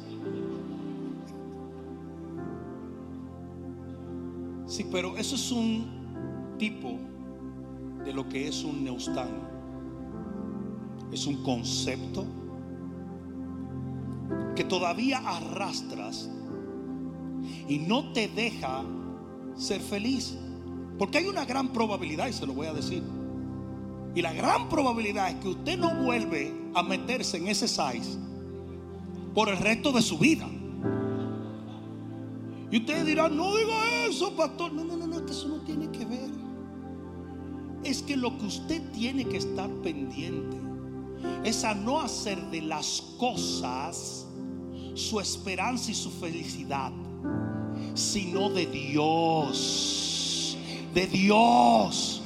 Sí, 4.68 4.86
pero 4.91 5.16
eso 5.16 5.36
es 5.36 5.51
un 5.54 6.56
tipo 6.60 6.97
de 8.04 8.12
lo 8.12 8.28
que 8.28 8.49
es 8.49 8.66
un 8.66 8.84
neustán. 8.84 9.30
Es 11.14 11.26
un 11.28 11.41
concepto 11.43 12.26
que 14.56 14.64
todavía 14.64 15.18
arrastras 15.20 16.30
y 17.68 17.80
no 17.80 18.14
te 18.14 18.28
deja 18.28 18.84
ser 19.56 19.82
feliz. 19.82 20.38
Porque 20.97 21.20
hay 21.20 21.28
una 21.28 21.45
gran 21.45 21.70
probabilidad, 21.70 22.28
y 22.28 22.34
se 22.34 22.45
lo 22.45 22.54
voy 22.54 22.68
a 22.68 22.74
decir. 22.74 23.04
Y 24.16 24.22
la 24.22 24.34
gran 24.34 24.70
probabilidad 24.70 25.30
es 25.30 25.36
que 25.38 25.49
usted 25.49 25.78
no 25.78 26.04
vuelve 26.04 26.54
a 26.76 26.84
meterse 26.84 27.38
en 27.38 27.47
ese 27.47 27.68
size 27.68 28.18
por 29.34 29.49
el 29.49 29.58
resto 29.58 29.91
de 29.91 30.01
su 30.01 30.20
vida. 30.20 30.47
Y 32.70 32.78
ustedes 32.78 33.06
dirán, 33.06 33.36
no 33.36 33.56
diga 33.56 34.06
eso, 34.08 34.36
pastor. 34.36 34.72
No, 34.72 34.84
no, 34.84 34.97
no, 34.97 35.08
no, 35.08 35.26
eso 35.28 35.47
no 35.47 35.58
tiene 35.58 35.89
que 35.89 36.06
ver. 36.06 36.30
Es 37.84 38.01
que 38.01 38.16
lo 38.16 38.38
que 38.38 38.45
usted 38.45 38.82
tiene 38.91 39.26
que 39.26 39.38
estar 39.38 39.70
pendiente 39.82 40.58
es 41.43 41.64
a 41.64 41.74
no 41.74 41.99
hacer 41.99 42.39
de 42.49 42.62
las 42.62 43.01
cosas 43.18 44.22
su 44.93 45.19
esperanza 45.19 45.91
y 45.91 45.93
su 45.93 46.11
felicidad, 46.11 46.91
sino 47.93 48.49
de 48.49 48.65
Dios, 48.65 50.57
de 50.93 51.07
Dios. 51.07 52.21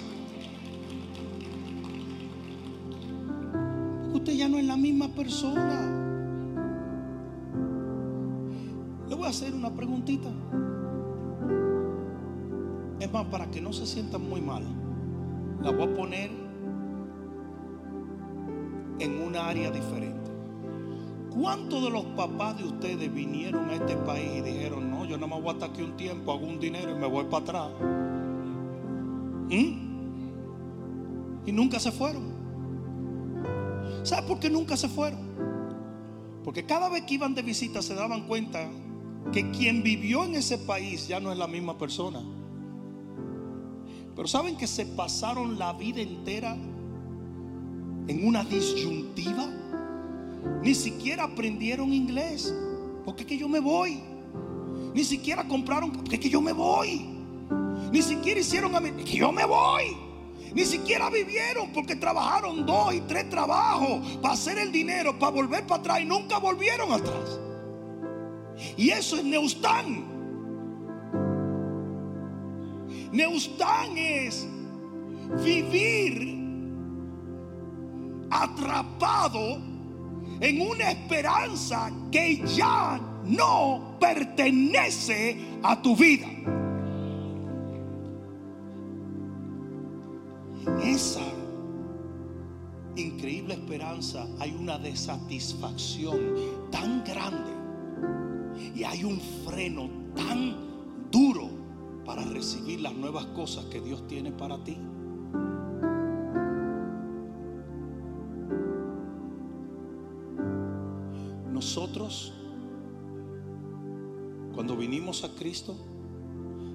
Usted 4.14 4.34
ya 4.34 4.50
no 4.50 4.58
es 4.58 4.66
la 4.66 4.78
misma 4.78 5.08
persona. 5.10 5.94
Le 9.08 9.16
voy 9.16 9.26
a 9.26 9.30
hacer 9.30 9.54
una 9.54 9.74
preguntita. 9.74 10.30
Es 13.00 13.12
más, 13.12 13.26
para 13.28 13.50
que 13.50 13.62
no 13.62 13.72
se 13.72 13.86
sientan 13.86 14.28
muy 14.28 14.42
mal, 14.42 14.64
la 15.62 15.72
voy 15.72 15.84
a 15.84 15.96
poner 15.96 16.32
en 19.00 19.22
una 19.22 19.48
área 19.48 19.72
diferente. 19.72 20.17
¿Cuántos 21.40 21.84
de 21.84 21.90
los 21.92 22.04
papás 22.16 22.58
de 22.58 22.64
ustedes 22.64 23.14
vinieron 23.14 23.70
a 23.70 23.76
este 23.76 23.96
país 23.98 24.38
y 24.38 24.42
dijeron, 24.42 24.90
no, 24.90 25.06
yo 25.06 25.18
no 25.18 25.28
me 25.28 25.40
voy 25.40 25.50
a 25.50 25.52
estar 25.54 25.70
aquí 25.70 25.84
un 25.84 25.96
tiempo, 25.96 26.32
hago 26.32 26.48
un 26.48 26.60
dinero 26.60 26.92
y 26.92 26.96
me 26.96 27.06
voy 27.06 27.26
para 27.26 27.44
atrás? 27.44 27.70
¿Mm? 29.50 29.88
Y 31.46 31.52
nunca 31.52 31.80
se 31.80 31.92
fueron. 31.92 32.24
¿Sabes 34.04 34.26
por 34.26 34.40
qué 34.40 34.50
nunca 34.50 34.76
se 34.76 34.90
fueron? 34.90 35.20
Porque 36.44 36.66
cada 36.66 36.90
vez 36.90 37.04
que 37.04 37.14
iban 37.16 37.36
de 37.36 37.42
visita 37.44 37.82
se 37.82 37.94
daban 37.94 38.26
cuenta 38.26 38.68
que 39.32 39.52
quien 39.52 39.84
vivió 39.84 40.24
en 40.24 40.36
ese 40.36 40.58
país 40.58 41.08
ya 41.08 41.20
no 41.20 41.32
es 41.32 41.38
la 41.38 41.48
misma 41.48 41.78
persona. 41.78 42.22
Pero 44.16 44.28
saben 44.28 44.58
que 44.58 44.66
se 44.66 44.86
pasaron 44.86 45.60
la 45.60 45.74
vida 45.74 46.02
entera 46.02 46.54
en 48.08 48.26
una 48.26 48.44
disyuntiva. 48.44 49.57
Ni 50.62 50.76
siquiera 50.76 51.24
aprendieron 51.24 51.94
inglés. 51.94 52.54
Porque 53.06 53.24
es 53.24 53.28
que 53.28 53.38
yo 53.38 53.48
me 53.48 53.60
voy. 53.60 54.02
Ni 54.94 55.04
siquiera 55.04 55.48
compraron. 55.48 55.92
Porque 55.92 56.16
es 56.16 56.22
que 56.22 56.30
yo 56.30 56.42
me 56.42 56.54
voy. 56.54 57.06
Ni 57.92 58.02
siquiera 58.02 58.40
hicieron. 58.40 58.74
Es 58.86 59.06
que 59.06 59.18
yo 59.18 59.32
me 59.32 59.46
voy. 59.46 60.08
Ni 60.54 60.66
siquiera 60.66 61.10
vivieron 61.10 61.72
porque 61.72 61.96
trabajaron 61.96 62.66
dos 62.66 62.94
y 62.94 63.02
tres 63.02 63.30
trabajos 63.30 64.18
para 64.22 64.34
hacer 64.34 64.58
el 64.58 64.72
dinero, 64.72 65.18
para 65.20 65.32
volver 65.32 65.68
para 65.68 65.82
atrás 65.82 66.02
y 66.02 66.06
nunca 66.06 66.40
volvieron 66.40 66.92
atrás. 66.92 67.40
Y 68.76 68.90
eso 68.90 69.18
es 69.18 69.24
Neustán. 69.24 70.06
Neustán 73.12 73.98
es 73.98 74.48
vivir 75.44 76.38
atrapado 78.30 79.60
en 80.40 80.62
una 80.62 80.92
esperanza 80.92 81.92
que 82.12 82.44
ya 82.56 83.00
no 83.26 83.98
pertenece 84.00 85.38
a 85.64 85.82
tu 85.82 85.96
vida. 85.96 86.28
Esa 90.84 91.22
increíble 92.96 93.54
esperanza 93.54 94.28
hay 94.40 94.56
una 94.60 94.78
desatisfacción 94.78 96.20
tan 96.72 97.04
grande 97.04 97.52
y 98.76 98.84
hay 98.84 99.04
un 99.04 99.20
freno 99.46 99.90
tan 100.16 101.12
duro 101.12 101.50
para 102.06 102.24
recibir 102.24 102.82
las 102.82 102.94
nuevas 102.94 103.26
cosas 103.28 103.66
que 103.66 103.82
Dios 103.82 104.08
tiene 104.08 104.32
para 104.32 104.64
ti. 104.64 104.78
Nosotros, 111.58 112.34
cuando 114.54 114.78
vinimos 114.78 115.24
a 115.24 115.34
Cristo, 115.34 115.76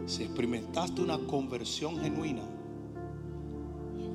si 0.06 0.24
experimentaste 0.24 1.00
una 1.00 1.18
conversión 1.18 2.00
genuina, 2.00 2.42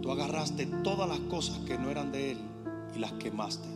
tú 0.02 0.12
agarraste 0.12 0.66
todas 0.84 1.08
las 1.08 1.22
cosas 1.22 1.60
que 1.60 1.78
no 1.78 1.90
eran 1.90 2.12
de 2.12 2.32
Él 2.32 2.38
y 2.94 3.00
las 3.00 3.14
quemaste. 3.14 3.70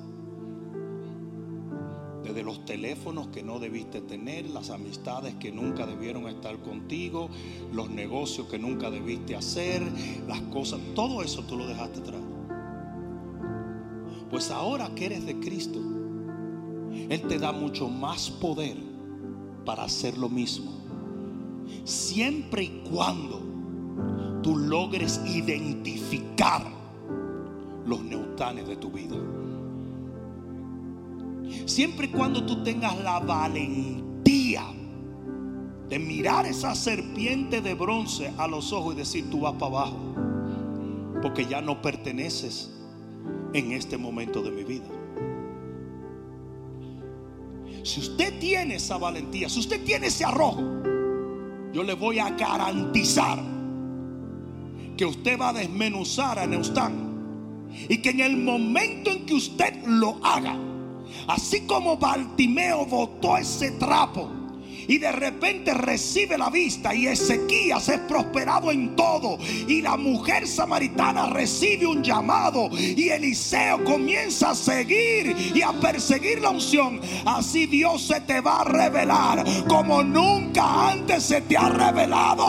Desde 2.26 2.44
los 2.44 2.66
teléfonos 2.66 3.28
que 3.28 3.42
no 3.42 3.60
debiste 3.60 4.02
tener, 4.02 4.50
las 4.50 4.70
amistades 4.70 5.36
que 5.36 5.50
nunca 5.50 5.86
debieron 5.86 6.28
estar 6.28 6.60
contigo, 6.60 7.30
los 7.72 7.90
negocios 7.90 8.48
que 8.48 8.60
nunca 8.60 8.92
debiste 8.92 9.38
hacer, 9.38 9.82
las 10.28 10.42
cosas, 10.42 10.82
todo 10.94 11.24
eso 11.24 11.44
tú 11.44 11.56
lo 11.56 11.68
dejaste 11.68 12.00
atrás. 12.02 12.22
Pues 14.30 14.52
ahora 14.52 14.94
que 14.94 15.06
eres 15.06 15.26
de 15.26 15.40
Cristo, 15.40 15.91
Él 17.12 17.24
te 17.24 17.38
da 17.38 17.52
mucho 17.52 17.90
más 17.90 18.30
poder 18.30 18.78
para 19.66 19.84
hacer 19.84 20.18
lo 20.18 20.30
mismo. 20.30 20.72
Siempre 21.84 22.64
y 22.64 22.84
cuando 22.90 23.42
tú 24.42 24.56
logres 24.56 25.20
identificar 25.26 26.66
los 27.86 28.02
neutanes 28.02 28.66
de 28.66 28.78
tu 28.78 28.92
vida. 28.92 29.18
Siempre 31.66 32.06
y 32.06 32.12
cuando 32.12 32.46
tú 32.46 32.64
tengas 32.64 32.98
la 33.04 33.20
valentía 33.20 34.64
de 35.90 36.00
mirar 36.00 36.46
esa 36.46 36.74
serpiente 36.76 37.60
de 37.60 37.74
bronce 37.74 38.32
a 38.38 38.48
los 38.48 38.72
ojos 38.72 38.94
y 38.94 39.00
decir, 39.00 39.30
tú 39.30 39.42
vas 39.42 39.56
para 39.56 39.66
abajo, 39.66 40.00
porque 41.22 41.46
ya 41.46 41.60
no 41.60 41.82
perteneces 41.82 42.72
en 43.52 43.74
este 43.74 43.98
momento 43.98 44.42
de 44.42 44.52
mi 44.52 44.64
vida. 44.64 45.01
Si 47.84 48.00
usted 48.00 48.40
tiene 48.40 48.76
esa 48.76 48.98
valentía, 48.98 49.50
si 49.50 49.60
usted 49.60 49.84
tiene 49.84 50.08
ese 50.08 50.26
arrojo, 50.26 50.62
yo 51.74 51.84
le 51.84 51.94
voy 51.94 52.20
a 52.20 52.30
garantizar 52.32 53.40
que 54.98 55.06
usted 55.06 55.40
va 55.40 55.50
a 55.50 55.54
desmenuzar 55.54 56.38
a 56.40 56.46
Neustán. 56.46 57.10
Y 57.88 58.00
que 58.00 58.10
en 58.10 58.20
el 58.20 58.38
momento 58.38 59.10
en 59.12 59.26
que 59.26 59.34
usted 59.34 59.86
lo 59.86 60.20
haga, 60.24 60.58
así 61.28 61.62
como 61.62 61.98
Bartimeo 61.98 62.86
botó 62.86 63.38
ese 63.38 63.72
trapo 63.72 64.41
y 64.88 64.98
de 64.98 65.12
repente 65.12 65.74
recibe 65.74 66.38
la 66.38 66.50
vista 66.50 66.94
y 66.94 67.08
Ezequías 67.08 67.90
es 67.90 68.00
prosperado 68.02 68.72
en 68.72 68.96
todo 68.96 69.38
y 69.68 69.82
la 69.82 69.98
mujer 69.98 70.48
samaritana 70.48 71.28
recibe 71.28 71.88
un 71.88 72.04
llamado 72.04 72.70
y 72.72 73.10
Eliseo 73.10 73.84
comienza 73.84 74.52
a 74.52 74.56
seguir 74.56 75.36
y 75.56 75.62
a 75.62 75.72
perseguir 75.74 76.42
la 76.42 76.50
unción. 76.50 77.00
Así 77.26 77.66
Dios 77.66 78.02
se 78.02 78.22
te 78.22 78.42
va 78.42 78.62
a 78.62 78.64
revelar 78.64 79.46
como 79.68 80.04
nunca 80.04 80.92
antes 80.92 81.24
se 81.24 81.42
te 81.42 81.58
ha 81.58 81.70
revelado. 81.70 82.48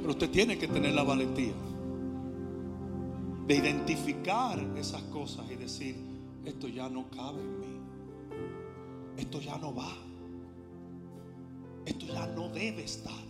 Pero 0.00 0.10
usted 0.10 0.30
tiene 0.30 0.58
que 0.58 0.68
tener 0.68 0.94
la 0.94 1.02
valentía 1.02 1.52
de 3.48 3.56
identificar 3.56 4.60
esas 4.76 5.02
cosas 5.04 5.50
y 5.50 5.56
decir, 5.56 5.96
esto 6.44 6.68
ya 6.68 6.90
no 6.90 7.08
cabe 7.08 7.40
en 7.40 7.60
mí. 7.60 7.66
Esto 9.16 9.40
ya 9.40 9.56
no 9.56 9.74
va. 9.74 9.96
Esto 11.86 12.06
ya 12.06 12.26
no 12.26 12.50
debe 12.50 12.84
estar. 12.84 13.24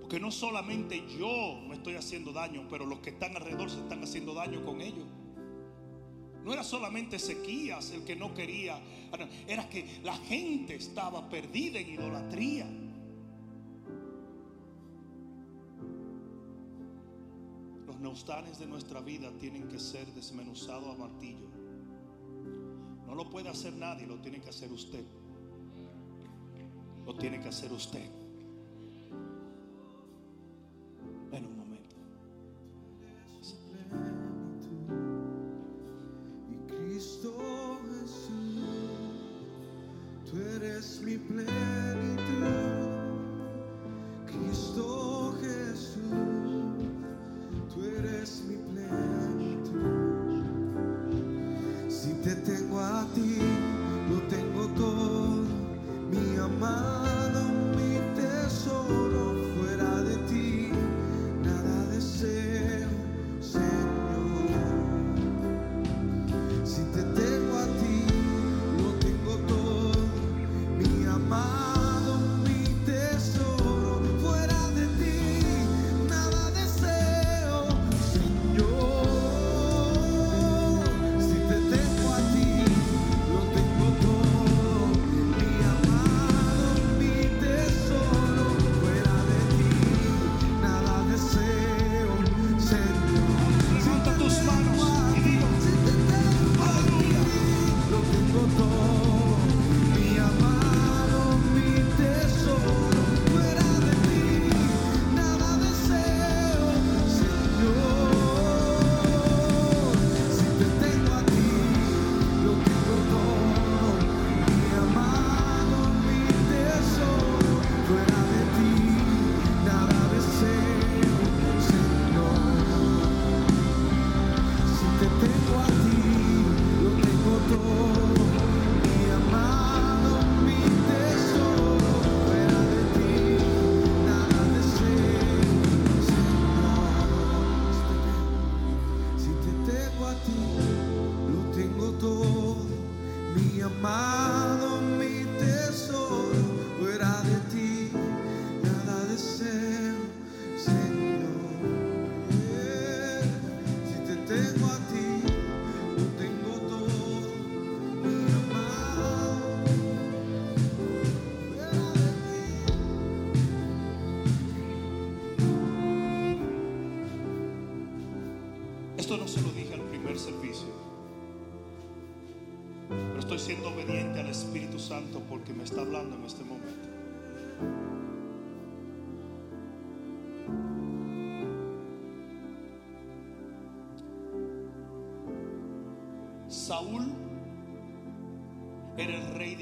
Porque 0.00 0.18
no 0.18 0.32
solamente 0.32 1.04
yo 1.16 1.60
me 1.68 1.76
estoy 1.76 1.94
haciendo 1.94 2.32
daño, 2.32 2.66
pero 2.68 2.84
los 2.86 2.98
que 2.98 3.10
están 3.10 3.36
alrededor 3.36 3.70
se 3.70 3.78
están 3.78 4.02
haciendo 4.02 4.34
daño 4.34 4.64
con 4.64 4.80
ellos. 4.80 5.06
No 6.44 6.52
era 6.52 6.64
solamente 6.64 7.16
Ezequías 7.16 7.92
el 7.92 8.02
que 8.02 8.16
no 8.16 8.34
quería, 8.34 8.80
era 9.46 9.68
que 9.70 10.00
la 10.02 10.16
gente 10.16 10.74
estaba 10.74 11.30
perdida 11.30 11.78
en 11.78 11.88
idolatría. 11.88 12.66
Neustanes 18.04 18.58
de 18.58 18.66
nuestra 18.66 19.00
vida 19.00 19.32
tienen 19.38 19.66
que 19.66 19.80
ser 19.80 20.06
desmenuzados 20.12 20.94
a 20.94 20.98
martillo. 20.98 21.48
No 23.06 23.14
lo 23.14 23.30
puede 23.30 23.48
hacer 23.48 23.72
nadie, 23.72 24.06
lo 24.06 24.20
tiene 24.20 24.40
que 24.40 24.50
hacer 24.50 24.70
usted. 24.70 25.04
Lo 27.06 27.16
tiene 27.16 27.40
que 27.40 27.48
hacer 27.48 27.72
usted. 27.72 28.23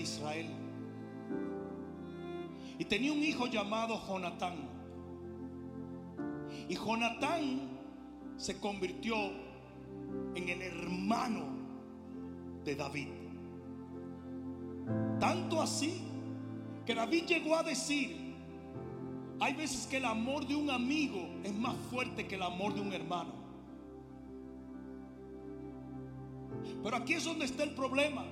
Israel. 0.02 0.46
Y 2.78 2.84
tenía 2.84 3.12
un 3.12 3.22
hijo 3.22 3.46
llamado 3.46 4.00
Jonatán. 4.06 4.56
Y 6.68 6.74
Jonatán 6.74 7.70
se 8.36 8.58
convirtió 8.58 9.16
en 10.34 10.48
el 10.48 10.62
hermano 10.62 11.44
de 12.64 12.74
David. 12.74 13.08
Tanto 15.20 15.60
así 15.60 16.02
que 16.84 16.94
David 16.94 17.24
llegó 17.26 17.56
a 17.56 17.62
decir, 17.62 18.34
hay 19.38 19.54
veces 19.54 19.86
que 19.86 19.98
el 19.98 20.04
amor 20.04 20.46
de 20.46 20.56
un 20.56 20.70
amigo 20.70 21.28
es 21.44 21.54
más 21.54 21.76
fuerte 21.90 22.26
que 22.26 22.34
el 22.34 22.42
amor 22.42 22.74
de 22.74 22.80
un 22.80 22.92
hermano. 22.92 23.32
Pero 26.82 26.96
aquí 26.96 27.14
es 27.14 27.24
donde 27.24 27.44
está 27.44 27.64
el 27.64 27.74
problema. 27.74 28.24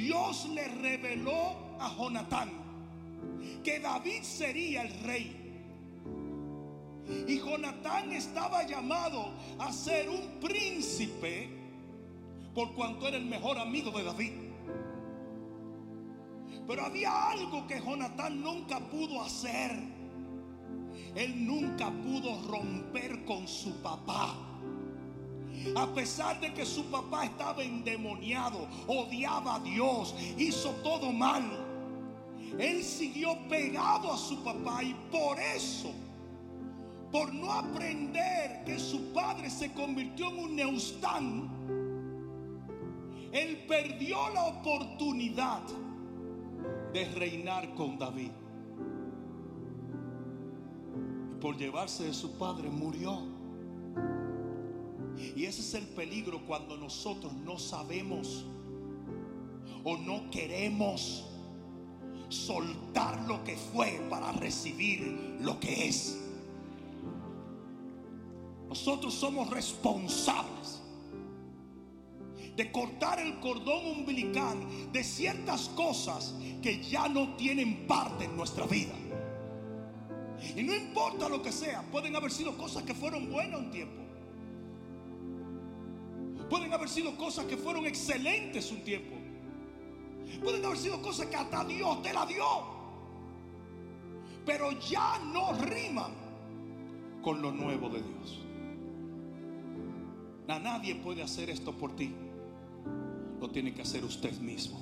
Dios 0.00 0.48
le 0.54 0.66
reveló 0.66 1.56
a 1.78 1.94
Jonatán 1.94 2.50
que 3.62 3.80
David 3.80 4.22
sería 4.22 4.82
el 4.82 5.00
rey. 5.00 5.36
Y 7.28 7.38
Jonatán 7.38 8.12
estaba 8.12 8.62
llamado 8.66 9.30
a 9.58 9.70
ser 9.72 10.08
un 10.08 10.40
príncipe 10.40 11.50
por 12.54 12.72
cuanto 12.74 13.08
era 13.08 13.18
el 13.18 13.26
mejor 13.26 13.58
amigo 13.58 13.90
de 13.90 14.04
David. 14.04 14.32
Pero 16.66 16.84
había 16.84 17.30
algo 17.30 17.66
que 17.66 17.80
Jonatán 17.80 18.40
nunca 18.40 18.80
pudo 18.80 19.22
hacer. 19.22 19.72
Él 21.14 21.46
nunca 21.46 21.90
pudo 21.90 22.40
romper 22.48 23.24
con 23.24 23.46
su 23.46 23.82
papá. 23.82 24.49
A 25.74 25.86
pesar 25.88 26.40
de 26.40 26.52
que 26.52 26.64
su 26.64 26.84
papá 26.86 27.24
estaba 27.24 27.62
endemoniado, 27.62 28.66
odiaba 28.86 29.56
a 29.56 29.60
Dios, 29.60 30.14
hizo 30.38 30.70
todo 30.82 31.12
mal. 31.12 31.42
Él 32.58 32.82
siguió 32.82 33.38
pegado 33.48 34.12
a 34.12 34.16
su 34.16 34.42
papá 34.42 34.82
y 34.82 34.94
por 35.10 35.38
eso, 35.38 35.92
por 37.12 37.32
no 37.32 37.52
aprender 37.52 38.64
que 38.64 38.78
su 38.78 39.12
padre 39.12 39.50
se 39.50 39.72
convirtió 39.72 40.28
en 40.28 40.38
un 40.38 40.56
neustán, 40.56 41.50
él 43.32 43.64
perdió 43.68 44.16
la 44.34 44.46
oportunidad 44.46 45.62
de 46.92 47.04
reinar 47.04 47.74
con 47.74 47.98
David. 47.98 48.32
Y 51.30 51.40
por 51.40 51.56
llevarse 51.56 52.04
de 52.04 52.14
su 52.14 52.32
padre 52.32 52.68
murió. 52.68 53.39
Y 55.36 55.44
ese 55.44 55.60
es 55.60 55.74
el 55.74 55.86
peligro 55.86 56.40
cuando 56.46 56.76
nosotros 56.76 57.32
no 57.32 57.58
sabemos 57.58 58.44
o 59.84 59.96
no 59.96 60.30
queremos 60.30 61.24
soltar 62.28 63.22
lo 63.26 63.42
que 63.44 63.56
fue 63.56 64.00
para 64.08 64.32
recibir 64.32 65.38
lo 65.40 65.58
que 65.58 65.88
es. 65.88 66.18
Nosotros 68.68 69.14
somos 69.14 69.50
responsables 69.50 70.80
de 72.56 72.70
cortar 72.70 73.18
el 73.18 73.40
cordón 73.40 73.86
umbilical 73.86 74.58
de 74.92 75.02
ciertas 75.02 75.68
cosas 75.70 76.34
que 76.62 76.82
ya 76.82 77.08
no 77.08 77.36
tienen 77.36 77.86
parte 77.86 78.24
en 78.26 78.36
nuestra 78.36 78.66
vida. 78.66 78.94
Y 80.56 80.62
no 80.62 80.74
importa 80.74 81.28
lo 81.28 81.42
que 81.42 81.52
sea, 81.52 81.82
pueden 81.90 82.14
haber 82.16 82.30
sido 82.30 82.56
cosas 82.56 82.82
que 82.84 82.94
fueron 82.94 83.30
buenas 83.30 83.60
un 83.60 83.70
tiempo. 83.70 84.09
Pueden 86.50 86.72
haber 86.74 86.88
sido 86.88 87.16
cosas 87.16 87.46
que 87.46 87.56
fueron 87.56 87.86
excelentes 87.86 88.70
un 88.72 88.82
tiempo. 88.82 89.16
Pueden 90.42 90.64
haber 90.64 90.76
sido 90.76 91.00
cosas 91.00 91.26
que 91.26 91.36
hasta 91.36 91.64
Dios 91.64 92.02
te 92.02 92.12
la 92.12 92.26
dio. 92.26 92.44
Pero 94.44 94.72
ya 94.80 95.18
no 95.32 95.52
riman 95.52 96.12
con 97.22 97.40
lo 97.40 97.52
nuevo 97.52 97.88
de 97.88 98.02
Dios. 98.02 98.40
Na- 100.48 100.58
Nadie 100.58 100.96
puede 100.96 101.22
hacer 101.22 101.50
esto 101.50 101.72
por 101.72 101.94
ti. 101.94 102.12
Lo 103.40 103.48
tiene 103.50 103.72
que 103.72 103.82
hacer 103.82 104.04
usted 104.04 104.36
mismo. 104.40 104.80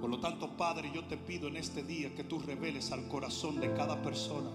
Por 0.00 0.10
lo 0.10 0.18
tanto, 0.20 0.56
Padre, 0.56 0.90
yo 0.92 1.04
te 1.04 1.16
pido 1.16 1.48
en 1.48 1.56
este 1.56 1.82
día 1.82 2.14
que 2.14 2.24
tú 2.24 2.38
reveles 2.38 2.92
al 2.92 3.08
corazón 3.08 3.60
de 3.60 3.72
cada 3.72 4.02
persona 4.02 4.50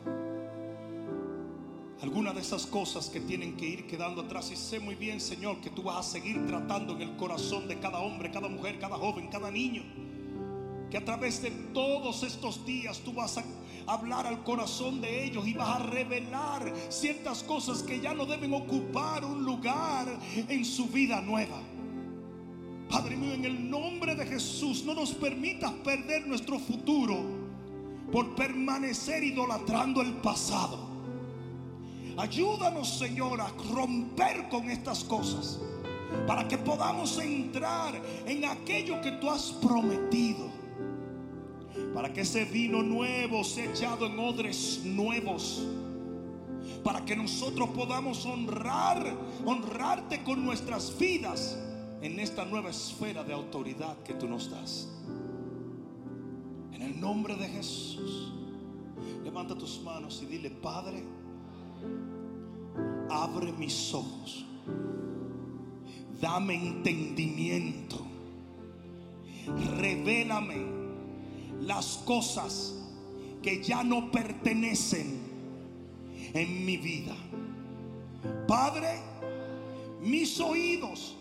algunas 2.02 2.34
de 2.34 2.42
esas 2.42 2.66
cosas 2.66 3.10
que 3.10 3.20
tienen 3.20 3.58
que 3.58 3.68
ir 3.68 3.88
quedando 3.88 4.22
atrás. 4.22 4.52
Y 4.52 4.56
sé 4.56 4.80
muy 4.80 4.96
bien, 4.96 5.20
Señor, 5.20 5.60
que 5.60 5.70
tú 5.70 5.84
vas 5.84 6.08
a 6.08 6.12
seguir 6.12 6.46
tratando 6.48 6.94
en 6.94 7.02
el 7.02 7.16
corazón 7.18 7.68
de 7.68 7.80
cada 7.80 8.00
hombre, 8.00 8.32
cada 8.32 8.48
mujer, 8.48 8.80
cada 8.80 8.98
joven, 8.98 9.28
cada 9.28 9.52
niño. 9.52 9.84
Que 10.90 10.98
a 10.98 11.06
través 11.06 11.42
de 11.42 11.52
todos 11.52 12.24
estos 12.24 12.66
días 12.66 13.00
tú 13.00 13.14
vas 13.14 13.38
a 13.38 13.44
hablar 13.86 14.26
al 14.26 14.44
corazón 14.44 15.02
de 15.02 15.26
ellos 15.26 15.48
y 15.48 15.54
vas 15.54 15.82
a 15.82 15.84
revelar 15.84 16.74
ciertas 16.90 17.44
cosas 17.44 17.84
que 17.84 18.00
ya 18.00 18.14
no 18.14 18.26
deben 18.26 18.54
ocupar 18.54 19.24
un 19.26 19.44
lugar 19.44 20.08
en 20.48 20.66
su 20.66 20.88
vida 20.88 21.22
nueva. 21.22 21.62
Padre 22.90 23.16
mío, 23.16 23.34
en 23.34 23.46
el 23.46 23.70
nombre 23.70 24.16
de 24.16 24.26
Jesús, 24.26 24.84
no 24.84 24.96
nos 24.96 25.14
permitas 25.14 25.72
perder 25.84 26.26
nuestro 26.26 26.58
futuro 26.58 27.18
por 28.12 28.36
permanecer 28.36 29.24
idolatrando 29.24 30.02
el 30.02 30.14
pasado. 30.14 30.89
Ayúdanos, 32.20 32.98
Señor, 32.98 33.40
a 33.40 33.48
romper 33.74 34.50
con 34.50 34.70
estas 34.70 35.06
cosas 35.06 35.58
para 36.28 36.46
que 36.50 36.58
podamos 36.58 37.18
entrar 37.18 37.96
en 38.26 38.44
aquello 38.44 39.00
que 39.00 39.14
tú 39.14 39.30
has 39.30 39.54
prometido. 39.54 40.50
Para 41.94 42.12
que 42.12 42.22
ese 42.22 42.44
vino 42.44 42.84
nuevo 42.84 43.42
sea 43.46 43.72
echado 43.72 44.06
en 44.06 44.20
odres 44.20 44.82
nuevos. 44.84 45.66
Para 46.84 47.06
que 47.06 47.16
nosotros 47.16 47.70
podamos 47.70 48.26
honrar, 48.26 49.16
honrarte 49.46 50.22
con 50.22 50.44
nuestras 50.44 51.00
vidas 51.00 51.58
en 52.02 52.20
esta 52.20 52.44
nueva 52.44 52.70
esfera 52.70 53.24
de 53.24 53.32
autoridad 53.32 53.98
que 54.04 54.14
tú 54.14 54.28
nos 54.28 54.52
das. 54.52 54.90
En 56.74 56.82
el 56.82 57.00
nombre 57.00 57.38
de 57.38 57.48
Jesús, 57.48 58.34
levanta 59.24 59.58
tus 59.58 59.82
manos 59.82 60.22
y 60.22 60.26
dile, 60.26 60.50
Padre, 60.50 61.02
abre 63.10 63.52
mis 63.54 63.94
ojos, 63.94 64.46
dame 66.22 66.56
entendimiento, 66.56 68.06
revélame 69.78 70.66
las 71.62 71.98
cosas 72.06 72.76
que 73.42 73.64
ya 73.64 73.84
no 73.84 74.12
pertenecen 74.12 75.20
en 76.34 76.66
mi 76.66 76.78
vida. 76.78 77.16
Padre, 78.48 79.00
mis 80.02 80.40
oídos 80.40 81.16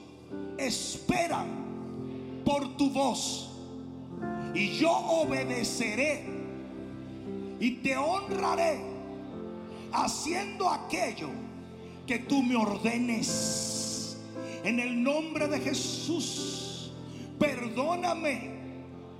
esperan 0.56 1.46
por 2.44 2.76
tu 2.76 2.90
voz 2.90 3.50
y 4.54 4.70
yo 4.78 4.90
obedeceré 4.90 6.24
y 7.60 7.70
te 7.76 7.96
honraré 7.96 8.80
haciendo 9.92 10.68
aquello 10.68 11.28
que 12.08 12.18
tú 12.18 12.42
me 12.42 12.56
ordenes. 12.56 14.16
En 14.64 14.80
el 14.80 15.00
nombre 15.02 15.46
de 15.46 15.60
Jesús, 15.60 16.90
perdóname 17.38 18.50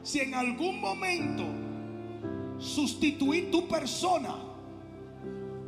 si 0.03 0.21
en 0.21 0.35
algún 0.35 0.81
momento 0.81 1.45
sustituí 2.59 3.43
tu 3.53 3.69
persona 3.69 4.35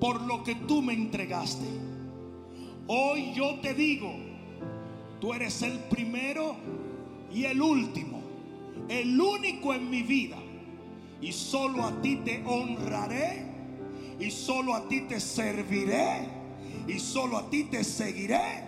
por 0.01 0.23
lo 0.23 0.43
que 0.43 0.55
tú 0.57 0.83
me 0.83 0.95
entregaste. 0.95 1.67
Hoy 2.89 3.33
yo 3.35 3.61
te 3.61 3.75
digo, 3.75 4.13
tú 5.21 5.35
eres 5.35 5.63
el 5.63 5.79
primero 5.79 6.57
y 7.33 7.45
el 7.45 7.61
último, 7.61 8.23
el 8.89 9.21
único 9.21 9.75
en 9.75 9.91
mi 9.91 10.03
vida. 10.03 10.39
Y 11.21 11.33
solo 11.33 11.85
a 11.85 12.01
ti 12.01 12.17
te 12.25 12.43
honraré 12.47 13.45
y 14.19 14.31
solo 14.31 14.75
a 14.75 14.89
ti 14.89 15.03
te 15.03 15.21
serviré 15.21 16.40
y 16.87 16.99
solo 16.99 17.39
a 17.39 17.51
ti 17.51 17.65
te 17.65 17.85
seguiré 17.85 18.65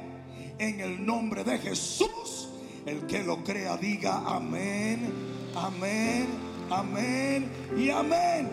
en 0.59 0.81
el 0.81 1.05
nombre 1.05 1.45
de 1.45 1.59
Jesús. 1.59 2.49
El 2.87 3.07
que 3.07 3.23
lo 3.23 3.45
crea 3.45 3.77
diga 3.77 4.23
amén, 4.27 5.13
amén, 5.55 6.27
amén 6.71 7.49
y 7.77 7.91
amén. 7.91 8.49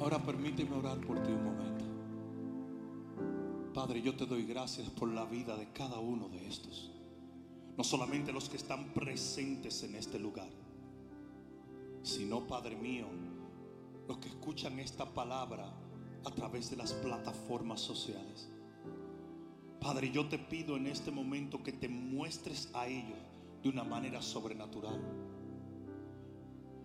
Ahora 0.00 0.18
permíteme 0.18 0.76
orar 0.76 0.98
por 0.98 1.22
ti 1.22 1.32
un 1.32 1.44
momento. 1.44 1.84
Padre, 3.72 4.02
yo 4.02 4.14
te 4.14 4.26
doy 4.26 4.44
gracias 4.44 4.88
por 4.90 5.08
la 5.08 5.24
vida 5.24 5.56
de 5.56 5.72
cada 5.72 5.98
uno 5.98 6.28
de 6.28 6.46
estos. 6.46 6.92
No 7.76 7.82
solamente 7.82 8.32
los 8.32 8.48
que 8.48 8.56
están 8.56 8.92
presentes 8.94 9.82
en 9.82 9.96
este 9.96 10.18
lugar, 10.18 10.48
sino, 12.04 12.46
Padre 12.46 12.76
mío, 12.76 13.06
los 14.06 14.18
que 14.18 14.28
escuchan 14.28 14.78
esta 14.78 15.06
palabra 15.06 15.72
a 16.24 16.30
través 16.30 16.70
de 16.70 16.76
las 16.76 16.92
plataformas 16.92 17.80
sociales. 17.80 18.48
Padre, 19.80 20.10
yo 20.10 20.28
te 20.28 20.38
pido 20.38 20.76
en 20.76 20.86
este 20.86 21.10
momento 21.10 21.62
que 21.62 21.72
te 21.72 21.88
muestres 21.88 22.70
a 22.74 22.86
ellos 22.86 23.18
de 23.62 23.68
una 23.70 23.84
manera 23.84 24.22
sobrenatural. 24.22 25.00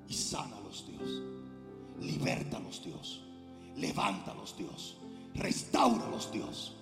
Y 0.07 0.13
sánalos, 0.13 0.85
Dios. 0.87 1.21
Libértalos, 2.01 2.83
Dios. 2.83 3.23
Levántalos, 3.75 4.57
Dios. 4.57 4.97
Restauralos, 5.35 6.31
Dios. 6.31 6.75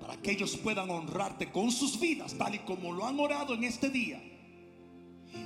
Para 0.00 0.16
que 0.16 0.32
ellos 0.32 0.56
puedan 0.56 0.90
honrarte 0.90 1.50
con 1.50 1.70
sus 1.70 1.98
vidas, 1.98 2.36
tal 2.36 2.56
y 2.56 2.58
como 2.60 2.92
lo 2.92 3.06
han 3.06 3.18
orado 3.18 3.54
en 3.54 3.64
este 3.64 3.88
día. 3.88 4.20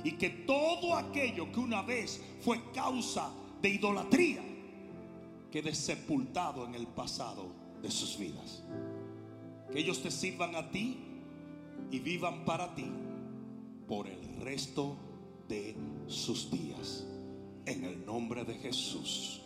Y 0.03 0.13
que 0.13 0.29
todo 0.29 0.95
aquello 0.95 1.51
que 1.51 1.59
una 1.59 1.81
vez 1.81 2.21
fue 2.41 2.59
causa 2.73 3.31
de 3.61 3.69
idolatría 3.69 4.41
quede 5.51 5.75
sepultado 5.75 6.65
en 6.65 6.75
el 6.75 6.87
pasado 6.87 7.47
de 7.81 7.91
sus 7.91 8.17
vidas. 8.17 8.63
Que 9.71 9.79
ellos 9.79 10.01
te 10.01 10.09
sirvan 10.09 10.55
a 10.55 10.71
ti 10.71 10.97
y 11.91 11.99
vivan 11.99 12.45
para 12.45 12.73
ti 12.73 12.89
por 13.87 14.07
el 14.07 14.37
resto 14.41 14.95
de 15.47 15.75
sus 16.07 16.49
días. 16.49 17.05
En 17.65 17.83
el 17.83 18.05
nombre 18.05 18.43
de 18.43 18.55
Jesús. 18.55 19.41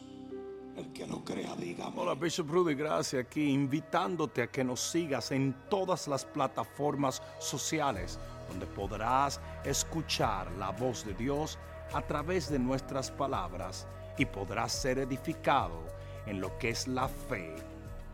El 0.78 0.92
que 0.92 1.08
lo 1.08 1.24
crea, 1.24 1.56
diga 1.56 1.86
amén. 1.86 2.00
Hola, 2.00 2.16
Bishop 2.16 2.50
Rudy, 2.50 2.76
gracias 2.76 3.26
aquí, 3.26 3.50
invitándote 3.50 4.42
a 4.42 4.48
que 4.48 4.64
nos 4.64 4.82
sigas 4.82 5.32
en 5.32 5.56
todas 5.70 6.08
las 6.08 6.26
plataformas 6.26 7.22
sociales, 7.40 8.20
donde 8.48 8.66
podrás 8.66 9.40
escuchar 9.64 10.52
la 10.54 10.72
voz 10.72 11.06
de 11.06 11.14
Dios 11.14 11.58
a 11.94 12.02
través 12.02 12.50
de 12.50 12.60
nuestras 12.60 13.12
palabras 13.12 13.88
y 14.18 14.26
podrás 14.26 14.72
ser 14.72 15.00
edificado 15.00 15.84
en 16.26 16.42
lo 16.42 16.58
que 16.58 16.70
es 16.70 16.88
la 16.88 17.08
fe, 17.08 17.56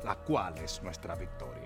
la 0.03 0.15
cual 0.15 0.57
es 0.57 0.81
nuestra 0.83 1.15
victoria. 1.15 1.60